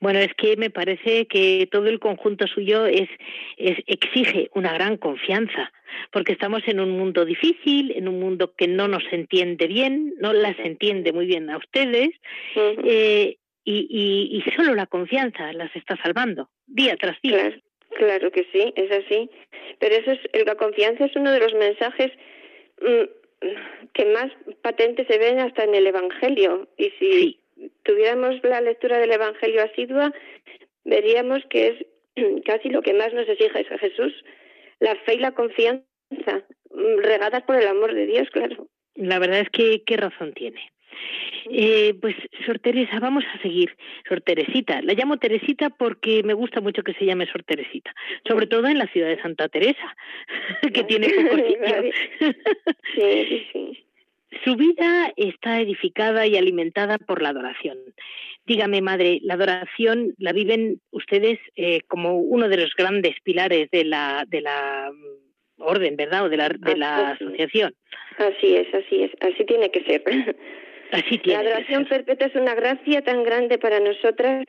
Bueno, 0.00 0.18
es 0.20 0.32
que 0.34 0.56
me 0.56 0.70
parece 0.70 1.26
que 1.26 1.68
todo 1.70 1.86
el 1.86 1.98
conjunto 1.98 2.46
suyo 2.46 2.86
es, 2.86 3.08
es, 3.56 3.78
exige 3.86 4.50
una 4.54 4.72
gran 4.72 4.96
confianza, 4.96 5.72
porque 6.12 6.32
estamos 6.32 6.62
en 6.66 6.80
un 6.80 6.90
mundo 6.90 7.24
difícil, 7.24 7.92
en 7.96 8.08
un 8.08 8.20
mundo 8.20 8.54
que 8.56 8.68
no 8.68 8.88
nos 8.88 9.04
entiende 9.12 9.66
bien, 9.66 10.14
no 10.18 10.32
las 10.32 10.58
entiende 10.58 11.12
muy 11.12 11.26
bien 11.26 11.50
a 11.50 11.58
ustedes, 11.58 12.10
eh, 12.56 13.36
y, 13.64 13.86
y, 13.90 14.38
y, 14.38 14.50
solo 14.56 14.74
la 14.74 14.86
confianza 14.86 15.52
las 15.52 15.74
está 15.76 15.96
salvando, 16.02 16.48
día 16.66 16.96
tras 16.96 17.20
día. 17.20 17.38
Claro, 17.38 17.62
claro 17.96 18.30
que 18.30 18.46
sí, 18.50 18.72
es 18.76 18.90
así. 18.90 19.30
Pero 19.78 19.94
eso 19.96 20.12
es, 20.12 20.46
la 20.46 20.54
confianza 20.54 21.04
es 21.04 21.16
uno 21.16 21.30
de 21.30 21.40
los 21.40 21.54
mensajes 21.54 22.10
mm, 22.80 23.46
que 23.92 24.04
más 24.06 24.32
patentes 24.62 25.06
se 25.06 25.18
ven 25.18 25.38
hasta 25.38 25.64
en 25.64 25.74
el 25.74 25.86
Evangelio. 25.86 26.68
Y 26.76 26.90
si 26.98 27.40
tuviéramos 27.84 28.42
la 28.42 28.60
lectura 28.60 28.98
del 28.98 29.12
Evangelio 29.12 29.62
asidua, 29.62 30.12
veríamos 30.84 31.44
que 31.50 31.68
es 31.68 31.86
casi 32.44 32.68
lo 32.68 32.82
que 32.82 32.94
más 32.94 33.12
nos 33.12 33.28
exige 33.28 33.66
a 33.70 33.78
Jesús, 33.78 34.12
la 34.80 34.94
fe 34.96 35.14
y 35.14 35.18
la 35.18 35.32
confianza, 35.32 35.84
mm, 36.70 36.98
regadas 36.98 37.42
por 37.42 37.56
el 37.56 37.66
amor 37.66 37.94
de 37.94 38.06
Dios, 38.06 38.28
claro. 38.30 38.68
La 38.94 39.18
verdad 39.18 39.40
es 39.40 39.50
que 39.50 39.82
qué 39.84 39.96
razón 39.96 40.32
tiene. 40.34 40.60
Eh, 41.50 41.94
pues 42.00 42.14
Sor 42.44 42.58
Teresa, 42.58 42.98
vamos 43.00 43.24
a 43.32 43.40
seguir. 43.40 43.76
Sor 44.08 44.20
Teresita, 44.20 44.82
la 44.82 44.94
llamo 44.94 45.18
Teresita 45.18 45.70
porque 45.70 46.22
me 46.22 46.34
gusta 46.34 46.60
mucho 46.60 46.82
que 46.82 46.94
se 46.94 47.04
llame 47.04 47.26
Sor 47.26 47.42
Teresita, 47.44 47.94
sobre 48.26 48.46
todo 48.46 48.66
en 48.66 48.78
la 48.78 48.86
ciudad 48.88 49.08
de 49.08 49.22
Santa 49.22 49.48
Teresa, 49.48 49.96
que 50.74 50.84
tiene 50.84 51.08
poco 51.08 51.36
sitio. 51.36 51.92
sí, 52.94 53.26
sí, 53.28 53.46
sí. 53.52 53.87
Su 54.44 54.56
vida 54.56 55.12
está 55.16 55.60
edificada 55.60 56.26
y 56.26 56.36
alimentada 56.36 56.98
por 56.98 57.22
la 57.22 57.30
adoración. 57.30 57.78
Dígame, 58.46 58.82
madre, 58.82 59.20
la 59.22 59.34
adoración 59.34 60.14
la 60.18 60.32
viven 60.32 60.80
ustedes 60.90 61.38
eh, 61.56 61.80
como 61.88 62.18
uno 62.18 62.48
de 62.48 62.58
los 62.58 62.74
grandes 62.76 63.14
pilares 63.22 63.70
de 63.70 63.84
la, 63.84 64.24
de 64.28 64.42
la 64.42 64.90
mm, 64.92 65.62
orden, 65.62 65.96
¿verdad? 65.96 66.24
O 66.24 66.28
de 66.28 66.36
la, 66.36 66.48
de 66.48 66.76
la 66.76 67.10
asociación. 67.10 67.74
Así 68.18 68.56
es, 68.56 68.72
así 68.74 69.02
es, 69.02 69.12
así 69.20 69.44
tiene 69.44 69.70
que 69.70 69.84
ser. 69.84 70.02
Así 70.90 71.18
tiene 71.18 71.44
la 71.44 71.50
adoración 71.50 71.84
perpetua 71.84 72.28
es 72.28 72.34
una 72.34 72.54
gracia 72.54 73.02
tan 73.02 73.22
grande 73.22 73.58
para 73.58 73.78
nosotras. 73.78 74.46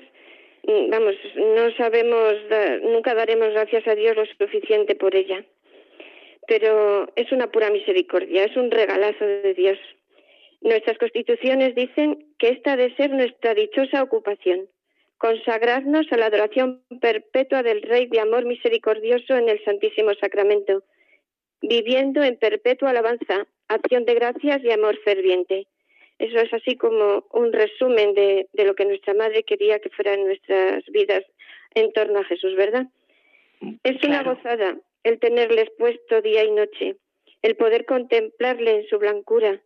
Mm, 0.64 0.90
vamos, 0.90 1.14
no 1.36 1.70
sabemos, 1.76 2.36
nunca 2.82 3.14
daremos 3.14 3.50
gracias 3.52 3.86
a 3.86 3.94
Dios 3.94 4.16
lo 4.16 4.26
suficiente 4.26 4.96
por 4.96 5.18
ella 5.18 5.44
pero 6.50 7.08
es 7.16 7.32
una 7.32 7.52
pura 7.52 7.70
misericordia, 7.70 8.44
es 8.44 8.58
un 8.58 8.72
regalazo 8.72 9.24
de 9.24 9.54
Dios. 9.54 9.78
Nuestras 10.62 10.98
constituciones 10.98 11.76
dicen 11.76 12.26
que 12.40 12.50
esta 12.50 12.74
ha 12.74 12.76
de 12.76 12.94
ser 12.96 13.12
nuestra 13.12 13.54
dichosa 13.54 14.02
ocupación, 14.02 14.68
consagrarnos 15.20 16.12
a 16.12 16.18
la 16.18 16.26
adoración 16.26 16.82
perpetua 17.00 17.62
del 17.62 17.84
Rey 17.84 18.08
de 18.08 18.20
amor 18.20 18.46
misericordioso 18.46 19.38
en 19.38 19.48
el 19.48 19.64
Santísimo 19.64 20.12
Sacramento, 20.20 20.84
viviendo 21.62 22.24
en 22.24 22.36
perpetua 22.36 22.90
alabanza, 22.90 23.46
acción 23.68 24.06
de 24.06 24.16
gracias 24.16 24.64
y 24.64 24.72
amor 24.72 24.98
ferviente. 25.04 25.68
Eso 26.18 26.40
es 26.40 26.52
así 26.52 26.76
como 26.78 27.28
un 27.32 27.54
resumen 27.54 28.16
de, 28.16 28.48
de 28.54 28.66
lo 28.66 28.74
que 28.74 28.86
nuestra 28.86 29.14
Madre 29.14 29.44
quería 29.44 29.78
que 29.78 29.92
fueran 29.92 30.26
nuestras 30.26 30.84
vidas 30.88 31.24
en 31.76 31.94
torno 31.94 32.20
a 32.20 32.24
Jesús, 32.24 32.56
¿verdad? 32.56 32.88
Es 33.84 34.04
una 34.04 34.24
gozada 34.24 34.78
el 35.04 35.20
tenerle 35.20 35.62
expuesto 35.62 36.22
día 36.22 36.44
y 36.44 36.52
noche, 36.52 36.98
el 37.42 37.56
poder 37.56 37.86
contemplarle 37.86 38.72
en 38.72 38.88
su 38.88 38.98
blancura. 39.00 39.62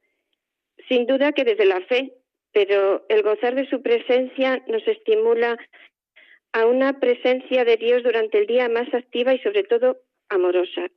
Sin 0.88 1.06
duda 1.06 1.32
que 1.32 1.44
desde 1.44 1.66
la 1.66 1.82
fe, 1.82 2.14
pero 2.52 3.06
el 3.10 3.24
gozar 3.24 3.56
de 3.56 3.68
su 3.70 3.82
presencia 3.82 4.64
nos 4.68 4.88
estimula 4.88 5.58
a 6.54 6.66
una 6.68 7.00
presencia 7.00 7.66
de 7.66 7.78
Dios 7.78 8.04
durante 8.04 8.38
el 8.38 8.48
día 8.48 8.70
más 8.70 8.94
activa 8.94 9.34
y 9.34 9.40
sobre 9.40 9.64
todo 9.64 9.98
amorosa. 10.30 10.90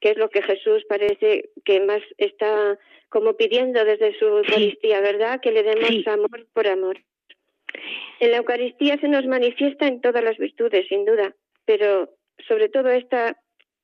que 0.00 0.10
es 0.10 0.16
lo 0.16 0.28
que 0.30 0.42
Jesús 0.42 0.84
parece 0.88 1.50
que 1.64 1.80
más 1.80 2.00
está 2.18 2.78
como 3.08 3.34
pidiendo 3.34 3.84
desde 3.84 4.16
su 4.18 4.26
Eucaristía, 4.26 5.00
¿verdad? 5.00 5.40
Que 5.40 5.50
le 5.50 5.64
demos 5.64 6.06
amor 6.06 6.46
por 6.52 6.68
amor. 6.68 6.98
En 8.20 8.30
la 8.30 8.36
Eucaristía 8.38 8.96
se 9.00 9.08
nos 9.08 9.26
manifiesta 9.26 9.86
en 9.86 10.00
todas 10.00 10.22
las 10.22 10.36
virtudes, 10.38 10.86
sin 10.88 11.04
duda, 11.04 11.34
pero 11.64 12.10
sobre 12.46 12.68
todo 12.68 12.90
esta 12.90 13.36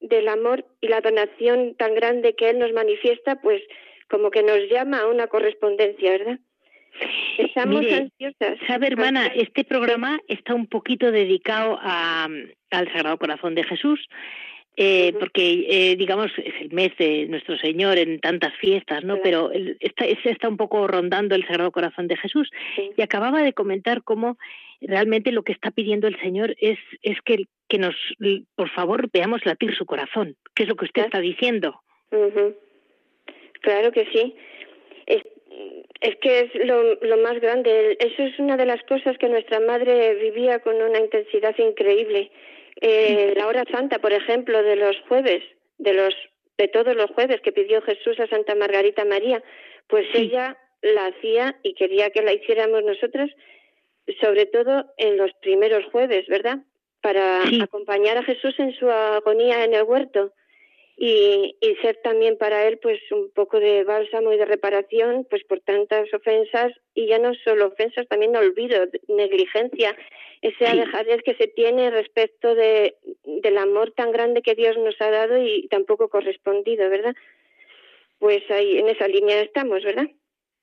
del 0.09 0.29
amor 0.29 0.64
y 0.81 0.88
la 0.88 1.01
donación 1.01 1.75
tan 1.77 1.95
grande 1.95 2.35
que 2.35 2.51
Él 2.51 2.59
nos 2.59 2.73
manifiesta, 2.73 3.37
pues 3.37 3.62
como 4.09 4.31
que 4.31 4.43
nos 4.43 4.59
llama 4.71 5.01
a 5.01 5.07
una 5.07 5.27
correspondencia, 5.27 6.11
¿verdad? 6.11 6.38
Estamos 7.38 7.85
ansiosas. 7.90 8.59
Sabe, 8.69 8.87
hermana, 8.87 9.27
este 9.27 9.64
programa 9.64 10.21
está 10.29 10.55
un 10.55 10.67
poquito 10.67 11.11
dedicado 11.11 11.79
a, 11.81 12.29
al 12.71 12.93
Sagrado 12.93 13.19
Corazón 13.19 13.55
de 13.55 13.64
Jesús, 13.64 14.09
eh, 14.77 15.13
porque 15.21 15.67
eh, 15.69 15.97
digamos 15.97 16.33
es 16.37 16.55
el 16.61 16.73
mes 16.73 16.97
de 16.99 17.27
nuestro 17.27 17.57
Señor 17.59 17.97
en 17.97 18.19
tantas 18.19 18.53
fiestas, 18.57 19.05
¿no? 19.05 19.19
Pero 19.23 19.53
está, 19.79 20.05
está 20.05 20.49
un 20.49 20.57
poco 20.57 20.89
rondando 20.89 21.37
el 21.37 21.47
Sagrado 21.47 21.71
Corazón 21.71 22.09
de 22.09 22.17
Jesús 22.17 22.51
y 22.97 23.01
acababa 23.01 23.43
de 23.43 23.53
comentar 23.53 24.03
cómo 24.03 24.37
realmente 24.81 25.31
lo 25.31 25.45
que 25.45 25.53
está 25.53 25.71
pidiendo 25.71 26.09
el 26.09 26.19
Señor 26.21 26.57
es 26.59 26.79
es 27.03 27.21
que, 27.23 27.45
que 27.69 27.79
nos, 27.79 27.95
por 28.57 28.69
favor, 28.71 29.09
veamos 29.13 29.47
latir 29.47 29.75
su 29.77 29.87
corazón, 29.87 30.37
que 30.55 30.65
es 30.65 30.69
lo 30.69 30.75
que 30.75 30.87
usted 30.87 31.05
está 31.05 31.21
diciendo. 31.21 31.81
Claro 33.61 33.93
que 33.93 34.07
sí. 34.13 34.35
Es, 35.07 35.23
es 36.01 36.17
que 36.17 36.41
es 36.41 36.67
lo, 36.67 36.97
lo 36.97 37.17
más 37.19 37.41
grande. 37.41 37.97
Eso 38.01 38.25
es 38.25 38.39
una 38.41 38.57
de 38.57 38.67
las 38.67 38.83
cosas 38.85 39.17
que 39.19 39.29
nuestra 39.29 39.61
madre 39.61 40.15
vivía 40.17 40.59
con 40.59 40.75
una 40.75 40.99
intensidad 40.99 41.57
increíble 41.59 42.31
eh, 42.81 43.35
la 43.37 43.47
hora 43.47 43.65
santa, 43.71 43.99
por 43.99 44.13
ejemplo, 44.13 44.63
de 44.63 44.77
los 44.77 44.97
jueves, 45.09 45.43
de 45.79 45.95
los 45.95 46.15
de 46.57 46.69
todos 46.69 46.95
los 46.95 47.11
jueves 47.11 47.41
que 47.41 47.53
pidió 47.53 47.83
Jesús 47.83 48.19
a 48.21 48.29
Santa 48.29 48.55
Margarita 48.55 49.05
María, 49.05 49.43
pues 49.89 50.07
ella 50.15 50.57
la 50.83 51.07
hacía 51.07 51.59
y 51.63 51.75
quería 51.75 52.11
que 52.11 52.23
la 52.23 52.33
hiciéramos 52.33 52.85
nosotras, 52.85 53.29
sobre 54.21 54.47
todo 54.47 54.93
en 54.97 55.17
los 55.17 55.33
primeros 55.41 55.85
jueves, 55.91 56.27
¿verdad? 56.29 56.59
Para 57.01 57.43
acompañar 57.63 58.19
a 58.19 58.23
Jesús 58.23 58.55
en 58.59 58.73
su 58.75 58.89
agonía 58.89 59.65
en 59.65 59.75
el 59.75 59.83
huerto 59.83 60.33
y, 60.97 61.57
y 61.61 61.75
ser 61.77 61.99
también 62.03 62.39
para 62.39 62.67
él 62.67 62.79
pues 62.79 63.01
un 63.11 63.31
poco 63.31 63.59
de 63.59 63.85
bálsamo 63.85 64.33
y 64.33 64.37
de 64.37 64.45
reparación 64.45 65.27
pues 65.29 65.43
por 65.45 65.61
tantas 65.61 66.13
ofensas 66.15 66.73
y 66.95 67.09
ya 67.09 67.19
no 67.19 67.35
solo 67.45 67.67
ofensas, 67.67 68.07
también 68.09 68.37
olvido, 68.37 68.87
negligencia 69.09 69.97
esa 70.43 70.71
sí. 70.71 70.79
dejadez 70.79 71.23
que 71.23 71.35
se 71.35 71.49
tiene 71.49 71.91
respecto 71.91 72.55
de, 72.55 72.97
del 73.25 73.59
amor 73.59 73.93
tan 73.93 74.13
grande 74.13 74.43
que 74.43 74.55
Dios 74.55 74.77
nos 74.77 75.01
ha 75.01 75.11
dado 75.11 75.39
y 75.39 75.67
tan 75.69 75.85
poco 75.85 76.09
correspondido, 76.09 76.89
¿verdad? 76.91 77.15
Pues 78.19 78.49
ahí 78.51 78.79
en 78.79 78.89
esa 78.89 79.09
línea 79.09 79.41
estamos, 79.41 79.83
¿verdad? 79.83 80.07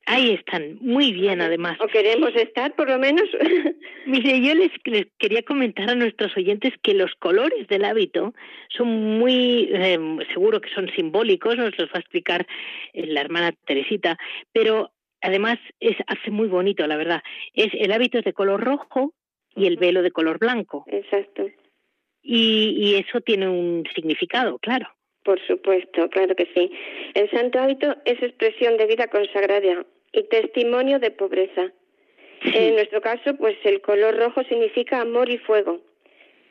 Ahí 0.08 0.32
están, 0.32 0.78
muy 0.82 1.14
bien 1.14 1.42
además. 1.42 1.78
O 1.80 1.88
queremos 1.88 2.36
estar, 2.36 2.76
por 2.76 2.90
lo 2.90 2.98
menos. 2.98 3.24
Mire, 4.06 4.42
yo 4.42 4.56
les, 4.56 4.72
les, 4.86 5.06
quería 5.20 5.44
comentar 5.44 5.90
a 5.90 5.96
nuestros 5.96 6.36
oyentes 6.36 6.74
que 6.82 6.94
los 6.94 7.14
colores 7.16 7.68
del 7.68 7.86
hábito 7.86 8.34
son 8.76 9.20
muy, 9.20 9.70
eh, 9.72 10.00
seguro 10.34 10.60
que 10.60 10.74
son 10.74 10.90
simbólicos, 10.96 11.56
nos 11.56 11.78
los 11.78 11.90
va 11.90 11.96
a 11.96 12.00
explicar 12.00 12.48
eh, 12.94 13.06
la 13.08 13.22
hermana 13.22 13.54
Teresita, 13.66 14.18
pero 14.52 14.92
además 15.22 15.60
es 15.80 15.96
hace 16.08 16.32
muy 16.32 16.48
bonito, 16.48 16.86
la 16.88 16.98
verdad. 16.98 17.22
Es 17.54 17.70
el 17.74 17.92
hábito 17.92 18.18
es 18.18 18.26
de 18.26 18.34
color 18.34 18.64
rojo, 18.64 19.14
y 19.56 19.66
el 19.66 19.78
velo 19.78 20.02
de 20.02 20.12
color 20.12 20.40
blanco. 20.40 20.86
Exacto. 20.88 21.50
Y, 22.22 22.76
y 22.78 22.96
eso 22.96 23.22
tiene 23.22 23.50
un 23.50 23.84
significado, 23.94 24.60
claro. 24.60 24.88
Por 25.24 25.40
supuesto, 25.46 26.10
claro 26.10 26.36
que 26.36 26.48
sí. 26.54 26.72
El 27.14 27.30
santo 27.30 27.60
hábito 27.60 27.96
es 28.06 28.22
expresión 28.22 28.78
de 28.78 28.88
vida 28.88 29.08
consagrada 29.08 29.86
y 30.14 30.24
testimonio 30.24 31.00
de 31.00 31.12
pobreza. 31.12 31.72
En 32.44 32.74
nuestro 32.74 33.02
caso, 33.02 33.36
pues 33.38 33.56
el 33.64 33.82
color 33.82 34.18
rojo 34.18 34.44
significa 34.44 35.00
amor 35.00 35.30
y 35.30 35.38
fuego, 35.38 35.80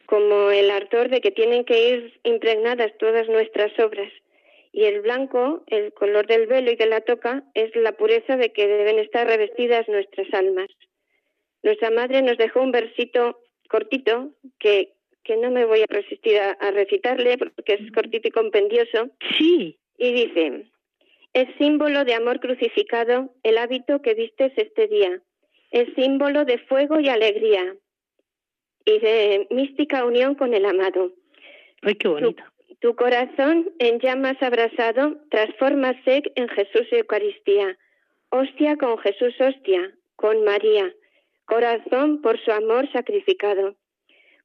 como 0.06 0.50
el 0.50 0.70
ardor 0.70 1.08
de 1.08 1.20
que 1.20 1.32
tienen 1.32 1.64
que 1.64 1.88
ir 1.88 2.20
impregnadas 2.22 2.96
todas 2.98 3.28
nuestras 3.28 3.76
obras. 3.80 4.12
Y 4.72 4.84
el 4.84 5.00
blanco, 5.00 5.64
el 5.66 5.92
color 5.92 6.28
del 6.28 6.46
velo 6.46 6.70
y 6.70 6.76
de 6.76 6.86
la 6.86 7.00
toca, 7.00 7.42
es 7.54 7.74
la 7.74 7.92
pureza 7.92 8.36
de 8.36 8.52
que 8.52 8.68
deben 8.68 9.00
estar 9.00 9.26
revestidas 9.26 9.88
nuestras 9.88 10.32
almas. 10.32 10.68
Nuestra 11.64 11.90
madre 11.90 12.22
nos 12.22 12.38
dejó 12.38 12.60
un 12.60 12.70
versito 12.70 13.40
cortito 13.68 14.30
que, 14.60 14.92
que 15.24 15.36
no 15.36 15.50
me 15.50 15.64
voy 15.64 15.82
a 15.82 15.86
resistir 15.88 16.38
a, 16.38 16.52
a 16.52 16.70
recitarle 16.70 17.38
porque 17.38 17.74
es 17.74 17.92
cortito 17.92 18.28
y 18.28 18.30
compendioso. 18.30 19.10
Sí. 19.38 19.78
Y 19.98 20.12
dice, 20.12 20.66
es 21.32 21.48
símbolo 21.58 22.04
de 22.04 22.14
amor 22.14 22.40
crucificado 22.40 23.34
el 23.42 23.58
hábito 23.58 24.02
que 24.02 24.14
vistes 24.14 24.52
este 24.56 24.88
día. 24.88 25.20
Es 25.70 25.92
símbolo 25.94 26.44
de 26.44 26.58
fuego 26.58 27.00
y 27.00 27.08
alegría 27.08 27.76
y 28.84 28.98
de 28.98 29.46
mística 29.50 30.04
unión 30.04 30.34
con 30.34 30.54
el 30.54 30.64
amado. 30.64 31.12
Ay, 31.82 31.94
qué 31.94 32.08
bonito. 32.08 32.42
Tu, 32.68 32.74
tu 32.76 32.96
corazón 32.96 33.72
en 33.78 34.00
llamas 34.00 34.42
abrasado 34.42 35.18
transfórmase 35.30 36.22
en 36.34 36.48
Jesús 36.48 36.86
Eucaristía. 36.90 37.76
Hostia 38.30 38.76
con 38.76 38.98
Jesús 38.98 39.34
hostia, 39.40 39.92
con 40.16 40.44
María 40.44 40.92
corazón 41.50 42.22
por 42.22 42.38
su 42.44 42.52
amor 42.52 42.90
sacrificado. 42.92 43.74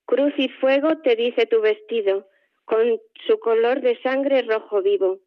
Cruz 0.06 0.34
y 0.38 0.50
fuego 0.50 0.98
te 1.00 1.16
dice 1.16 1.46
tu 1.46 1.62
vestido, 1.62 2.28
con 2.66 3.00
su 3.28 3.40
color 3.40 3.82
de 3.82 4.00
sangre 4.02 4.42
rojo 4.44 4.82
vivo. 4.82 5.20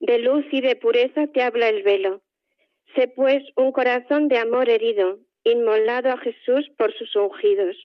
De 0.00 0.18
luz 0.18 0.44
y 0.52 0.60
de 0.60 0.76
pureza 0.76 1.26
te 1.28 1.42
habla 1.42 1.68
el 1.68 1.82
velo. 1.82 2.22
Sé 2.94 3.08
pues 3.08 3.42
un 3.56 3.72
corazón 3.72 4.28
de 4.28 4.38
amor 4.38 4.68
herido, 4.68 5.18
inmolado 5.44 6.10
a 6.10 6.18
Jesús 6.18 6.70
por 6.76 6.94
sus 6.94 7.14
ungidos, 7.16 7.76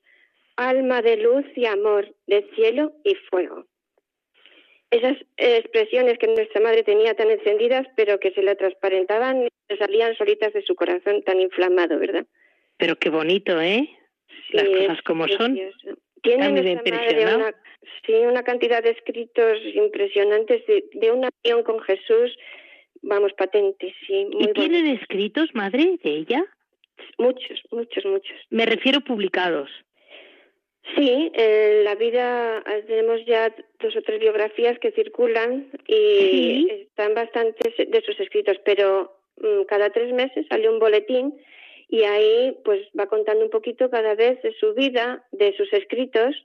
alma 0.56 1.02
de 1.02 1.18
luz 1.18 1.46
y 1.56 1.66
amor, 1.66 2.14
de 2.28 2.48
cielo 2.56 2.94
y 3.04 3.16
fuego. 3.16 3.66
Esas 4.92 5.18
expresiones 5.38 6.20
que 6.20 6.28
nuestra 6.28 6.62
madre 6.62 6.84
tenía 6.84 7.16
tan 7.16 7.32
encendidas, 7.32 7.88
pero 7.96 8.20
que 8.20 8.32
se 8.32 8.44
la 8.44 8.56
transparentaban, 8.56 9.48
salían 9.80 10.16
solitas 10.16 10.54
de 10.54 10.62
su 10.62 10.76
corazón 10.76 11.24
tan 11.24 11.42
inflamado, 11.42 11.98
¿verdad? 11.98 12.28
Pero 12.78 12.96
qué 12.98 13.10
bonito, 13.10 13.60
¿eh? 13.60 13.90
Sí, 14.52 14.58
Las 14.58 14.68
cosas 14.68 15.02
como 15.02 15.28
son. 15.28 15.58
Tiene 16.24 16.50
nuestra 16.50 16.98
madre 16.98 17.36
una, 17.36 17.54
sí, 18.06 18.14
una 18.14 18.44
cantidad 18.44 18.82
de 18.82 18.92
escritos 18.92 19.60
impresionantes 19.76 20.66
de, 20.66 20.86
de 20.94 21.12
una 21.12 21.30
unión 21.44 21.64
con 21.64 21.80
Jesús, 21.82 22.36
vamos, 23.02 23.34
patentes, 23.34 23.94
sí. 24.08 24.26
Muy 24.32 24.46
¿Y 24.46 24.54
tienen 24.54 24.88
escritos, 24.88 25.50
madre, 25.54 26.00
de 26.02 26.10
ella? 26.10 26.46
Muchos, 27.18 27.62
muchos, 27.72 28.06
muchos. 28.06 28.38
Me 28.50 28.66
refiero 28.66 29.02
publicados. 29.02 29.70
Sí, 30.96 31.32
en 31.34 31.84
la 31.86 31.96
vida 31.96 32.64
tenemos 32.88 33.26
ya 33.26 33.54
dos 33.80 33.96
o 33.96 34.02
tres 34.02 34.20
biografías 34.20 34.78
que 34.80 34.92
circulan 34.92 35.70
y 35.88 35.96
¿Sí? 35.96 36.68
están 36.72 37.14
bastantes 37.14 37.74
de 37.78 38.02
sus 38.02 38.20
escritos, 38.20 38.58
pero 38.66 39.16
um, 39.38 39.66
cada 39.66 39.90
tres 39.92 40.14
meses 40.14 40.46
sale 40.50 40.70
un 40.70 40.80
boletín 40.80 41.34
y 41.94 42.06
ahí 42.06 42.58
pues 42.66 42.82
va 43.00 43.06
contando 43.06 43.46
un 43.46 43.52
poquito 43.52 43.88
cada 43.92 44.16
vez 44.16 44.42
de 44.42 44.52
su 44.60 44.74
vida, 44.74 45.24
de 45.32 45.56
sus 45.56 45.72
escritos 45.74 46.36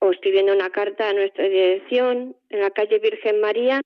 o 0.00 0.10
escribiendo 0.10 0.52
una 0.52 0.68
carta 0.68 1.08
a 1.08 1.14
nuestra 1.14 1.48
dirección 1.48 2.36
en 2.50 2.60
la 2.60 2.68
calle 2.70 2.98
Virgen 2.98 3.40
María 3.40 3.80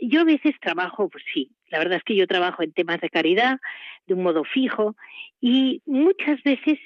yo 0.00 0.20
a 0.20 0.24
veces 0.24 0.54
trabajo, 0.60 1.08
pues 1.08 1.24
sí, 1.32 1.50
la 1.70 1.78
verdad 1.78 1.98
es 1.98 2.04
que 2.04 2.16
yo 2.16 2.26
trabajo 2.26 2.62
en 2.62 2.72
temas 2.72 3.00
de 3.00 3.10
caridad 3.10 3.58
de 4.06 4.14
un 4.14 4.22
modo 4.22 4.44
fijo 4.44 4.96
y 5.40 5.82
muchas 5.86 6.42
veces 6.42 6.78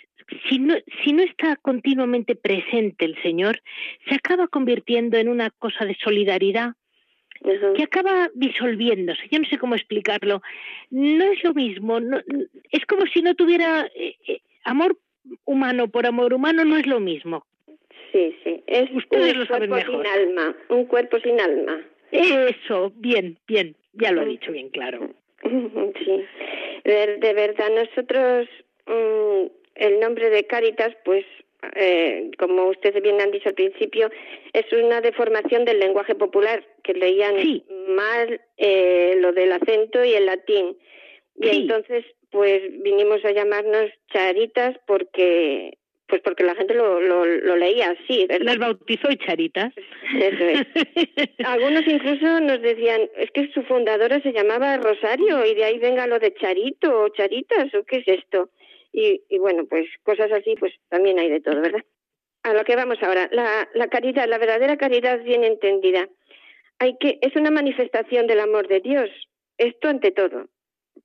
si 0.49 0.59
no 0.59 1.23
está 1.23 1.57
continuamente 1.57 2.35
presente 2.37 3.05
el 3.05 3.21
Señor, 3.23 3.63
se 4.09 4.15
acaba 4.15 4.49
convirtiendo 4.49 5.19
en 5.19 5.29
una 5.29 5.51
cosa 5.51 5.85
de 5.85 5.97
solidaridad 6.03 6.75
que 7.77 7.83
acaba 7.83 8.31
disolviéndose. 8.35 9.23
Yo 9.31 9.39
no 9.39 9.45
sé 9.47 9.59
cómo 9.59 9.75
explicarlo. 9.75 10.43
No 10.91 11.25
es 11.25 11.43
lo 11.43 11.55
mismo. 11.55 12.01
No, 12.01 12.21
es 12.71 12.87
como 12.87 13.07
si 13.07 13.23
no 13.23 13.35
tuviera 13.35 13.87
eh, 13.95 14.17
eh, 14.27 14.41
amor 14.65 14.97
humano 15.45 15.89
por 15.89 16.07
amor 16.07 16.35
humano, 16.35 16.65
no 16.65 16.77
es 16.77 16.87
lo 16.87 17.01
mismo. 17.01 17.47
Sí, 18.13 18.37
sí. 18.45 18.63
Es 18.67 18.91
Ustedes 18.95 19.37
un 19.37 19.47
cuerpo 19.47 19.81
sin 19.81 20.07
alma. 20.07 20.57
Un 20.69 20.85
cuerpo 20.87 21.19
sin 21.21 21.41
alma. 21.41 21.81
Eso, 22.11 22.93
bien, 22.97 23.39
bien. 23.47 23.75
Ya 23.95 24.13
lo 24.13 24.23
ha 24.23 24.25
dicho 24.25 24.53
bien 24.53 24.69
claro. 24.69 25.11
Sí. 26.05 26.25
De, 26.85 27.33
verdad, 27.35 27.69
nosotros, 27.71 28.49
mm, 28.87 29.47
el 29.77 30.01
nombre 30.01 30.31
de 30.31 30.45
Caritas, 30.47 30.97
pues 31.05 31.25
eh, 31.75 32.31
como 32.39 32.69
ustedes 32.69 33.03
bien 33.03 33.21
han 33.21 33.31
dicho 33.31 33.49
al 33.49 33.55
principio, 33.55 34.11
es 34.53 34.73
una 34.73 35.01
deformación 35.01 35.65
del 35.65 35.79
lenguaje 35.79 36.15
popular, 36.15 36.65
que 36.83 36.95
leían 36.95 37.37
mal 37.89 38.41
eh, 38.57 39.15
lo 39.19 39.33
del 39.33 39.53
acento 39.53 40.05
y 40.05 40.15
el 40.15 40.27
latín. 40.27 40.77
Y 41.41 41.49
entonces, 41.49 42.05
pues 42.31 42.63
vinimos 42.83 43.25
a 43.25 43.33
llamarnos 43.33 43.91
charitas 44.13 44.77
porque 44.87 45.79
pues 46.13 46.21
porque 46.21 46.45
la 46.45 46.55
gente 46.55 46.75
lo, 46.75 47.01
lo, 47.01 47.57
leía 47.57 47.89
así, 47.93 48.27
¿verdad? 48.27 48.45
Las 48.45 48.59
bautizó 48.59 49.11
y 49.11 49.17
charitas. 49.17 49.73
Eso 50.15 50.45
es. 50.45 50.67
Algunos 51.47 51.89
incluso 51.89 52.39
nos 52.41 52.61
decían, 52.61 53.09
es 53.17 53.31
que 53.31 53.51
su 53.55 53.63
fundadora 53.63 54.21
se 54.21 54.35
llamaba 54.35 54.77
Rosario 54.77 55.43
y 55.47 55.55
de 55.55 55.65
ahí 55.65 55.79
venga 55.79 56.07
lo 56.07 56.19
de 56.19 56.35
charito 56.35 57.05
o 57.05 57.09
charitas 57.09 57.75
o 57.75 57.85
qué 57.85 58.05
es 58.07 58.09
esto. 58.09 58.51
Y, 58.93 59.23
y 59.29 59.39
bueno, 59.39 59.65
pues 59.67 59.87
cosas 60.03 60.31
así, 60.33 60.55
pues 60.59 60.73
también 60.89 61.19
hay 61.19 61.31
de 61.31 61.41
todo, 61.41 61.61
¿verdad? 61.61 61.85
A 62.43 62.53
lo 62.53 62.65
que 62.65 62.77
vamos 62.77 62.99
ahora, 63.03 63.29
la, 63.33 63.69
la 63.75 63.89
caridad, 63.89 64.29
la 64.29 64.39
verdadera 64.39 64.77
caridad 64.77 65.23
bien 65.23 65.45
entendida. 65.45 66.09
Hay 66.79 66.97
que, 66.99 67.19
es 67.23 67.35
una 67.37 67.51
manifestación 67.51 68.27
del 68.27 68.41
amor 68.41 68.69
de 68.69 68.81
Dios, 68.81 69.09
esto 69.59 69.89
ante 69.89 70.11
todo, 70.11 70.49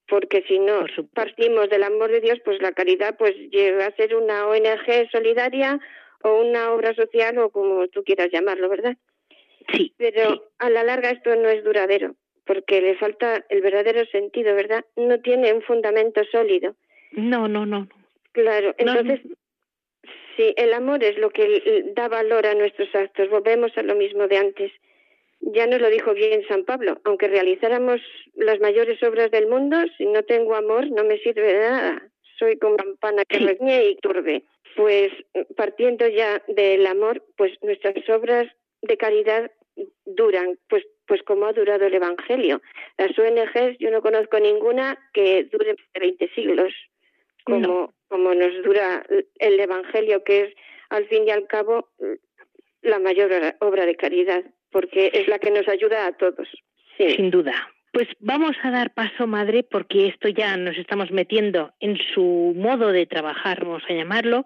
porque 0.08 0.44
si 0.48 0.60
no 0.60 0.86
partimos 1.14 1.70
del 1.70 1.84
amor 1.84 2.12
de 2.12 2.22
Dios, 2.22 2.40
pues 2.44 2.62
la 2.62 2.72
caridad 2.72 3.16
pues 3.18 3.36
llega 3.52 3.86
a 3.86 3.96
ser 3.96 4.16
una 4.16 4.48
ONG 4.48 5.10
solidaria 5.12 5.80
o 6.24 6.42
una 6.42 6.74
obra 6.74 6.94
social 6.96 7.38
o 7.38 7.52
como 7.52 7.88
tú 7.88 8.04
quieras 8.04 8.30
llamarlo, 8.32 8.70
¿verdad? 8.70 8.98
Sí. 9.72 9.94
Pero 9.98 10.50
a 10.58 10.70
la 10.70 10.84
larga 10.84 11.12
esto 11.12 11.36
no 11.36 11.50
es 11.50 11.64
duradero, 11.64 12.16
porque 12.46 12.82
le 12.82 12.96
falta 12.98 13.46
el 13.50 13.62
verdadero 13.62 14.06
sentido, 14.06 14.56
¿verdad? 14.56 14.86
No 14.96 15.20
tiene 15.20 15.54
un 15.54 15.62
fundamento 15.62 16.24
sólido. 16.32 16.76
No, 17.12 17.48
no, 17.48 17.66
no. 17.66 17.88
Claro, 18.32 18.76
entonces, 18.78 19.22
sí, 20.36 20.54
el 20.58 20.74
amor 20.74 21.04
es 21.04 21.18
lo 21.18 21.30
que 21.32 21.92
da 21.96 22.08
valor 22.08 22.46
a 22.46 22.54
nuestros 22.54 22.94
actos. 22.94 23.30
Volvemos 23.30 23.76
a 23.78 23.84
lo 23.84 23.96
mismo 23.96 24.28
de 24.28 24.38
antes. 24.38 24.72
Ya 25.40 25.68
nos 25.68 25.82
lo 25.82 25.90
dijo 25.90 26.14
bien 26.14 26.44
San 26.48 26.64
Pablo, 26.66 27.00
aunque 27.04 27.28
realizáramos 27.28 28.02
las 28.36 28.60
mayores 28.60 29.02
obras 29.04 29.32
del 29.32 29.48
mundo, 29.48 29.78
si 29.98 30.06
no 30.06 30.24
tengo 30.24 30.56
amor 30.56 30.90
no 30.92 31.04
me 31.04 31.20
sirve 31.20 31.54
de 31.54 31.60
nada. 31.60 32.12
Soy 32.38 32.58
como 32.58 32.76
campana 32.78 33.24
que 33.26 33.40
reñe 33.40 33.86
y 33.90 33.96
turbe. 33.98 34.44
Pues 34.76 35.12
partiendo 35.56 36.08
ya 36.08 36.44
del 36.48 36.86
amor, 36.86 37.24
pues 37.36 37.52
nuestras 37.64 38.08
obras 38.10 38.48
de 38.84 38.98
caridad 38.98 39.52
duran, 40.06 40.58
pues 40.70 40.86
pues 41.08 41.24
como 41.24 41.46
ha 41.46 41.54
durado 41.54 41.86
el 41.86 41.94
Evangelio. 41.94 42.62
Las 42.98 43.18
ONGs, 43.18 43.78
yo 43.80 43.90
no 43.90 44.02
conozco 44.02 44.40
ninguna 44.40 45.00
que 45.14 45.46
dure 45.46 45.76
20 46.00 46.30
siglos 46.36 46.74
como, 47.48 47.94
como 48.08 48.34
nos 48.34 48.64
dura 48.64 49.06
el 49.40 49.60
Evangelio, 49.60 50.24
que 50.24 50.42
es 50.42 50.54
al 50.90 51.06
fin 51.08 51.24
y 51.28 51.32
al 51.32 51.48
cabo 51.48 51.90
la 52.82 53.00
mayor 53.00 53.32
obra 53.60 53.86
de 53.86 53.96
caridad, 53.96 54.44
porque 54.72 55.12
es 55.14 55.28
la 55.28 55.40
que 55.40 55.52
nos 55.52 55.68
ayuda 55.68 56.08
a 56.08 56.12
todos. 56.14 56.48
Sin 56.98 57.30
duda. 57.30 57.54
Pues 57.94 58.08
vamos 58.20 58.56
a 58.62 58.70
dar 58.70 58.94
paso, 58.94 59.26
madre, 59.26 59.64
porque 59.64 60.08
esto 60.08 60.28
ya 60.28 60.56
nos 60.58 60.78
estamos 60.78 61.10
metiendo 61.12 61.74
en 61.80 61.98
su 62.14 62.54
modo 62.56 62.92
de 62.92 63.06
trabajar, 63.06 63.66
vamos 63.66 63.84
a 63.90 63.94
llamarlo. 63.94 64.46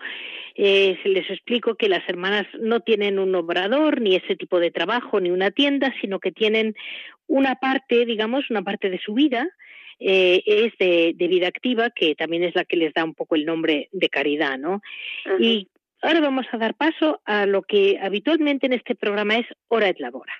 Eh, 0.55 0.97
les 1.03 1.29
explico 1.29 1.75
que 1.75 1.89
las 1.89 2.07
hermanas 2.07 2.47
no 2.59 2.81
tienen 2.81 3.19
un 3.19 3.35
obrador, 3.35 3.99
ni 3.99 4.15
ese 4.15 4.35
tipo 4.35 4.59
de 4.59 4.71
trabajo, 4.71 5.19
ni 5.19 5.31
una 5.31 5.51
tienda, 5.51 5.93
sino 5.99 6.19
que 6.19 6.31
tienen 6.31 6.75
una 7.27 7.55
parte, 7.55 8.05
digamos, 8.05 8.49
una 8.49 8.61
parte 8.61 8.89
de 8.89 8.99
su 8.99 9.13
vida 9.13 9.49
eh, 10.03 10.41
es 10.45 10.73
de, 10.79 11.13
vida 11.27 11.47
activa, 11.47 11.91
que 11.91 12.15
también 12.15 12.43
es 12.43 12.55
la 12.55 12.65
que 12.65 12.75
les 12.75 12.93
da 12.93 13.03
un 13.03 13.13
poco 13.13 13.35
el 13.35 13.45
nombre 13.45 13.87
de 13.91 14.09
caridad, 14.09 14.57
¿no? 14.57 14.81
Y 15.39 15.69
ahora 16.01 16.19
vamos 16.21 16.47
a 16.51 16.57
dar 16.57 16.73
paso 16.73 17.21
a 17.25 17.45
lo 17.45 17.61
que 17.61 17.99
habitualmente 18.01 18.65
en 18.65 18.73
este 18.73 18.95
programa 18.95 19.37
es 19.37 19.45
Hora 19.67 19.89
et 19.89 19.99
Labora. 19.99 20.33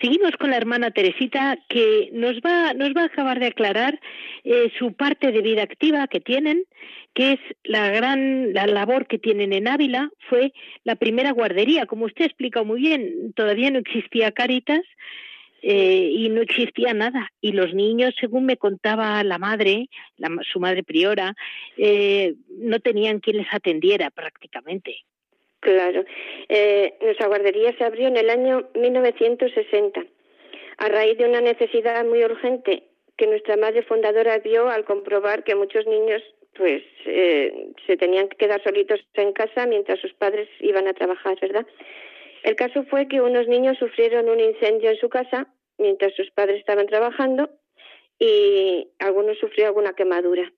Seguimos 0.00 0.32
con 0.38 0.50
la 0.50 0.56
hermana 0.56 0.90
Teresita 0.92 1.58
que 1.68 2.10
nos 2.12 2.36
va, 2.36 2.72
nos 2.74 2.90
va 2.94 3.02
a 3.02 3.06
acabar 3.06 3.40
de 3.40 3.46
aclarar 3.46 4.00
eh, 4.44 4.70
su 4.78 4.92
parte 4.92 5.32
de 5.32 5.42
vida 5.42 5.62
activa 5.62 6.06
que 6.06 6.20
tienen, 6.20 6.64
que 7.14 7.32
es 7.32 7.40
la 7.64 7.90
gran 7.90 8.52
la 8.52 8.66
labor 8.66 9.08
que 9.08 9.18
tienen 9.18 9.52
en 9.52 9.66
Ávila, 9.66 10.10
fue 10.28 10.52
la 10.84 10.94
primera 10.96 11.32
guardería. 11.32 11.86
Como 11.86 12.04
usted 12.04 12.24
ha 12.24 12.28
explicado 12.28 12.64
muy 12.64 12.80
bien, 12.80 13.32
todavía 13.34 13.70
no 13.70 13.80
existía 13.80 14.30
Caritas 14.30 14.82
eh, 15.62 16.10
y 16.12 16.28
no 16.28 16.42
existía 16.42 16.94
nada. 16.94 17.32
Y 17.40 17.52
los 17.52 17.74
niños, 17.74 18.14
según 18.20 18.44
me 18.44 18.56
contaba 18.56 19.22
la 19.24 19.38
madre, 19.38 19.88
su 20.52 20.60
madre 20.60 20.84
priora, 20.84 21.34
eh, 21.76 22.34
no 22.60 22.78
tenían 22.78 23.18
quien 23.18 23.38
les 23.38 23.52
atendiera 23.52 24.10
prácticamente. 24.10 25.04
Claro. 25.60 26.04
Eh, 26.48 26.94
nuestra 27.00 27.26
guardería 27.26 27.76
se 27.76 27.84
abrió 27.84 28.08
en 28.08 28.16
el 28.16 28.30
año 28.30 28.68
1960, 28.74 30.06
a 30.78 30.88
raíz 30.88 31.18
de 31.18 31.24
una 31.24 31.40
necesidad 31.40 32.04
muy 32.04 32.24
urgente 32.24 32.84
que 33.16 33.26
nuestra 33.26 33.56
madre 33.56 33.82
fundadora 33.82 34.38
vio 34.38 34.68
al 34.68 34.84
comprobar 34.84 35.42
que 35.42 35.56
muchos 35.56 35.86
niños 35.86 36.22
pues 36.54 36.82
eh, 37.04 37.72
se 37.86 37.96
tenían 37.96 38.28
que 38.28 38.36
quedar 38.36 38.62
solitos 38.62 39.00
en 39.14 39.32
casa 39.32 39.66
mientras 39.66 40.00
sus 40.00 40.12
padres 40.14 40.48
iban 40.60 40.86
a 40.88 40.94
trabajar, 40.94 41.38
¿verdad? 41.40 41.66
El 42.42 42.56
caso 42.56 42.84
fue 42.84 43.08
que 43.08 43.20
unos 43.20 43.48
niños 43.48 43.78
sufrieron 43.78 44.28
un 44.28 44.40
incendio 44.40 44.90
en 44.90 44.96
su 44.96 45.08
casa 45.08 45.48
mientras 45.78 46.14
sus 46.14 46.30
padres 46.30 46.58
estaban 46.58 46.86
trabajando 46.86 47.50
y 48.18 48.88
algunos 48.98 49.38
sufrió 49.38 49.66
alguna 49.66 49.92
quemadura. 49.92 50.52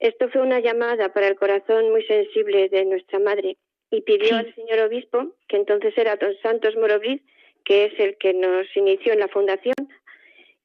Esto 0.00 0.28
fue 0.28 0.40
una 0.40 0.60
llamada 0.60 1.12
para 1.12 1.28
el 1.28 1.36
corazón 1.36 1.90
muy 1.90 2.04
sensible 2.04 2.68
de 2.68 2.84
nuestra 2.84 3.18
madre 3.18 3.56
y 3.90 4.00
pidió 4.02 4.36
al 4.36 4.54
señor 4.54 4.80
obispo, 4.80 5.34
que 5.48 5.56
entonces 5.56 5.96
era 5.96 6.16
don 6.16 6.34
Santos 6.42 6.76
Moroviz, 6.76 7.22
que 7.64 7.86
es 7.86 7.98
el 7.98 8.16
que 8.18 8.34
nos 8.34 8.66
inició 8.76 9.12
en 9.12 9.20
la 9.20 9.28
fundación, 9.28 9.74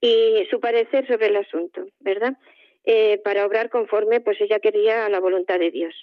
y 0.02 0.48
su 0.50 0.60
parecer 0.60 1.08
sobre 1.08 1.28
el 1.28 1.36
asunto, 1.36 1.88
¿verdad? 2.00 2.38
Eh, 2.86 3.20
para 3.24 3.46
obrar 3.46 3.70
conforme 3.70 4.22
pues 4.22 4.40
ella 4.42 4.60
quería 4.60 5.06
a 5.06 5.10
la 5.10 5.20
voluntad 5.20 5.60
de 5.60 5.72
Dios. 5.72 5.94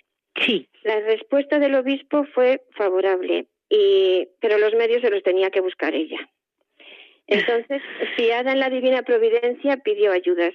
Sí. 0.45 0.69
La 0.83 1.01
respuesta 1.01 1.59
del 1.59 1.75
obispo 1.75 2.25
fue 2.35 2.62
favorable 2.73 3.47
y 3.71 4.29
pero 4.41 4.59
los 4.59 4.75
medios 4.75 5.01
se 5.01 5.11
los 5.11 5.23
tenía 5.23 5.51
que 5.51 5.61
buscar 5.61 5.95
ella. 5.95 6.29
Entonces, 7.27 7.83
fiada 8.17 8.53
en 8.53 8.61
la 8.61 8.71
divina 8.71 9.03
providencia, 9.03 9.79
pidió 9.79 10.12
ayudas. 10.12 10.55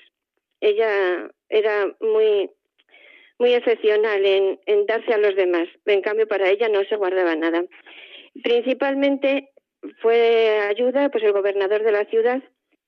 Ella 0.61 1.29
era 1.49 1.93
muy 1.99 2.49
muy 3.41 3.55
excepcional 3.55 4.23
en, 4.23 4.59
en 4.67 4.85
darse 4.85 5.13
a 5.13 5.17
los 5.17 5.35
demás. 5.35 5.67
En 5.85 6.01
cambio, 6.01 6.27
para 6.27 6.47
ella 6.47 6.69
no 6.69 6.83
se 6.85 6.95
guardaba 6.95 7.35
nada. 7.35 7.65
Principalmente 8.43 9.49
fue 10.01 10.59
ayuda, 10.69 11.09
pues 11.09 11.23
el 11.23 11.33
gobernador 11.33 11.83
de 11.83 11.91
la 11.91 12.05
ciudad, 12.05 12.41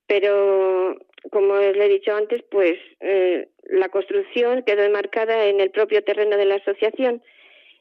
pero 0.05 0.95
como 1.31 1.57
le 1.57 1.85
he 1.85 1.89
dicho 1.89 2.15
antes, 2.15 2.43
pues 2.51 2.77
eh, 2.99 3.47
la 3.63 3.89
construcción 3.89 4.63
quedó 4.63 4.83
enmarcada 4.83 5.47
en 5.47 5.59
el 5.59 5.71
propio 5.71 6.03
terreno 6.03 6.37
de 6.37 6.45
la 6.45 6.55
asociación 6.55 7.23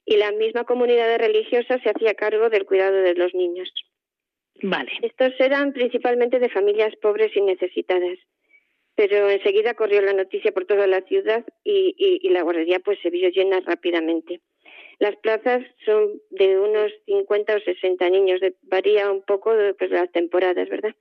y 0.06 0.16
la 0.16 0.32
misma 0.32 0.64
comunidad 0.64 1.18
religiosa 1.18 1.78
se 1.82 1.90
hacía 1.90 2.14
cargo 2.14 2.48
del 2.48 2.64
cuidado 2.64 2.96
de 3.02 3.14
los 3.14 3.34
niños. 3.34 3.70
Vale. 4.62 4.90
Estos 5.02 5.32
eran 5.38 5.72
principalmente 5.74 6.38
de 6.38 6.48
familias 6.48 6.94
pobres 7.02 7.36
y 7.36 7.42
necesitadas, 7.42 8.18
pero 8.95 9.30
enseguida 9.30 9.74
corrió 9.74 10.03
la 10.03 10.12
noticia 10.12 10.53
por 10.53 10.66
toda 10.66 10.86
la 10.86 11.01
ciudad 11.03 11.45
y, 11.64 11.95
y, 11.97 12.28
la 12.30 12.43
guardería 12.43 12.78
pues 12.80 12.99
se 13.03 13.11
vio 13.11 13.30
llena 13.30 13.61
rápidamente. 13.61 14.40
Las 14.99 15.16
plazas 15.16 15.62
son 15.84 16.20
de 16.30 16.59
unos 16.59 16.93
50 17.07 17.57
o 17.57 17.61
60 17.61 18.11
niños, 18.11 18.40
varía 18.62 19.11
un 19.11 19.22
poco 19.22 19.55
de 19.55 19.74
pues, 19.74 19.90
las 19.90 20.11
temporadas, 20.12 20.68
¿verdad? 20.68 20.95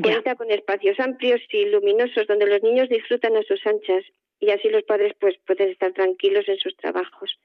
Cuenta 0.00 0.36
con 0.36 0.50
espacios 0.50 1.00
amplios 1.00 1.40
y 1.50 1.64
luminosos 1.66 2.26
donde 2.26 2.46
los 2.46 2.62
niños 2.62 2.88
disfrutan 2.88 3.34
a 3.36 3.42
sus 3.42 3.66
anchas 3.66 4.04
y 4.40 4.50
así 4.50 4.68
los 4.68 4.82
padres 4.82 5.14
pues 5.18 5.36
pueden 5.46 5.70
estar 5.70 5.92
tranquilos 5.92 6.46
en 6.48 6.58
sus 6.58 6.76
trabajos. 6.76 7.38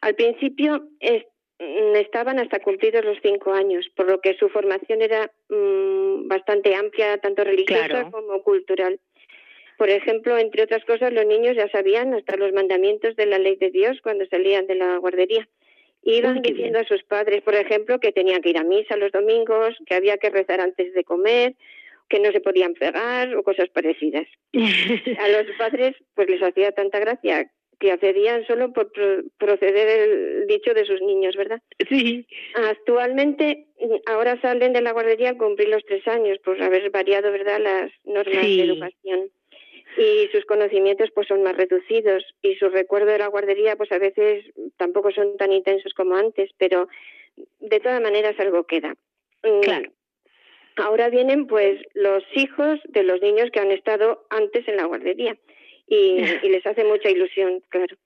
Al 0.00 0.14
principio 0.14 0.88
estaban 1.58 2.38
hasta 2.38 2.60
cumplidos 2.60 3.04
los 3.04 3.18
cinco 3.22 3.52
años, 3.52 3.88
por 3.96 4.08
lo 4.08 4.20
que 4.20 4.34
su 4.34 4.48
formación 4.48 5.02
era 5.02 5.30
mm, 5.48 6.28
bastante 6.28 6.74
amplia, 6.74 7.18
tanto 7.18 7.44
religiosa 7.44 8.10
como 8.10 8.42
cultural. 8.42 9.00
Por 9.76 9.90
ejemplo, 9.90 10.36
entre 10.38 10.64
otras 10.64 10.84
cosas, 10.84 11.12
los 11.12 11.26
niños 11.26 11.56
ya 11.56 11.68
sabían 11.70 12.14
hasta 12.14 12.36
los 12.36 12.52
mandamientos 12.52 13.14
de 13.16 13.26
la 13.26 13.38
ley 13.38 13.56
de 13.56 13.70
Dios 13.70 14.00
cuando 14.02 14.26
salían 14.26 14.66
de 14.66 14.74
la 14.74 14.96
guardería. 14.98 15.48
Iban 16.02 16.42
diciendo 16.42 16.78
a 16.78 16.84
sus 16.84 17.02
padres, 17.02 17.42
por 17.42 17.54
ejemplo, 17.54 18.00
que 18.00 18.12
tenían 18.12 18.40
que 18.40 18.50
ir 18.50 18.58
a 18.58 18.64
misa 18.64 18.96
los 18.96 19.12
domingos, 19.12 19.76
que 19.86 19.94
había 19.94 20.16
que 20.16 20.30
rezar 20.30 20.60
antes 20.60 20.94
de 20.94 21.04
comer, 21.04 21.54
que 22.08 22.18
no 22.18 22.32
se 22.32 22.40
podían 22.40 22.74
pegar 22.74 23.34
o 23.36 23.42
cosas 23.42 23.68
parecidas. 23.68 24.26
a 24.52 25.28
los 25.28 25.46
padres 25.58 25.94
pues 26.14 26.28
les 26.28 26.42
hacía 26.42 26.72
tanta 26.72 26.98
gracia 26.98 27.50
que 27.78 27.92
accedían 27.92 28.46
solo 28.46 28.72
por 28.72 28.90
proceder 29.38 29.88
el 29.88 30.46
dicho 30.46 30.74
de 30.74 30.84
sus 30.84 31.00
niños, 31.00 31.36
¿verdad? 31.36 31.60
Sí. 31.88 32.26
Actualmente, 32.54 33.66
ahora 34.06 34.40
salen 34.40 34.72
de 34.72 34.82
la 34.82 34.92
guardería 34.92 35.30
a 35.30 35.38
cumplir 35.38 35.68
los 35.68 35.84
tres 35.84 36.06
años, 36.08 36.38
por 36.38 36.60
haber 36.60 36.90
variado, 36.90 37.30
¿verdad?, 37.30 37.60
las 37.60 37.92
normas 38.04 38.42
de 38.42 38.62
educación. 38.62 39.30
Y 39.96 40.28
sus 40.32 40.44
conocimientos 40.44 41.10
pues 41.12 41.26
son 41.26 41.42
más 41.42 41.56
reducidos 41.56 42.24
y 42.42 42.54
su 42.56 42.68
recuerdo 42.68 43.10
de 43.10 43.18
la 43.18 43.26
guardería 43.26 43.74
pues 43.74 43.90
a 43.90 43.98
veces 43.98 44.44
tampoco 44.76 45.10
son 45.10 45.36
tan 45.38 45.50
intensos 45.50 45.92
como 45.94 46.14
antes, 46.14 46.50
pero 46.56 46.88
de 47.58 47.80
todas 47.80 48.00
maneras 48.00 48.38
algo 48.38 48.64
queda. 48.64 48.94
Mm, 49.42 49.60
claro. 49.60 49.90
Ahora 50.76 51.08
vienen 51.08 51.48
pues 51.48 51.80
los 51.94 52.22
hijos 52.34 52.78
de 52.84 53.02
los 53.02 53.20
niños 53.20 53.50
que 53.50 53.58
han 53.58 53.72
estado 53.72 54.24
antes 54.30 54.68
en 54.68 54.76
la 54.76 54.84
guardería 54.84 55.36
y, 56.42 56.48
les 56.48 56.66
hace 56.66 56.84
mucha 56.84 57.10
ilusión, 57.10 57.62
claro. 57.68 57.96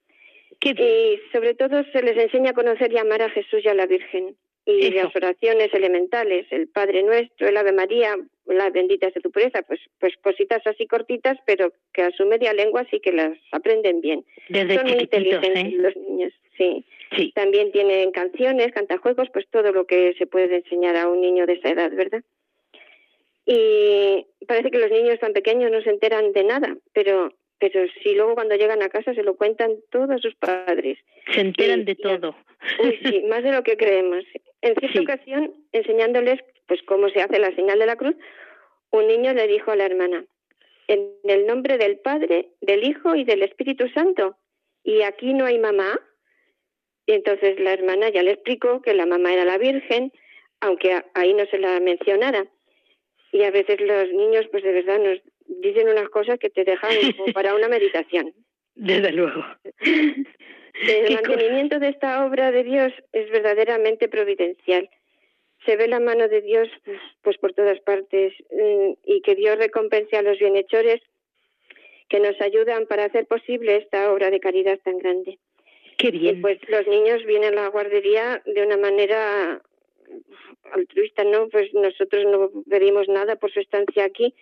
y 0.60 1.20
sobre 1.32 1.54
todo 1.54 1.84
se 1.92 2.02
les 2.02 2.16
enseña 2.16 2.50
a 2.50 2.54
conocer 2.54 2.92
y 2.92 2.98
amar 2.98 3.22
a 3.22 3.30
Jesús 3.30 3.64
y 3.64 3.68
a 3.68 3.74
la 3.74 3.86
Virgen. 3.86 4.36
Y 4.64 4.92
las 4.92 5.14
oraciones 5.16 5.74
elementales, 5.74 6.46
el 6.50 6.68
Padre 6.68 7.02
Nuestro, 7.02 7.48
el 7.48 7.56
Ave 7.56 7.72
María, 7.72 8.16
la 8.46 8.70
bendita 8.70 9.10
de 9.10 9.20
tu 9.20 9.32
pureza, 9.32 9.62
pues, 9.62 9.80
pues 9.98 10.14
cositas 10.22 10.64
así 10.64 10.86
cortitas, 10.86 11.36
pero 11.46 11.72
que 11.92 12.02
a 12.02 12.12
su 12.12 12.24
media 12.26 12.52
lengua 12.52 12.86
sí 12.88 13.00
que 13.00 13.10
las 13.10 13.36
aprenden 13.50 14.00
bien. 14.00 14.24
Desde 14.48 14.76
Son 14.76 14.86
muy 14.86 15.00
inteligentes 15.00 15.50
¿eh? 15.56 15.72
los 15.78 15.96
niños, 15.96 16.32
sí. 16.56 16.84
sí. 17.16 17.32
También 17.34 17.72
tienen 17.72 18.12
canciones, 18.12 18.70
cantajuegos, 18.70 19.30
pues 19.32 19.48
todo 19.50 19.72
lo 19.72 19.84
que 19.84 20.14
se 20.16 20.28
puede 20.28 20.54
enseñar 20.54 20.94
a 20.94 21.08
un 21.08 21.20
niño 21.20 21.44
de 21.44 21.54
esa 21.54 21.70
edad, 21.70 21.90
¿verdad? 21.90 22.22
Y 23.44 24.24
parece 24.46 24.70
que 24.70 24.78
los 24.78 24.92
niños 24.92 25.18
tan 25.18 25.32
pequeños 25.32 25.72
no 25.72 25.82
se 25.82 25.90
enteran 25.90 26.32
de 26.32 26.44
nada, 26.44 26.76
pero 26.92 27.32
pero 27.62 27.86
si 28.02 28.16
luego 28.16 28.34
cuando 28.34 28.56
llegan 28.56 28.82
a 28.82 28.88
casa 28.88 29.14
se 29.14 29.22
lo 29.22 29.36
cuentan 29.36 29.76
todos 29.90 30.20
sus 30.20 30.34
padres. 30.34 30.98
Se 31.32 31.42
enteran 31.42 31.84
de 31.84 31.94
todo. 31.94 32.34
Uy, 32.82 32.98
sí, 33.04 33.22
más 33.28 33.44
de 33.44 33.52
lo 33.52 33.62
que 33.62 33.76
creemos. 33.76 34.24
En 34.62 34.74
cierta 34.74 35.00
ocasión, 35.00 35.54
enseñándoles 35.70 36.40
pues 36.66 36.82
cómo 36.82 37.08
se 37.10 37.22
hace 37.22 37.38
la 37.38 37.54
señal 37.54 37.78
de 37.78 37.86
la 37.86 37.94
cruz, 37.94 38.16
un 38.90 39.06
niño 39.06 39.32
le 39.32 39.46
dijo 39.46 39.70
a 39.70 39.76
la 39.76 39.86
hermana, 39.86 40.24
en 40.88 41.08
el 41.22 41.46
nombre 41.46 41.78
del 41.78 41.98
Padre, 41.98 42.48
del 42.60 42.82
Hijo 42.82 43.14
y 43.14 43.22
del 43.22 43.44
Espíritu 43.44 43.88
Santo, 43.90 44.36
¿y 44.82 45.02
aquí 45.02 45.32
no 45.32 45.44
hay 45.44 45.60
mamá? 45.60 46.00
Y 47.06 47.12
entonces 47.12 47.60
la 47.60 47.74
hermana 47.74 48.08
ya 48.08 48.24
le 48.24 48.32
explicó 48.32 48.82
que 48.82 48.92
la 48.92 49.06
mamá 49.06 49.34
era 49.34 49.44
la 49.44 49.58
Virgen, 49.58 50.10
aunque 50.58 51.00
ahí 51.14 51.32
no 51.32 51.46
se 51.46 51.58
la 51.58 51.78
mencionara. 51.78 52.44
Y 53.30 53.44
a 53.44 53.52
veces 53.52 53.80
los 53.80 54.12
niños, 54.12 54.48
pues 54.50 54.64
de 54.64 54.72
verdad, 54.72 54.98
nos 54.98 55.20
dicen 55.60 55.88
unas 55.88 56.08
cosas 56.08 56.38
que 56.38 56.50
te 56.50 56.64
dejan 56.64 56.90
como 57.16 57.32
para 57.32 57.54
una 57.54 57.68
meditación. 57.68 58.32
Desde 58.74 59.12
luego. 59.12 59.44
El 59.82 61.14
mantenimiento 61.14 61.78
de 61.78 61.88
esta 61.88 62.24
obra 62.24 62.50
de 62.50 62.64
Dios 62.64 62.92
es 63.12 63.30
verdaderamente 63.30 64.08
providencial. 64.08 64.88
Se 65.66 65.76
ve 65.76 65.86
la 65.86 66.00
mano 66.00 66.28
de 66.28 66.40
Dios 66.40 66.68
pues, 66.84 66.98
pues 67.22 67.38
por 67.38 67.52
todas 67.52 67.78
partes 67.80 68.32
mm, 68.50 68.92
y 69.04 69.20
que 69.20 69.34
Dios 69.34 69.58
recompense 69.58 70.16
a 70.16 70.22
los 70.22 70.38
bienhechores 70.38 71.00
que 72.08 72.20
nos 72.20 72.40
ayudan 72.40 72.86
para 72.86 73.04
hacer 73.04 73.26
posible 73.26 73.76
esta 73.76 74.12
obra 74.12 74.30
de 74.30 74.40
caridad 74.40 74.78
tan 74.84 74.98
grande. 74.98 75.38
Qué 75.98 76.10
bien. 76.10 76.40
pues 76.40 76.58
los 76.68 76.86
niños 76.86 77.24
vienen 77.24 77.56
a 77.58 77.62
la 77.62 77.68
guardería 77.68 78.42
de 78.44 78.62
una 78.62 78.76
manera 78.76 79.62
altruista, 80.72 81.24
¿no? 81.24 81.48
Pues 81.48 81.72
nosotros 81.74 82.24
no 82.26 82.50
pedimos 82.68 83.08
nada 83.08 83.36
por 83.36 83.52
su 83.52 83.60
estancia 83.60 84.04
aquí, 84.04 84.34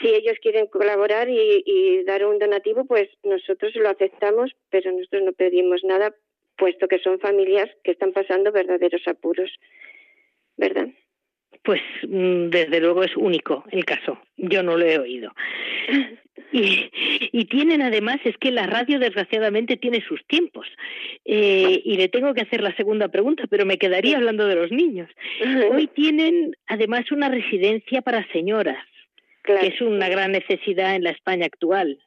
si 0.00 0.08
ellos 0.08 0.36
quieren 0.42 0.66
colaborar 0.66 1.28
y, 1.28 2.02
dar 2.04 2.24
un 2.24 2.38
donativo, 2.38 2.84
pues 2.84 3.08
nosotros 3.24 3.74
lo 3.76 3.88
aceptamos, 3.88 4.54
pero 4.70 4.92
nosotros 4.92 5.22
no 5.22 5.32
pedimos 5.32 5.82
nada, 5.84 6.14
puesto 6.56 6.88
que 6.88 6.98
son 6.98 7.18
familias 7.18 7.68
que 7.84 7.92
están 7.92 8.12
pasando 8.12 8.52
verdaderos 8.52 9.02
apuros, 9.06 9.50
¿verdad? 10.56 10.88
Pues 11.62 11.80
mm, 12.06 12.48
desde 12.48 12.80
luego 12.80 13.02
es 13.02 13.16
único 13.16 13.64
el 13.70 13.84
caso. 13.84 14.18
Yo 14.36 14.62
no 14.62 14.76
lo 14.76 14.84
he 14.86 14.98
oído. 14.98 15.32
Y, 16.52 16.90
y 17.32 17.46
tienen 17.46 17.82
además, 17.82 18.18
es 18.24 18.36
que 18.36 18.50
la 18.50 18.66
radio 18.66 18.98
desgraciadamente 18.98 19.76
tiene 19.76 20.00
sus 20.06 20.24
tiempos. 20.26 20.66
Eh, 21.24 21.82
y 21.84 21.96
le 21.96 22.08
tengo 22.08 22.34
que 22.34 22.42
hacer 22.42 22.62
la 22.62 22.74
segunda 22.76 23.08
pregunta, 23.08 23.44
pero 23.48 23.66
me 23.66 23.78
quedaría 23.78 24.16
hablando 24.16 24.46
de 24.46 24.54
los 24.54 24.70
niños. 24.70 25.10
Hoy 25.72 25.88
tienen 25.88 26.56
además 26.66 27.10
una 27.10 27.30
residencia 27.30 28.00
para 28.00 28.26
señoras 28.32 28.78
que 29.46 29.66
es 29.68 29.80
una 29.80 30.08
gran 30.08 30.32
necesidad 30.32 30.94
en 30.94 31.04
la 31.04 31.10
España 31.10 31.46
actual. 31.46 31.98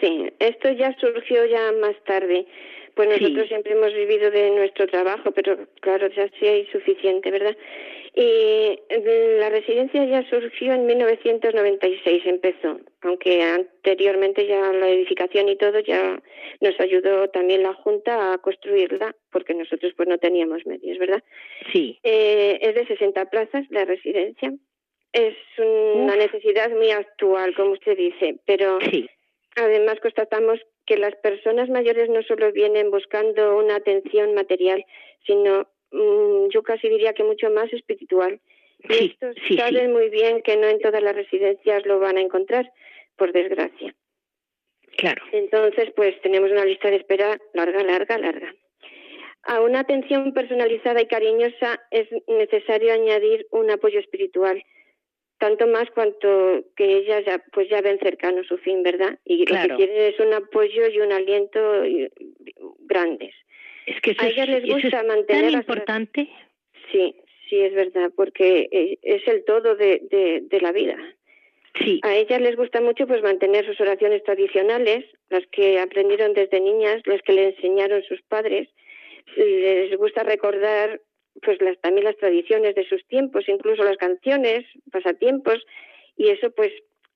Sí, 0.00 0.30
esto 0.38 0.70
ya 0.72 0.96
surgió 0.98 1.46
ya 1.46 1.72
más 1.80 1.96
tarde. 2.04 2.46
Pues 2.94 3.08
nosotros 3.08 3.48
siempre 3.48 3.72
hemos 3.72 3.94
vivido 3.94 4.30
de 4.30 4.50
nuestro 4.50 4.86
trabajo, 4.86 5.30
pero 5.32 5.56
claro, 5.80 6.08
ya 6.08 6.28
sí 6.38 6.46
hay 6.46 6.66
suficiente, 6.66 7.30
¿verdad? 7.30 7.56
Y 8.14 8.78
mm, 8.90 9.38
la 9.40 9.48
residencia 9.48 10.04
ya 10.04 10.28
surgió 10.28 10.74
en 10.74 10.84
1996, 10.84 12.22
empezó, 12.26 12.80
aunque 13.00 13.42
anteriormente 13.42 14.46
ya 14.46 14.72
la 14.72 14.90
edificación 14.90 15.48
y 15.48 15.56
todo 15.56 15.80
ya 15.80 16.20
nos 16.60 16.78
ayudó 16.80 17.28
también 17.28 17.62
la 17.62 17.72
Junta 17.72 18.34
a 18.34 18.38
construirla, 18.38 19.16
porque 19.30 19.54
nosotros 19.54 19.94
pues 19.96 20.06
no 20.06 20.18
teníamos 20.18 20.66
medios, 20.66 20.98
¿verdad? 20.98 21.22
Sí. 21.72 21.98
Eh, 22.02 22.58
es 22.60 22.74
de 22.74 22.86
60 22.86 23.24
plazas 23.30 23.64
la 23.70 23.86
residencia 23.86 24.52
es 25.12 25.36
una 25.58 26.16
necesidad 26.16 26.70
muy 26.70 26.90
actual, 26.90 27.54
como 27.54 27.72
usted 27.72 27.96
dice, 27.96 28.36
pero 28.46 28.78
además 29.56 30.00
constatamos 30.00 30.60
que 30.86 30.96
las 30.96 31.14
personas 31.16 31.68
mayores 31.68 32.08
no 32.08 32.22
solo 32.22 32.50
vienen 32.52 32.90
buscando 32.90 33.56
una 33.56 33.76
atención 33.76 34.34
material, 34.34 34.84
sino 35.26 35.68
mm, 35.90 36.48
yo 36.48 36.62
casi 36.62 36.88
diría 36.88 37.12
que 37.12 37.24
mucho 37.24 37.50
más 37.50 37.72
espiritual. 37.72 38.40
Y 38.88 39.10
estos 39.10 39.36
saben 39.56 39.92
muy 39.92 40.08
bien 40.08 40.42
que 40.42 40.56
no 40.56 40.66
en 40.66 40.80
todas 40.80 41.02
las 41.02 41.14
residencias 41.14 41.86
lo 41.86 42.00
van 42.00 42.16
a 42.16 42.20
encontrar, 42.20 42.72
por 43.16 43.32
desgracia. 43.32 43.94
Claro. 44.96 45.22
Entonces, 45.30 45.92
pues 45.94 46.20
tenemos 46.22 46.50
una 46.50 46.64
lista 46.64 46.90
de 46.90 46.96
espera 46.96 47.38
larga, 47.54 47.82
larga, 47.84 48.18
larga. 48.18 48.54
A 49.44 49.60
una 49.60 49.80
atención 49.80 50.32
personalizada 50.32 51.00
y 51.00 51.06
cariñosa 51.06 51.80
es 51.90 52.08
necesario 52.26 52.92
añadir 52.92 53.46
un 53.50 53.70
apoyo 53.70 54.00
espiritual 54.00 54.64
tanto 55.42 55.66
más 55.66 55.90
cuanto 55.90 56.62
que 56.76 56.98
ellas 56.98 57.24
ya 57.26 57.42
pues 57.52 57.68
ya 57.68 57.80
ven 57.80 57.98
cercano 57.98 58.44
su 58.44 58.58
fin, 58.58 58.84
¿verdad? 58.84 59.18
Y 59.24 59.44
lo 59.44 59.60
que 59.60 59.74
quieren 59.74 60.14
es 60.14 60.20
un 60.20 60.32
apoyo 60.32 60.86
y 60.86 61.00
un 61.00 61.10
aliento 61.10 61.82
grandes. 62.86 63.34
Es 63.86 64.00
que 64.02 64.12
eso 64.12 64.22
a 64.22 64.28
ellas 64.28 64.48
les 64.48 64.64
gusta 64.72 65.02
mantener 65.02 65.50
tan 65.50 65.60
importante. 65.60 66.28
Sí, 66.92 67.16
sí, 67.48 67.58
es 67.58 67.74
verdad, 67.74 68.12
porque 68.14 68.68
es 69.02 69.26
el 69.26 69.44
todo 69.44 69.74
de, 69.74 70.44
de, 70.48 70.60
la 70.60 70.70
vida. 70.70 70.96
Sí. 71.84 71.98
A 72.04 72.14
ellas 72.14 72.40
les 72.40 72.54
gusta 72.54 72.80
mucho 72.80 73.08
pues 73.08 73.20
mantener 73.20 73.66
sus 73.66 73.80
oraciones 73.80 74.22
tradicionales, 74.22 75.04
las 75.28 75.44
que 75.48 75.80
aprendieron 75.80 76.34
desde 76.34 76.60
niñas, 76.60 77.02
las 77.04 77.20
que 77.22 77.32
le 77.32 77.48
enseñaron 77.48 78.04
sus 78.04 78.22
padres. 78.22 78.68
Les 79.34 79.96
gusta 79.96 80.22
recordar 80.22 81.00
pues 81.40 81.60
las, 81.60 81.78
también 81.80 82.04
las 82.04 82.16
tradiciones 82.16 82.74
de 82.74 82.86
sus 82.88 83.06
tiempos, 83.06 83.48
incluso 83.48 83.82
las 83.84 83.96
canciones, 83.96 84.64
pasatiempos, 84.90 85.64
y 86.16 86.28
eso 86.28 86.50
pues 86.50 86.72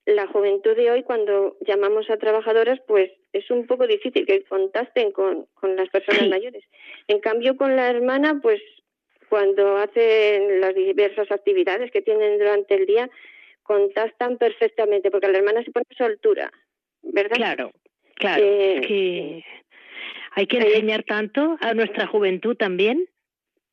la 0.07 0.27
juventud 0.29 0.77
de 0.77 0.91
hoy 0.91 1.03
cuando 1.03 1.57
llamamos 1.61 2.09
a 2.09 2.17
trabajadoras 2.17 2.79
pues 2.87 3.11
es 3.33 3.51
un 3.51 3.67
poco 3.67 3.87
difícil 3.87 4.25
que 4.25 4.45
contacten 4.45 5.11
con, 5.11 5.47
con 5.55 5.77
las 5.77 5.89
personas 5.91 6.29
mayores. 6.29 6.65
En 7.09 7.21
cambio 7.21 7.57
con 7.57 7.77
la 7.77 7.91
hermana 7.91 8.39
pues 8.41 8.63
cuando 9.29 9.77
hacen 9.79 10.61
las 10.61 10.75
diversas 10.75 11.31
actividades 11.33 11.91
que 11.91 12.03
tienen 12.03 12.39
durante 12.39 12.77
el 12.77 12.87
día 12.87 13.11
contactan 13.65 14.39
perfectamente 14.39 15.11
porque 15.11 15.29
la 15.29 15.39
hermana 15.39 15.65
se 15.65 15.73
pone 15.73 15.87
a 15.91 15.95
su 15.95 16.05
altura, 16.05 16.53
¿verdad? 17.03 17.37
Claro, 17.37 17.73
claro. 18.15 18.43
Eh, 18.45 18.81
que 18.87 19.45
hay 20.37 20.47
que 20.47 20.59
enseñar 20.59 21.03
tanto 21.03 21.57
a 21.61 21.75
nuestra 21.75 22.07
juventud 22.07 22.57
también. 22.57 23.09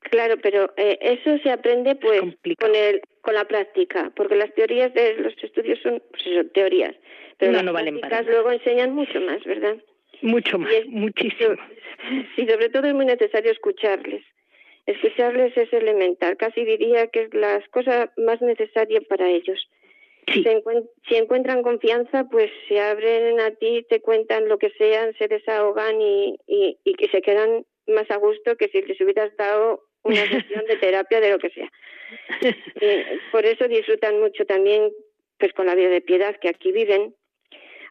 Claro, 0.09 0.35
pero 0.41 0.71
eh, 0.77 0.97
eso 1.01 1.37
se 1.43 1.49
aprende 1.51 1.95
pues 1.95 2.21
con 2.59 2.75
el 2.75 3.01
con 3.21 3.33
la 3.35 3.45
práctica, 3.45 4.11
porque 4.15 4.35
las 4.35 4.53
teorías 4.53 4.93
de 4.93 5.15
los 5.15 5.33
estudios 5.41 5.79
son 5.81 6.01
pues 6.11 6.27
eso, 6.27 6.49
teorías, 6.53 6.93
pero 7.37 7.53
las 7.53 7.63
prácticas 7.63 8.25
luego 8.25 8.51
enseñan 8.51 8.93
mucho 8.93 9.19
más, 9.21 9.43
¿verdad? 9.45 9.77
Mucho 10.21 10.59
más, 10.59 10.71
muchísimo. 10.87 11.55
Sí, 12.35 12.45
sobre 12.45 12.67
todo 12.67 12.85
es 12.87 12.93
muy 12.93 13.05
necesario 13.05 13.49
escucharles. 13.49 14.25
Escucharles 14.85 15.55
es 15.55 15.71
elemental, 15.71 16.35
casi 16.35 16.65
diría 16.65 17.07
que 17.07 17.23
es 17.23 17.33
la 17.33 17.63
cosa 17.71 18.11
más 18.17 18.41
necesaria 18.41 18.99
para 19.07 19.29
ellos. 19.29 19.69
Si, 20.27 20.43
si, 21.07 21.15
encuentran 21.15 21.63
confianza, 21.63 22.25
pues 22.29 22.51
se 22.67 22.81
abren 22.81 23.39
a 23.39 23.51
ti, 23.51 23.85
te 23.89 24.01
cuentan 24.01 24.49
lo 24.49 24.57
que 24.57 24.71
sean, 24.71 25.13
se 25.17 25.29
desahogan 25.29 26.01
y, 26.01 26.35
y, 26.45 26.77
y 26.83 26.93
que 26.95 27.07
se 27.07 27.21
quedan 27.21 27.65
más 27.87 28.09
a 28.11 28.17
gusto 28.17 28.57
que 28.57 28.67
si 28.67 28.81
les 28.81 28.99
hubieras 28.99 29.35
dado 29.37 29.81
una 30.03 30.27
sesión 30.27 30.65
de 30.65 30.77
terapia 30.77 31.19
de 31.19 31.31
lo 31.31 31.39
que 31.39 31.49
sea. 31.49 31.71
Eh, 32.81 33.19
por 33.31 33.45
eso 33.45 33.67
disfrutan 33.67 34.19
mucho 34.19 34.45
también 34.45 34.91
pues 35.37 35.53
con 35.53 35.65
la 35.65 35.75
vida 35.75 35.89
de 35.89 36.01
piedad 36.01 36.35
que 36.39 36.49
aquí 36.49 36.71
viven. 36.71 37.15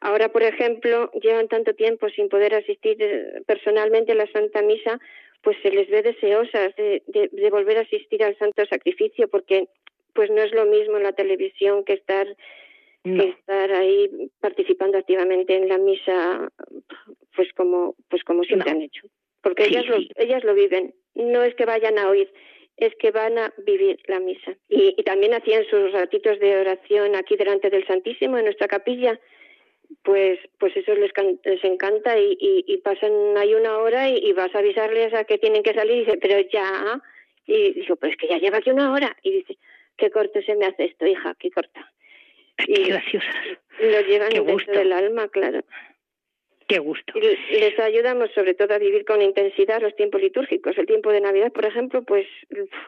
Ahora, 0.01 0.31
por 0.31 0.43
ejemplo, 0.43 1.11
llevan 1.13 1.49
tanto 1.49 1.75
tiempo 1.75 2.09
sin 2.11 2.29
poder 2.29 2.55
asistir 2.55 2.97
eh, 3.01 3.43
personalmente 3.47 4.13
a 4.13 4.17
la 4.17 4.27
Santa 4.33 4.63
Misa, 4.63 4.99
pues 5.43 5.57
se 5.63 5.71
les 5.71 5.89
ve 5.89 6.03
deseosas 6.03 6.75
de, 6.77 7.03
de, 7.07 7.51
volver 7.51 7.79
a 7.79 7.83
asistir 7.83 8.23
al 8.23 8.37
Santo 8.39 8.65
Sacrificio, 8.67 9.29
porque 9.29 9.69
pues 10.13 10.31
no 10.31 10.43
es 10.43 10.53
lo 10.53 10.67
mismo 10.67 10.97
en 10.97 11.05
la 11.05 11.13
televisión 11.13 11.85
que 11.85 11.95
estar 11.95 12.27
que 13.05 13.31
estar 13.31 13.73
ahí 13.73 14.31
participando 14.41 14.97
activamente 14.97 15.57
en 15.57 15.69
la 15.69 15.77
misa, 15.77 16.49
pues 17.35 17.53
como 17.55 17.97
pues 18.09 18.23
como 18.23 18.45
siempre 18.45 18.71
han 18.71 18.81
hecho, 18.81 19.09
porque 19.43 19.65
ellas 19.65 19.87
lo, 19.87 19.97
ellas 20.17 20.45
lo 20.45 20.55
viven 20.55 20.95
no 21.15 21.43
es 21.43 21.55
que 21.55 21.67
vayan 21.67 21.99
a 21.99 22.09
oír, 22.09 22.33
es 22.77 22.95
que 22.97 23.11
van 23.11 23.39
a 23.39 23.53
vivir 23.59 24.01
la 24.07 24.21
misa. 24.21 24.57
Y, 24.69 24.95
también 25.05 25.35
hacían 25.35 25.65
sus 25.67 25.93
ratitos 25.93 26.39
de 26.41 26.57
oración 26.57 27.15
aquí 27.15 27.37
delante 27.37 27.71
del 27.71 27.87
Santísimo, 27.87 28.39
en 28.39 28.45
nuestra 28.45 28.69
capilla. 28.69 29.19
Pues, 30.03 30.39
pues 30.59 30.75
eso 30.75 30.95
les, 30.95 31.11
les 31.45 31.65
encanta 31.65 32.19
y, 32.19 32.37
y, 32.41 32.77
pasan 32.79 33.37
ahí 33.37 33.55
una 33.55 33.79
hora 33.79 34.09
y, 34.09 34.33
vas 34.33 34.55
a 34.55 34.61
avisarles 34.61 35.13
a 35.13 35.25
que 35.25 35.39
tienen 35.39 35.63
que 35.63 35.75
salir 35.75 35.97
y 35.97 36.01
dice, 36.01 36.19
pero 36.21 36.41
ya. 36.49 37.01
Y 37.47 37.73
digo, 37.73 37.97
pues 37.97 38.17
que 38.17 38.29
ya 38.29 38.39
lleva 38.39 38.59
aquí 38.59 38.71
una 38.71 38.93
hora. 38.93 39.17
Y 39.23 39.33
dice, 39.33 39.59
qué 39.97 40.11
corto 40.11 40.41
se 40.43 40.57
me 40.57 40.65
hace 40.65 40.85
esto, 40.85 41.07
hija, 41.07 41.37
qué 41.39 41.51
corta. 41.51 41.93
Qué 42.57 42.85
graciosa. 42.85 43.33
Lo 43.81 44.01
llevan 44.03 44.31
dentro 44.31 44.73
del 44.73 44.93
alma, 44.93 45.29
claro. 45.29 45.65
Qué 46.73 46.79
gusto. 46.79 47.13
Les 47.51 47.79
ayudamos 47.79 48.31
sobre 48.35 48.55
todo 48.55 48.73
a 48.73 48.79
vivir 48.79 49.05
con 49.05 49.21
intensidad 49.21 49.83
los 49.83 49.95
tiempos 49.95 50.23
litúrgicos. 50.23 50.79
El 50.79 50.87
tiempo 50.87 51.13
de 51.13 51.21
Navidad, 51.21 51.53
por 51.53 51.67
ejemplo, 51.67 52.03
pues 52.03 52.27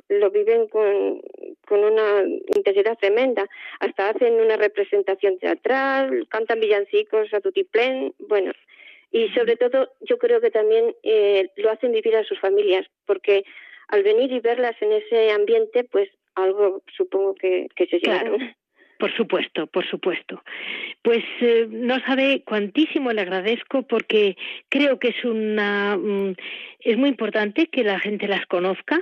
lo 0.09 0.31
viven 0.31 0.69
con, 0.69 1.21
con 1.69 1.85
una 1.85 2.25
intensidad 2.57 2.97
tremenda. 2.97 3.47
Hasta 3.81 4.09
hacen 4.09 4.41
una 4.41 4.57
representación 4.57 5.39
teatral, 5.39 6.27
cantan 6.31 6.61
villancicos 6.61 7.35
a 7.35 7.43
tutiplén, 7.43 8.15
bueno. 8.21 8.53
Y 9.13 9.29
sobre 9.35 9.57
todo 9.57 9.93
yo 10.01 10.17
creo 10.17 10.41
que 10.41 10.51
también 10.51 10.97
eh, 11.03 11.51
lo 11.57 11.71
hacen 11.71 11.93
vivir 11.93 12.17
a 12.17 12.25
sus 12.25 12.41
familias, 12.41 12.87
porque 13.05 13.45
al 13.89 14.03
venir 14.03 14.33
y 14.33 14.41
verlas 14.41 14.81
en 14.81 14.93
ese 14.93 15.31
ambiente, 15.31 15.85
pues 15.85 16.09
algo 16.37 16.83
supongo 16.97 17.35
que, 17.35 17.69
que 17.77 17.87
se 17.87 18.01
claro. 18.01 18.39
Por 19.05 19.15
supuesto, 19.15 19.67
por 19.67 19.87
supuesto. 19.87 20.43
Pues 21.03 21.23
eh, 21.43 21.67
no 21.69 22.01
sabe 22.07 22.43
cuantísimo 22.43 23.13
le 23.13 23.21
agradezco 23.21 23.83
porque 23.83 24.35
creo 24.71 24.99
que 24.99 25.09
es 25.09 25.23
una 25.27 25.99
mm, 25.99 26.35
es 26.81 26.97
muy 26.97 27.11
importante 27.11 27.67
que 27.67 27.85
la 27.85 28.01
gente 28.01 28.27
las 28.27 28.47
conozca. 28.47 28.99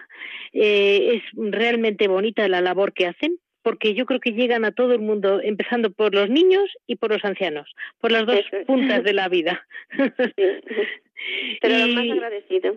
Eh, 0.52 1.12
es 1.14 1.22
realmente 1.36 2.08
bonita 2.08 2.48
la 2.48 2.60
labor 2.60 2.94
que 2.94 3.06
hacen 3.06 3.38
porque 3.62 3.94
yo 3.94 4.04
creo 4.04 4.18
que 4.18 4.32
llegan 4.32 4.64
a 4.64 4.72
todo 4.72 4.92
el 4.92 4.98
mundo, 4.98 5.40
empezando 5.40 5.92
por 5.92 6.12
los 6.12 6.28
niños 6.28 6.68
y 6.88 6.96
por 6.96 7.12
los 7.12 7.24
ancianos, 7.24 7.72
por 8.00 8.10
las 8.10 8.26
dos 8.26 8.40
puntas 8.66 9.04
de 9.04 9.12
la 9.12 9.28
vida. 9.28 9.64
Pero 11.60 11.86
y, 11.86 11.94
más 11.94 12.10
agradecido. 12.10 12.76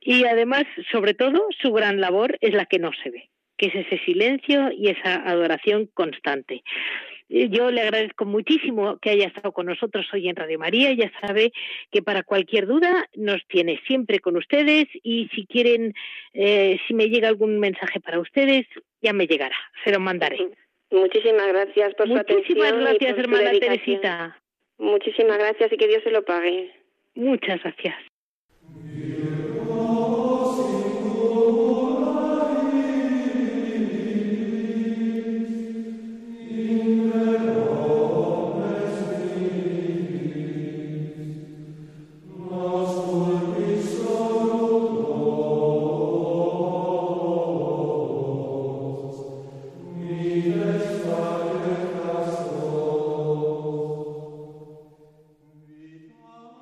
Y 0.00 0.24
además, 0.24 0.64
sobre 0.90 1.12
todo, 1.12 1.48
su 1.60 1.70
gran 1.70 2.00
labor 2.00 2.38
es 2.40 2.54
la 2.54 2.64
que 2.64 2.78
no 2.78 2.92
se 2.94 3.10
ve 3.10 3.31
que 3.62 3.68
es 3.68 3.86
ese 3.86 4.04
silencio 4.04 4.72
y 4.76 4.88
esa 4.88 5.14
adoración 5.24 5.88
constante. 5.94 6.64
Eh, 7.28 7.48
yo 7.48 7.70
le 7.70 7.82
agradezco 7.82 8.24
muchísimo 8.24 8.98
que 8.98 9.10
haya 9.10 9.28
estado 9.28 9.52
con 9.52 9.66
nosotros 9.66 10.04
hoy 10.12 10.28
en 10.28 10.34
Radio 10.34 10.58
María. 10.58 10.92
Ya 10.94 11.12
sabe 11.20 11.52
que 11.92 12.02
para 12.02 12.24
cualquier 12.24 12.66
duda 12.66 13.08
nos 13.14 13.40
tiene 13.46 13.80
siempre 13.86 14.18
con 14.18 14.36
ustedes 14.36 14.88
y 15.04 15.28
si 15.32 15.46
quieren, 15.46 15.94
eh, 16.32 16.80
si 16.88 16.94
me 16.94 17.08
llega 17.08 17.28
algún 17.28 17.60
mensaje 17.60 18.00
para 18.00 18.18
ustedes, 18.18 18.66
ya 19.00 19.12
me 19.12 19.28
llegará, 19.28 19.56
se 19.84 19.92
lo 19.92 20.00
mandaré. 20.00 20.38
Muchísimas 20.90 21.46
gracias 21.46 21.94
por 21.94 22.08
su 22.08 22.16
atención. 22.16 22.58
Muchísimas 22.58 22.80
gracias, 22.80 23.18
hermana 23.18 23.52
Teresita. 23.52 24.40
Muchísimas 24.78 25.38
gracias 25.38 25.72
y 25.72 25.76
que 25.76 25.86
Dios 25.86 26.02
se 26.02 26.10
lo 26.10 26.24
pague. 26.24 26.72
Muchas 27.14 27.62
gracias. 27.62 27.94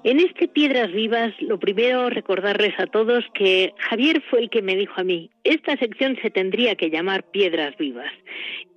En 0.02 0.18
este 0.18 0.48
Piedras 0.48 0.90
Vivas, 0.92 1.34
lo 1.40 1.58
primero 1.58 2.08
recordarles 2.08 2.72
a 2.78 2.86
todos 2.86 3.22
que 3.34 3.74
Javier 3.76 4.22
fue 4.30 4.40
el 4.40 4.48
que 4.50 4.62
me 4.62 4.74
dijo 4.74 4.94
a 4.96 5.04
mí, 5.04 5.30
esta 5.44 5.76
sección 5.76 6.16
se 6.22 6.30
tendría 6.30 6.74
que 6.74 6.88
llamar 6.88 7.24
Piedras 7.24 7.76
Vivas. 7.76 8.10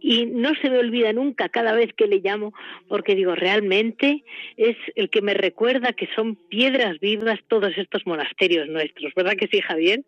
Y 0.01 0.25
no 0.25 0.51
se 0.61 0.69
me 0.69 0.79
olvida 0.79 1.13
nunca 1.13 1.47
cada 1.47 1.73
vez 1.73 1.93
que 1.93 2.07
le 2.07 2.19
llamo, 2.19 2.53
porque 2.89 3.15
digo, 3.15 3.35
realmente 3.35 4.25
es 4.57 4.75
el 4.95 5.09
que 5.09 5.21
me 5.21 5.33
recuerda 5.33 5.93
que 5.93 6.09
son 6.13 6.35
piedras 6.35 6.99
vivas 6.99 7.39
todos 7.47 7.71
estos 7.77 8.05
monasterios 8.05 8.67
nuestros, 8.67 9.13
¿verdad 9.15 9.37
que 9.37 9.47
sí, 9.47 9.61
Javier? 9.61 10.03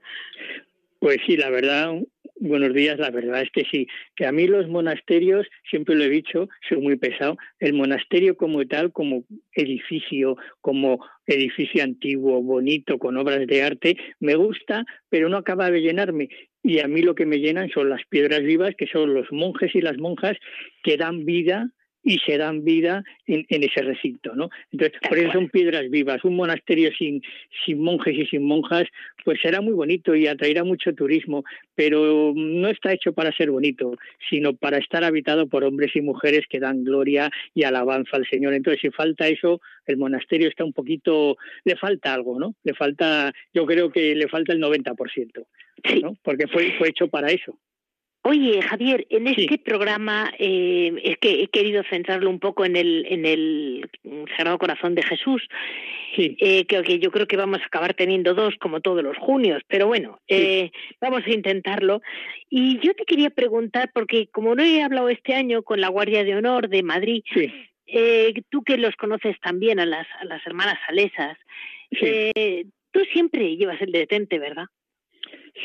Pues 0.99 1.19
sí, 1.25 1.37
la 1.37 1.49
verdad, 1.49 1.93
buenos 2.39 2.73
días, 2.73 2.99
la 2.99 3.11
verdad 3.11 3.41
es 3.41 3.49
que 3.51 3.65
sí, 3.65 3.87
que 4.15 4.25
a 4.25 4.31
mí 4.31 4.47
los 4.47 4.67
monasterios, 4.67 5.47
siempre 5.69 5.95
lo 5.95 6.03
he 6.03 6.09
dicho, 6.09 6.49
soy 6.67 6.79
muy 6.79 6.95
pesado, 6.97 7.37
el 7.59 7.73
monasterio 7.73 8.35
como 8.37 8.65
tal, 8.65 8.91
como 8.91 9.23
edificio, 9.53 10.37
como 10.61 10.99
edificio 11.25 11.83
antiguo, 11.83 12.41
bonito, 12.41 12.99
con 12.99 13.17
obras 13.17 13.47
de 13.47 13.63
arte, 13.63 13.97
me 14.19 14.35
gusta, 14.35 14.85
pero 15.09 15.29
no 15.29 15.37
acaba 15.37 15.71
de 15.71 15.81
llenarme. 15.81 16.29
Y 16.63 16.79
a 16.79 16.87
mí 16.87 17.01
lo 17.01 17.15
que 17.15 17.25
me 17.25 17.39
llenan 17.39 17.69
son 17.69 17.89
las 17.89 18.01
piedras 18.09 18.41
vivas, 18.41 18.75
que 18.75 18.87
son 18.87 19.13
los 19.13 19.31
monjes 19.31 19.75
y 19.75 19.81
las 19.81 19.97
monjas 19.97 20.37
que 20.83 20.97
dan 20.97 21.25
vida 21.25 21.69
y 22.05 22.19
se 22.19 22.37
dan 22.37 22.63
vida 22.63 23.03
en, 23.25 23.45
ese 23.49 23.81
recinto, 23.81 24.35
¿no? 24.35 24.49
Entonces, 24.71 24.99
por 25.09 25.17
eso 25.17 25.31
son 25.33 25.49
piedras 25.49 25.89
vivas. 25.89 26.23
Un 26.23 26.35
monasterio 26.35 26.91
sin, 26.95 27.21
sin 27.65 27.81
monjes 27.81 28.15
y 28.15 28.27
sin 28.27 28.43
monjas, 28.43 28.85
pues 29.25 29.41
será 29.41 29.59
muy 29.59 29.73
bonito 29.73 30.15
y 30.15 30.27
atraerá 30.27 30.63
mucho 30.63 30.93
turismo, 30.93 31.43
pero 31.73 32.31
no 32.35 32.67
está 32.69 32.93
hecho 32.93 33.11
para 33.13 33.35
ser 33.35 33.49
bonito, 33.49 33.97
sino 34.29 34.55
para 34.55 34.77
estar 34.77 35.03
habitado 35.03 35.47
por 35.47 35.63
hombres 35.63 35.95
y 35.95 36.01
mujeres 36.01 36.45
que 36.47 36.59
dan 36.59 36.83
gloria 36.83 37.31
y 37.55 37.63
alabanza 37.63 38.17
al 38.17 38.27
Señor. 38.27 38.53
Entonces, 38.53 38.81
si 38.81 38.91
falta 38.91 39.27
eso, 39.27 39.59
el 39.87 39.97
monasterio 39.97 40.47
está 40.47 40.63
un 40.63 40.73
poquito, 40.73 41.37
le 41.63 41.75
falta 41.75 42.13
algo, 42.13 42.39
¿no? 42.39 42.53
Le 42.63 42.75
falta, 42.75 43.33
yo 43.51 43.65
creo 43.65 43.91
que 43.91 44.13
le 44.13 44.27
falta 44.27 44.53
el 44.53 44.61
90%. 44.61 45.43
¿no? 46.01 46.15
Porque 46.23 46.47
fue, 46.47 46.73
fue 46.77 46.89
hecho 46.89 47.07
para 47.07 47.29
eso. 47.31 47.57
Oye, 48.27 48.59
Javier, 48.59 49.05
en 49.11 49.27
este 49.27 49.59
programa 49.59 50.33
eh, 50.39 50.91
es 51.03 51.19
que 51.19 51.43
he 51.43 51.47
querido 51.47 51.83
centrarlo 51.87 52.27
un 52.27 52.39
poco 52.39 52.65
en 52.65 52.75
el, 52.75 53.05
en 53.07 53.23
el 53.23 53.87
Sagrado 54.35 54.57
Corazón 54.57 54.95
de 54.95 55.03
Jesús, 55.03 55.47
eh, 56.17 56.65
que, 56.65 56.97
yo 56.97 57.11
creo 57.11 57.27
que 57.27 57.37
vamos 57.37 57.61
a 57.61 57.65
acabar 57.65 57.93
teniendo 57.93 58.33
dos 58.33 58.55
como 58.59 58.81
todos 58.81 59.03
los 59.03 59.15
junios, 59.19 59.61
pero 59.67 59.85
bueno, 59.85 60.19
eh, 60.27 60.71
vamos 60.99 61.21
a 61.27 61.29
intentarlo. 61.29 62.01
Y 62.49 62.79
yo 62.79 62.95
te 62.95 63.05
quería 63.05 63.29
preguntar, 63.29 63.91
porque 63.93 64.25
como 64.31 64.55
no 64.55 64.63
he 64.63 64.81
hablado 64.81 65.09
este 65.09 65.35
año 65.35 65.61
con 65.61 65.79
la 65.79 65.89
Guardia 65.89 66.23
de 66.23 66.35
Honor 66.35 66.67
de 66.67 66.81
Madrid, 66.81 67.21
tú 68.49 68.63
que 68.63 68.79
los 68.79 68.95
conoces 68.95 69.39
también 69.39 69.79
a 69.79 69.85
las, 69.85 70.07
a 70.19 70.25
las 70.25 70.43
hermanas 70.47 70.79
salesas, 70.87 71.37
tú 71.91 73.01
siempre 73.13 73.55
llevas 73.55 73.79
el 73.83 73.91
detente, 73.91 74.39
¿verdad? 74.39 74.65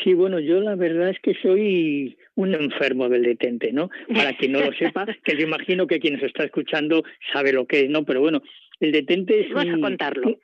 Sí, 0.03 0.15
bueno, 0.15 0.39
yo 0.39 0.61
la 0.61 0.77
verdad 0.77 1.11
es 1.11 1.19
que 1.21 1.35
soy 1.35 2.17
un 2.37 2.55
enfermo 2.55 3.09
del 3.09 3.23
detente, 3.23 3.73
¿no? 3.73 3.91
Para 4.15 4.37
quien 4.37 4.53
no 4.53 4.61
lo 4.61 4.73
sepa, 4.73 5.05
que 5.25 5.37
yo 5.37 5.45
imagino 5.45 5.87
que 5.87 5.99
quien 5.99 6.15
nos 6.15 6.23
está 6.23 6.45
escuchando 6.45 7.03
sabe 7.33 7.53
lo 7.53 7.67
que 7.67 7.81
es, 7.81 7.91
¿no? 7.91 8.05
Pero 8.05 8.21
bueno, 8.21 8.41
el 8.79 8.93
detente 8.93 9.41
es 9.41 9.53
Vamos 9.53 9.75
a 9.75 9.81
contarlo. 9.81 10.39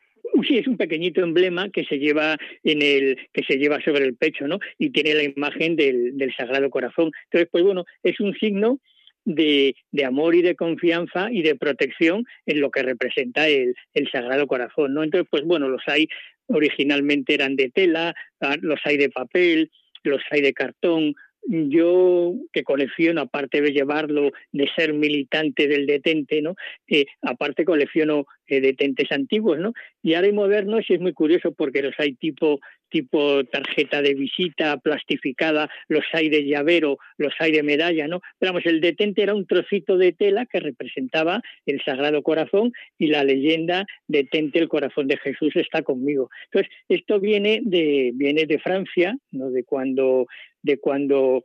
sí, 0.46 0.58
es 0.58 0.66
un 0.66 0.76
pequeñito 0.76 1.22
emblema 1.22 1.70
que 1.70 1.84
se 1.84 1.98
lleva 1.98 2.36
en 2.64 2.82
el 2.82 3.18
que 3.32 3.44
se 3.44 3.56
lleva 3.56 3.80
sobre 3.80 4.04
el 4.04 4.16
pecho, 4.16 4.48
¿no? 4.48 4.58
Y 4.78 4.90
tiene 4.90 5.14
la 5.14 5.22
imagen 5.22 5.76
del, 5.76 6.18
del 6.18 6.34
Sagrado 6.34 6.68
Corazón. 6.68 7.12
Entonces, 7.24 7.48
pues 7.50 7.62
bueno, 7.62 7.84
es 8.02 8.18
un 8.18 8.34
signo 8.34 8.80
de, 9.24 9.74
de, 9.90 10.04
amor 10.04 10.34
y 10.34 10.42
de 10.42 10.54
confianza 10.54 11.28
y 11.30 11.42
de 11.42 11.56
protección 11.56 12.24
en 12.46 12.60
lo 12.60 12.70
que 12.70 12.82
representa 12.82 13.48
el, 13.48 13.74
el 13.94 14.10
Sagrado 14.10 14.46
Corazón, 14.46 14.94
¿no? 14.94 15.02
Entonces, 15.02 15.28
pues 15.30 15.44
bueno, 15.44 15.68
los 15.68 15.82
hay 15.86 16.08
originalmente 16.46 17.34
eran 17.34 17.56
de 17.56 17.70
tela, 17.70 18.14
ah, 18.40 18.56
los 18.60 18.80
hay 18.84 18.96
de 18.96 19.10
papel, 19.10 19.70
los 20.02 20.22
hay 20.30 20.40
de 20.40 20.54
cartón. 20.54 21.14
Yo 21.48 22.34
que 22.52 22.64
colecciono, 22.64 23.20
aparte 23.20 23.60
de 23.60 23.72
llevarlo, 23.72 24.32
de 24.52 24.68
ser 24.74 24.92
militante 24.92 25.68
del 25.68 25.86
detente, 25.86 26.42
¿no? 26.42 26.56
Eh, 26.88 27.06
aparte 27.22 27.64
colecciono 27.64 28.26
eh, 28.48 28.60
detentes 28.60 29.12
antiguos, 29.12 29.58
¿no? 29.58 29.72
Y 30.02 30.14
ahora 30.14 30.26
hay 30.26 30.32
modernos 30.32 30.84
y 30.88 30.94
es 30.94 31.00
muy 31.00 31.12
curioso 31.12 31.52
porque 31.52 31.82
los 31.82 31.94
hay 31.98 32.14
tipo 32.14 32.60
tipo 32.88 33.44
tarjeta 33.44 34.02
de 34.02 34.14
visita 34.14 34.76
plastificada, 34.78 35.68
los 35.88 36.04
hay 36.12 36.28
de 36.28 36.44
llavero, 36.44 36.98
los 37.18 37.34
hay 37.38 37.52
de 37.52 37.62
medalla, 37.62 38.06
¿no? 38.08 38.20
Pero 38.38 38.52
vamos, 38.52 38.66
el 38.66 38.80
detente 38.80 39.22
era 39.22 39.34
un 39.34 39.46
trocito 39.46 39.96
de 39.96 40.12
tela 40.12 40.46
que 40.46 40.60
representaba 40.60 41.42
el 41.66 41.82
Sagrado 41.84 42.22
Corazón 42.22 42.72
y 42.98 43.08
la 43.08 43.24
leyenda 43.24 43.86
detente 44.06 44.58
el 44.58 44.68
corazón 44.68 45.08
de 45.08 45.16
Jesús 45.16 45.56
está 45.56 45.82
conmigo. 45.82 46.30
Entonces, 46.46 46.72
esto 46.88 47.20
viene 47.20 47.60
de 47.64 48.12
viene 48.14 48.46
de 48.46 48.58
Francia, 48.58 49.16
¿no? 49.32 49.50
De 49.50 49.64
cuando 49.64 50.26
de 50.66 50.78
cuando 50.78 51.44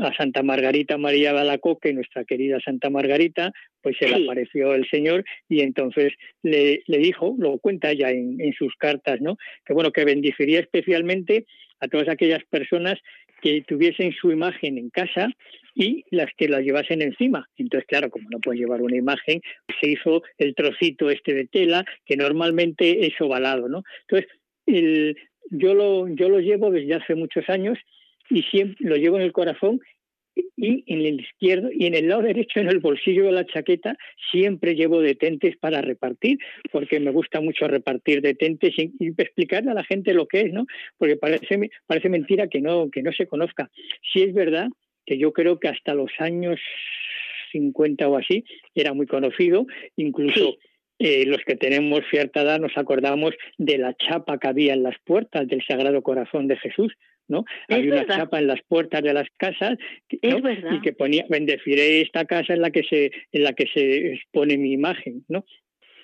a 0.00 0.14
Santa 0.14 0.42
Margarita 0.42 0.96
María 0.96 1.32
Balacoque, 1.32 1.92
nuestra 1.92 2.24
querida 2.24 2.60
Santa 2.64 2.90
Margarita, 2.90 3.52
pues 3.82 3.96
se 3.98 4.08
le 4.08 4.24
apareció 4.24 4.74
el 4.74 4.88
Señor 4.88 5.24
y 5.48 5.60
entonces 5.62 6.12
le, 6.42 6.82
le 6.86 6.98
dijo, 6.98 7.34
lo 7.38 7.58
cuenta 7.58 7.92
ya 7.92 8.10
en, 8.10 8.40
en, 8.40 8.52
sus 8.52 8.74
cartas, 8.76 9.20
¿no? 9.20 9.36
Que 9.66 9.74
bueno, 9.74 9.90
que 9.90 10.04
bendiciría 10.04 10.60
especialmente 10.60 11.44
a 11.80 11.88
todas 11.88 12.08
aquellas 12.08 12.44
personas 12.44 12.98
que 13.42 13.62
tuviesen 13.66 14.12
su 14.12 14.30
imagen 14.30 14.78
en 14.78 14.90
casa 14.90 15.30
y 15.74 16.04
las 16.10 16.30
que 16.36 16.48
la 16.48 16.60
llevasen 16.60 17.02
encima. 17.02 17.48
Entonces, 17.56 17.86
claro, 17.88 18.10
como 18.10 18.28
no 18.30 18.38
puedes 18.38 18.60
llevar 18.60 18.82
una 18.82 18.96
imagen, 18.96 19.40
se 19.80 19.88
hizo 19.88 20.22
el 20.38 20.54
trocito 20.54 21.10
este 21.10 21.34
de 21.34 21.46
tela, 21.46 21.84
que 22.04 22.16
normalmente 22.16 23.06
es 23.06 23.18
ovalado, 23.20 23.68
¿no? 23.68 23.82
Entonces, 24.02 24.30
el, 24.66 25.16
yo 25.50 25.74
lo, 25.74 26.06
yo 26.08 26.28
lo 26.28 26.38
llevo 26.38 26.70
desde 26.70 26.94
hace 26.94 27.14
muchos 27.14 27.48
años 27.48 27.78
y 28.30 28.42
siempre 28.44 28.76
lo 28.80 28.96
llevo 28.96 29.16
en 29.16 29.22
el 29.22 29.32
corazón 29.32 29.80
y 30.56 30.84
en 30.86 31.00
el 31.00 31.20
izquierdo 31.20 31.68
y 31.72 31.86
en 31.86 31.94
el 31.94 32.08
lado 32.08 32.22
derecho 32.22 32.60
en 32.60 32.68
el 32.68 32.78
bolsillo 32.78 33.26
de 33.26 33.32
la 33.32 33.46
chaqueta 33.46 33.96
siempre 34.30 34.74
llevo 34.74 35.00
detentes 35.00 35.56
para 35.56 35.82
repartir 35.82 36.38
porque 36.70 37.00
me 37.00 37.10
gusta 37.10 37.40
mucho 37.40 37.66
repartir 37.66 38.22
detentes 38.22 38.74
y, 38.78 38.92
explicarle 39.18 39.72
a 39.72 39.74
la 39.74 39.84
gente 39.84 40.14
lo 40.14 40.26
que 40.26 40.42
es 40.42 40.52
no 40.52 40.66
porque 40.98 41.16
parece 41.16 41.70
parece 41.86 42.08
mentira 42.08 42.48
que 42.48 42.60
no 42.60 42.90
que 42.90 43.02
no 43.02 43.12
se 43.12 43.26
conozca. 43.26 43.70
Si 44.12 44.22
es 44.22 44.32
verdad 44.32 44.68
que 45.04 45.18
yo 45.18 45.32
creo 45.32 45.58
que 45.58 45.68
hasta 45.68 45.94
los 45.94 46.12
años 46.18 46.60
50 47.52 48.08
o 48.08 48.16
así 48.16 48.44
era 48.74 48.94
muy 48.94 49.06
conocido 49.06 49.66
incluso 49.96 50.56
eh, 51.02 51.24
los 51.24 51.38
que 51.46 51.56
tenemos 51.56 52.02
cierta 52.10 52.42
edad 52.42 52.60
nos 52.60 52.76
acordamos 52.76 53.34
de 53.56 53.78
la 53.78 53.94
chapa 53.94 54.38
que 54.38 54.48
había 54.48 54.74
en 54.74 54.82
las 54.82 54.96
puertas 55.04 55.48
del 55.48 55.64
Sagrado 55.66 56.02
Corazón 56.02 56.46
de 56.46 56.58
Jesús, 56.58 56.92
¿no? 57.30 57.44
Había 57.68 57.92
una 57.92 58.06
chapa 58.06 58.38
en 58.38 58.48
las 58.48 58.60
puertas 58.68 59.02
de 59.02 59.14
las 59.14 59.28
casas 59.38 59.78
y 60.08 60.80
que 60.82 60.92
ponía 60.92 61.24
bendeciré 61.28 62.02
esta 62.02 62.26
casa 62.26 62.52
en 62.52 62.60
la 62.60 62.70
que 62.70 62.82
se 62.82 63.10
en 63.32 63.44
la 63.44 63.54
que 63.54 63.66
se 63.72 64.14
expone 64.14 64.58
mi 64.58 64.72
imagen, 64.72 65.24
¿no? 65.28 65.44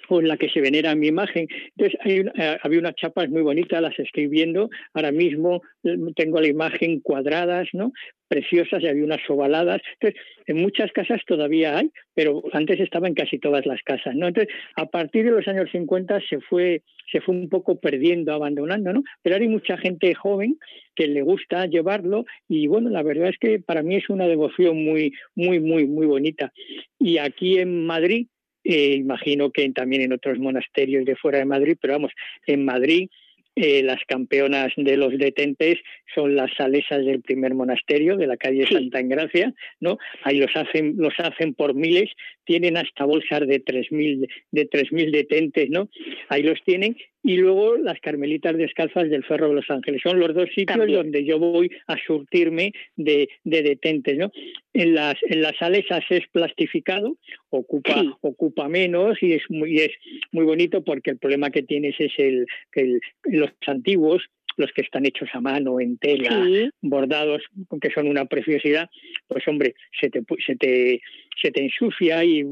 o 0.08 0.20
en 0.20 0.28
la 0.28 0.36
que 0.36 0.48
se 0.48 0.60
venera 0.60 0.94
mi 0.94 1.08
imagen. 1.08 1.48
Entonces, 1.76 1.98
hay 2.02 2.20
eh, 2.20 2.58
había 2.62 2.78
unas 2.78 2.94
chapas 2.94 3.28
muy 3.28 3.42
bonitas, 3.42 3.82
las 3.82 3.98
estoy 3.98 4.26
viendo. 4.26 4.70
Ahora 4.94 5.12
mismo 5.12 5.62
eh, 5.84 5.96
tengo 6.14 6.40
la 6.40 6.48
imagen 6.48 7.00
cuadradas, 7.00 7.68
¿no? 7.72 7.92
Preciosas 8.28 8.82
y 8.82 8.88
había 8.88 9.04
unas 9.04 9.28
ovaladas. 9.28 9.80
Entonces, 10.00 10.20
en 10.46 10.58
muchas 10.58 10.92
casas 10.92 11.20
todavía 11.26 11.78
hay, 11.78 11.90
pero 12.14 12.42
antes 12.52 12.80
estaba 12.80 13.08
en 13.08 13.14
casi 13.14 13.38
todas 13.38 13.66
las 13.66 13.82
casas, 13.82 14.14
¿no? 14.14 14.28
Entonces, 14.28 14.54
a 14.76 14.86
partir 14.86 15.24
de 15.24 15.32
los 15.32 15.48
años 15.48 15.70
50 15.70 16.20
se 16.28 16.40
fue, 16.40 16.82
se 17.16 17.22
fue 17.22 17.34
un 17.34 17.48
poco 17.48 17.80
perdiendo, 17.80 18.34
abandonando, 18.34 18.92
¿no? 18.92 19.02
Pero 19.22 19.36
hay 19.36 19.48
mucha 19.48 19.78
gente 19.78 20.14
joven 20.14 20.58
que 20.94 21.06
le 21.06 21.22
gusta 21.22 21.64
llevarlo 21.64 22.26
y 22.46 22.66
bueno, 22.66 22.90
la 22.90 23.02
verdad 23.02 23.30
es 23.30 23.38
que 23.38 23.58
para 23.58 23.82
mí 23.82 23.96
es 23.96 24.10
una 24.10 24.26
devoción 24.26 24.84
muy, 24.84 25.14
muy, 25.34 25.60
muy, 25.60 25.86
muy 25.86 26.06
bonita. 26.06 26.52
Y 26.98 27.16
aquí 27.16 27.58
en 27.58 27.86
Madrid, 27.86 28.26
eh, 28.64 28.96
imagino 28.96 29.50
que 29.50 29.66
también 29.70 30.02
en 30.02 30.12
otros 30.12 30.38
monasterios 30.38 31.06
de 31.06 31.16
fuera 31.16 31.38
de 31.38 31.46
Madrid, 31.46 31.78
pero 31.80 31.94
vamos, 31.94 32.12
en 32.46 32.66
Madrid 32.66 33.08
eh, 33.56 33.82
las 33.82 34.00
campeonas 34.06 34.72
de 34.76 34.98
los 34.98 35.16
detentes 35.16 35.78
son 36.14 36.36
las 36.36 36.52
salesas 36.56 37.04
del 37.06 37.22
primer 37.22 37.54
monasterio 37.54 38.18
de 38.18 38.26
la 38.26 38.36
calle 38.36 38.66
Santa 38.66 39.00
Engracia, 39.00 39.54
¿no? 39.80 39.96
Ahí 40.24 40.38
los 40.38 40.54
hacen, 40.54 40.94
los 40.98 41.14
hacen 41.18 41.54
por 41.54 41.74
miles, 41.74 42.10
tienen 42.44 42.76
hasta 42.76 43.06
bolsas 43.06 43.46
de 43.46 43.58
tres 43.60 43.90
mil 43.90 44.28
de 44.50 44.66
tres 44.66 44.92
mil 44.92 45.10
detentes, 45.10 45.70
¿no? 45.70 45.88
Ahí 46.28 46.42
los 46.42 46.62
tienen 46.64 46.96
y 47.26 47.38
luego 47.38 47.76
las 47.76 47.98
Carmelitas 47.98 48.56
Descalzas 48.56 49.10
del 49.10 49.24
Ferro 49.24 49.48
de 49.48 49.56
los 49.56 49.68
Ángeles. 49.68 50.00
Son 50.00 50.20
los 50.20 50.32
dos 50.32 50.48
sitios 50.54 50.86
donde 50.86 51.24
yo 51.24 51.40
voy 51.40 51.68
a 51.88 51.96
surtirme 52.06 52.72
de, 52.94 53.28
de, 53.42 53.62
detentes. 53.62 54.16
¿no? 54.16 54.30
En 54.72 54.94
las, 54.94 55.16
en 55.22 55.42
las 55.42 55.56
salesas 55.56 56.04
es 56.08 56.22
plastificado, 56.30 57.16
ocupa, 57.50 58.16
ocupa 58.20 58.68
menos 58.68 59.20
y 59.20 59.32
es, 59.32 59.42
muy, 59.48 59.76
es 59.80 59.90
muy 60.30 60.44
bonito 60.44 60.84
porque 60.84 61.10
el 61.10 61.18
problema 61.18 61.50
que 61.50 61.64
tienes 61.64 61.96
es 61.98 62.12
el 62.16 62.46
que 62.70 63.00
los 63.24 63.50
antiguos 63.66 64.22
los 64.56 64.72
que 64.72 64.82
están 64.82 65.06
hechos 65.06 65.28
a 65.32 65.40
mano, 65.40 65.80
en 65.80 65.98
tela, 65.98 66.46
bordados, 66.80 67.42
que 67.80 67.90
son 67.90 68.08
una 68.08 68.24
preciosidad, 68.24 68.88
pues 69.28 69.46
hombre, 69.48 69.74
se 70.00 70.10
te, 70.10 70.22
se 70.44 70.56
te, 70.56 71.00
se 71.40 71.50
te 71.50 71.62
ensucia 71.62 72.24
y, 72.24 72.42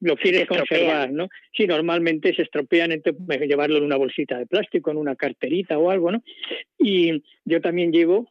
lo 0.00 0.16
quieres 0.16 0.46
conservar, 0.46 1.12
¿no? 1.12 1.28
Sí, 1.56 1.66
normalmente 1.66 2.34
se 2.34 2.42
estropean, 2.42 2.92
entonces 2.92 3.40
llevarlo 3.42 3.78
en 3.78 3.84
una 3.84 3.96
bolsita 3.96 4.38
de 4.38 4.46
plástico, 4.46 4.90
en 4.90 4.96
una 4.96 5.16
carterita 5.16 5.78
o 5.78 5.90
algo, 5.90 6.10
¿no? 6.10 6.22
Y 6.78 7.22
yo 7.44 7.60
también 7.60 7.92
llevo 7.92 8.30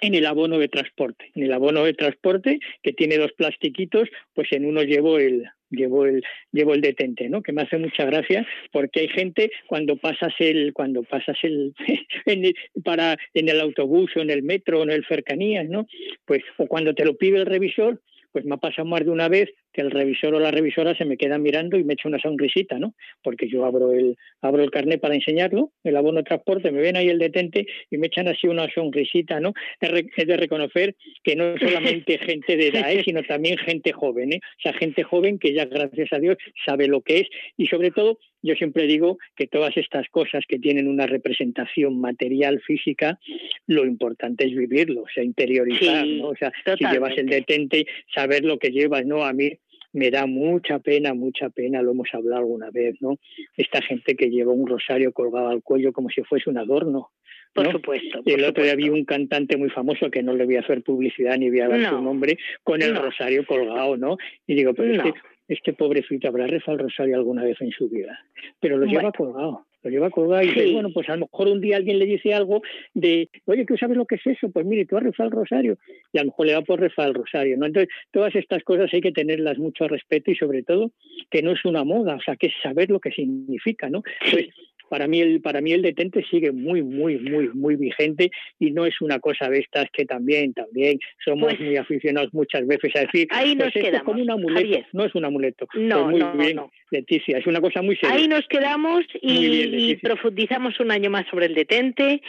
en 0.00 0.14
el 0.14 0.26
abono 0.26 0.58
de 0.58 0.68
transporte. 0.68 1.30
En 1.34 1.44
el 1.44 1.52
abono 1.52 1.84
de 1.84 1.94
transporte, 1.94 2.58
que 2.82 2.92
tiene 2.92 3.18
dos 3.18 3.32
plastiquitos, 3.32 4.08
pues 4.34 4.50
en 4.52 4.64
uno 4.64 4.82
llevo 4.82 5.18
el, 5.18 5.46
llevo 5.70 6.06
el 6.06 6.22
llevo 6.52 6.74
el 6.74 6.80
detente 6.80 7.28
no 7.28 7.42
que 7.42 7.52
me 7.52 7.62
hace 7.62 7.78
mucha 7.78 8.04
gracia 8.04 8.46
porque 8.72 9.00
hay 9.00 9.08
gente 9.08 9.50
cuando 9.66 9.96
pasas 9.96 10.32
el 10.38 10.72
cuando 10.72 11.02
pasas 11.02 11.36
el, 11.42 11.74
en 12.26 12.52
para 12.84 13.16
en 13.34 13.48
el 13.48 13.60
autobús 13.60 14.10
o 14.16 14.20
en 14.20 14.30
el 14.30 14.42
metro 14.42 14.80
o 14.80 14.82
en 14.82 14.90
el 14.90 15.06
cercanías 15.06 15.68
no 15.68 15.86
pues 16.24 16.42
o 16.58 16.66
cuando 16.66 16.94
te 16.94 17.04
lo 17.04 17.16
pide 17.16 17.38
el 17.38 17.46
revisor 17.46 18.00
pues 18.32 18.44
me 18.44 18.54
ha 18.54 18.58
pasado 18.58 18.86
más 18.86 19.04
de 19.04 19.10
una 19.10 19.28
vez 19.28 19.50
que 19.72 19.80
el 19.80 19.90
revisor 19.90 20.34
o 20.34 20.40
la 20.40 20.50
revisora 20.50 20.96
se 20.96 21.04
me 21.04 21.16
queda 21.16 21.38
mirando 21.38 21.76
y 21.76 21.84
me 21.84 21.94
echa 21.94 22.08
una 22.08 22.18
sonrisita, 22.18 22.78
¿no? 22.78 22.94
Porque 23.22 23.48
yo 23.48 23.64
abro 23.64 23.92
el 23.92 24.16
abro 24.40 24.62
el 24.62 24.70
carnet 24.70 25.00
para 25.00 25.14
enseñarlo, 25.14 25.72
el 25.84 25.96
abono 25.96 26.18
de 26.18 26.24
transporte, 26.24 26.72
me 26.72 26.80
ven 26.80 26.96
ahí 26.96 27.08
el 27.08 27.18
detente 27.18 27.66
y 27.90 27.98
me 27.98 28.08
echan 28.08 28.28
así 28.28 28.48
una 28.48 28.68
sonrisita, 28.72 29.40
¿no? 29.40 29.54
Es 29.80 30.26
de 30.26 30.36
reconocer 30.36 30.96
que 31.22 31.36
no 31.36 31.56
solamente 31.58 32.18
gente 32.18 32.56
de 32.56 32.68
edad, 32.68 32.92
¿eh? 32.92 33.02
sino 33.04 33.22
también 33.22 33.58
gente 33.58 33.92
joven, 33.92 34.32
¿eh? 34.32 34.40
O 34.42 34.60
sea, 34.62 34.72
gente 34.72 35.02
joven 35.02 35.38
que 35.38 35.52
ya, 35.52 35.66
gracias 35.66 36.12
a 36.12 36.18
Dios, 36.18 36.36
sabe 36.64 36.88
lo 36.88 37.02
que 37.02 37.20
es 37.20 37.28
y 37.56 37.66
sobre 37.66 37.90
todo 37.90 38.18
yo 38.42 38.54
siempre 38.54 38.86
digo 38.86 39.18
que 39.36 39.46
todas 39.46 39.76
estas 39.76 40.08
cosas 40.08 40.44
que 40.48 40.58
tienen 40.58 40.88
una 40.88 41.06
representación 41.06 42.00
material, 42.00 42.60
física, 42.60 43.18
lo 43.66 43.84
importante 43.84 44.46
es 44.46 44.56
vivirlo, 44.56 45.02
o 45.02 45.08
sea, 45.14 45.22
interiorizar, 45.22 46.06
¿no? 46.06 46.28
O 46.28 46.36
sea, 46.36 46.52
si 46.78 46.84
llevas 46.86 47.16
el 47.18 47.26
detente, 47.26 47.86
saber 48.14 48.44
lo 48.44 48.58
que 48.58 48.70
llevas, 48.70 49.04
¿no? 49.04 49.24
A 49.24 49.32
mí 49.32 49.52
me 49.92 50.10
da 50.10 50.26
mucha 50.26 50.78
pena, 50.78 51.14
mucha 51.14 51.50
pena, 51.50 51.82
lo 51.82 51.92
hemos 51.92 52.08
hablado 52.12 52.42
alguna 52.42 52.70
vez, 52.70 52.96
¿no? 53.00 53.18
Esta 53.56 53.82
gente 53.82 54.14
que 54.16 54.30
lleva 54.30 54.52
un 54.52 54.66
rosario 54.66 55.12
colgado 55.12 55.48
al 55.48 55.62
cuello 55.62 55.92
como 55.92 56.08
si 56.10 56.22
fuese 56.22 56.50
un 56.50 56.58
adorno. 56.58 57.10
Por 57.52 57.72
supuesto. 57.72 58.20
y 58.24 58.32
el 58.32 58.44
otro 58.44 58.62
día 58.62 58.76
vi 58.76 58.90
un 58.90 59.04
cantante 59.04 59.56
muy 59.56 59.70
famoso 59.70 60.08
que 60.08 60.22
no 60.22 60.34
le 60.34 60.44
voy 60.44 60.54
a 60.54 60.60
hacer 60.60 60.82
publicidad 60.82 61.36
ni 61.36 61.50
voy 61.50 61.60
a 61.60 61.68
dar 61.68 61.88
su 61.88 62.00
nombre, 62.00 62.38
con 62.62 62.80
el 62.80 62.94
rosario 62.94 63.44
colgado, 63.44 63.96
¿no? 63.96 64.18
Y 64.46 64.54
digo, 64.54 64.72
pero 64.72 64.94
este, 64.94 65.20
este 65.48 65.72
pobrecito 65.72 66.28
habrá 66.28 66.46
rezado 66.46 66.76
el 66.76 66.84
rosario 66.84 67.16
alguna 67.16 67.42
vez 67.42 67.60
en 67.60 67.72
su 67.72 67.88
vida, 67.88 68.16
pero 68.60 68.76
lo 68.76 68.86
lleva 68.86 69.10
colgado 69.10 69.66
lo 69.82 69.90
lleva 69.90 70.10
colgado 70.10 70.42
y 70.42 70.48
dice, 70.48 70.72
bueno, 70.72 70.90
pues 70.92 71.08
a 71.08 71.16
lo 71.16 71.26
mejor 71.26 71.48
un 71.48 71.60
día 71.60 71.76
alguien 71.76 71.98
le 71.98 72.06
dice 72.06 72.34
algo 72.34 72.62
de, 72.94 73.28
oye, 73.46 73.64
¿tú 73.64 73.76
sabes 73.76 73.96
lo 73.96 74.06
que 74.06 74.16
es 74.16 74.26
eso? 74.26 74.50
Pues 74.50 74.66
mire, 74.66 74.86
tú 74.86 74.96
has 74.96 75.02
rezado 75.02 75.28
el 75.28 75.36
rosario 75.36 75.78
y 76.12 76.18
a 76.18 76.22
lo 76.22 76.26
mejor 76.26 76.46
le 76.46 76.54
va 76.54 76.62
por 76.62 76.80
rezar 76.80 77.08
el 77.08 77.14
rosario, 77.14 77.56
¿no? 77.56 77.66
Entonces, 77.66 77.92
todas 78.10 78.34
estas 78.34 78.62
cosas 78.62 78.92
hay 78.92 79.00
que 79.00 79.12
tenerlas 79.12 79.58
mucho 79.58 79.88
respeto 79.88 80.30
y 80.30 80.36
sobre 80.36 80.62
todo 80.62 80.92
que 81.30 81.42
no 81.42 81.52
es 81.52 81.64
una 81.64 81.84
moda, 81.84 82.16
o 82.16 82.20
sea, 82.20 82.36
que 82.36 82.48
es 82.48 82.54
saber 82.62 82.90
lo 82.90 83.00
que 83.00 83.10
significa, 83.10 83.88
¿no? 83.88 84.02
Pues 84.30 84.48
para 84.90 85.06
mí 85.06 85.20
el 85.20 85.40
para 85.40 85.60
mí 85.60 85.72
el 85.72 85.82
detente 85.82 86.22
sigue 86.30 86.50
muy 86.50 86.82
muy 86.82 87.18
muy 87.18 87.48
muy 87.54 87.76
vigente 87.76 88.30
y 88.58 88.72
no 88.72 88.84
es 88.84 89.00
una 89.00 89.20
cosa 89.20 89.48
de 89.48 89.60
estas 89.60 89.88
que 89.92 90.04
también 90.04 90.52
también 90.52 90.98
somos 91.24 91.54
pues 91.54 91.60
muy 91.60 91.76
aficionados 91.76 92.34
muchas 92.34 92.66
veces 92.66 92.94
a 92.96 93.00
decir 93.00 93.28
ahí 93.30 93.54
nos 93.54 93.72
pues 93.72 93.84
quedamos, 93.84 94.00
es 94.00 94.02
como 94.02 94.22
un 94.22 94.30
amuleto 94.30 94.86
no 94.92 95.04
es 95.04 95.14
un 95.14 95.24
amuleto 95.24 95.68
no 95.74 96.04
pues 96.04 96.10
muy 96.10 96.20
no, 96.20 96.32
bien, 96.32 96.56
no, 96.56 96.72
Leticia 96.90 97.38
es 97.38 97.46
una 97.46 97.60
cosa 97.60 97.82
muy 97.82 97.96
seria. 97.96 98.16
Ahí 98.16 98.26
nos 98.26 98.46
quedamos 98.48 99.04
y, 99.22 99.90
y 99.92 99.96
profundizamos 99.96 100.80
un 100.80 100.90
año 100.90 101.08
más 101.08 101.24
sobre 101.30 101.46
el 101.46 101.54
detente 101.54 102.20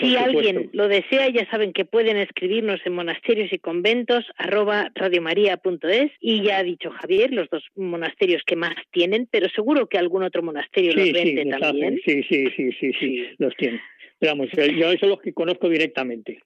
si 0.00 0.16
alguien 0.16 0.70
lo 0.72 0.88
desea, 0.88 1.28
ya 1.28 1.48
saben 1.50 1.72
que 1.72 1.84
pueden 1.84 2.16
escribirnos 2.16 2.80
en 2.84 2.94
monasterios 2.94 3.52
y 3.52 3.58
conventos 3.58 4.24
arroba 4.36 4.90
radiomaria.es 4.94 6.12
y 6.20 6.42
ya 6.42 6.58
ha 6.58 6.62
dicho 6.62 6.90
Javier 6.90 7.32
los 7.32 7.48
dos 7.50 7.64
monasterios 7.74 8.42
que 8.46 8.56
más 8.56 8.74
tienen, 8.90 9.28
pero 9.30 9.48
seguro 9.48 9.88
que 9.88 9.98
algún 9.98 10.22
otro 10.22 10.42
monasterio 10.42 10.92
los 10.94 11.12
vende 11.12 11.46
también. 11.58 11.98
Sí, 12.04 12.22
sí, 12.28 12.46
sí, 12.56 12.70
sí, 12.78 12.92
sí, 12.98 13.26
los 13.38 13.54
tiene. 13.56 13.80
Pero 14.18 14.32
vamos, 14.32 14.48
yo 14.52 14.90
eso 14.90 15.06
los 15.06 15.20
que 15.20 15.32
conozco 15.32 15.68
directamente. 15.68 16.38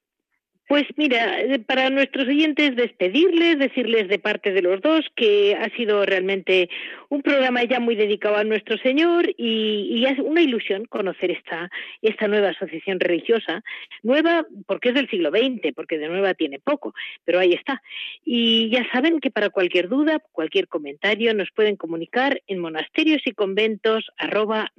Pues 0.70 0.84
mira, 0.96 1.40
eh, 1.40 1.58
para 1.58 1.90
nuestros 1.90 2.28
oyentes 2.28 2.76
despedirles, 2.76 3.58
decirles 3.58 4.06
de 4.06 4.20
parte 4.20 4.52
de 4.52 4.62
los 4.62 4.80
dos 4.80 5.04
que 5.16 5.56
ha 5.56 5.68
sido 5.76 6.06
realmente 6.06 6.68
un 7.10 7.22
programa 7.22 7.64
ya 7.64 7.80
muy 7.80 7.96
dedicado 7.96 8.36
a 8.36 8.44
nuestro 8.44 8.78
Señor 8.78 9.34
y, 9.36 10.06
es 10.06 10.18
una 10.18 10.40
ilusión 10.40 10.86
conocer 10.86 11.30
esta, 11.30 11.70
esta 12.02 12.26
nueva 12.26 12.48
asociación 12.48 12.98
religiosa, 12.98 13.62
nueva 14.02 14.46
porque 14.66 14.88
es 14.88 14.94
del 14.94 15.10
siglo 15.10 15.30
XX, 15.30 15.74
porque 15.74 15.98
de 15.98 16.08
nueva 16.08 16.34
tiene 16.34 16.58
poco, 16.58 16.94
pero 17.24 17.38
ahí 17.38 17.52
está. 17.52 17.82
Y 18.24 18.70
ya 18.70 18.90
saben 18.92 19.20
que 19.20 19.30
para 19.30 19.50
cualquier 19.50 19.88
duda, 19.88 20.20
cualquier 20.32 20.68
comentario, 20.68 21.34
nos 21.34 21.50
pueden 21.50 21.76
comunicar 21.76 22.42
en 22.46 22.60
monasterios 22.60 23.22
y 23.24 23.32
conventos 23.32 24.10
arroba. 24.16 24.72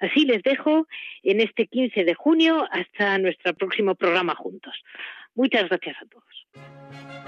Así 0.00 0.24
les 0.24 0.42
dejo 0.42 0.88
en 1.22 1.40
este 1.40 1.66
15 1.66 2.04
de 2.04 2.14
junio 2.14 2.66
hasta 2.70 3.18
nuestro 3.18 3.54
próximo 3.54 3.94
programa 3.94 4.34
juntos. 4.34 4.74
Muchas 5.34 5.68
gracias 5.68 5.96
a 6.02 6.06
todos. 6.06 7.27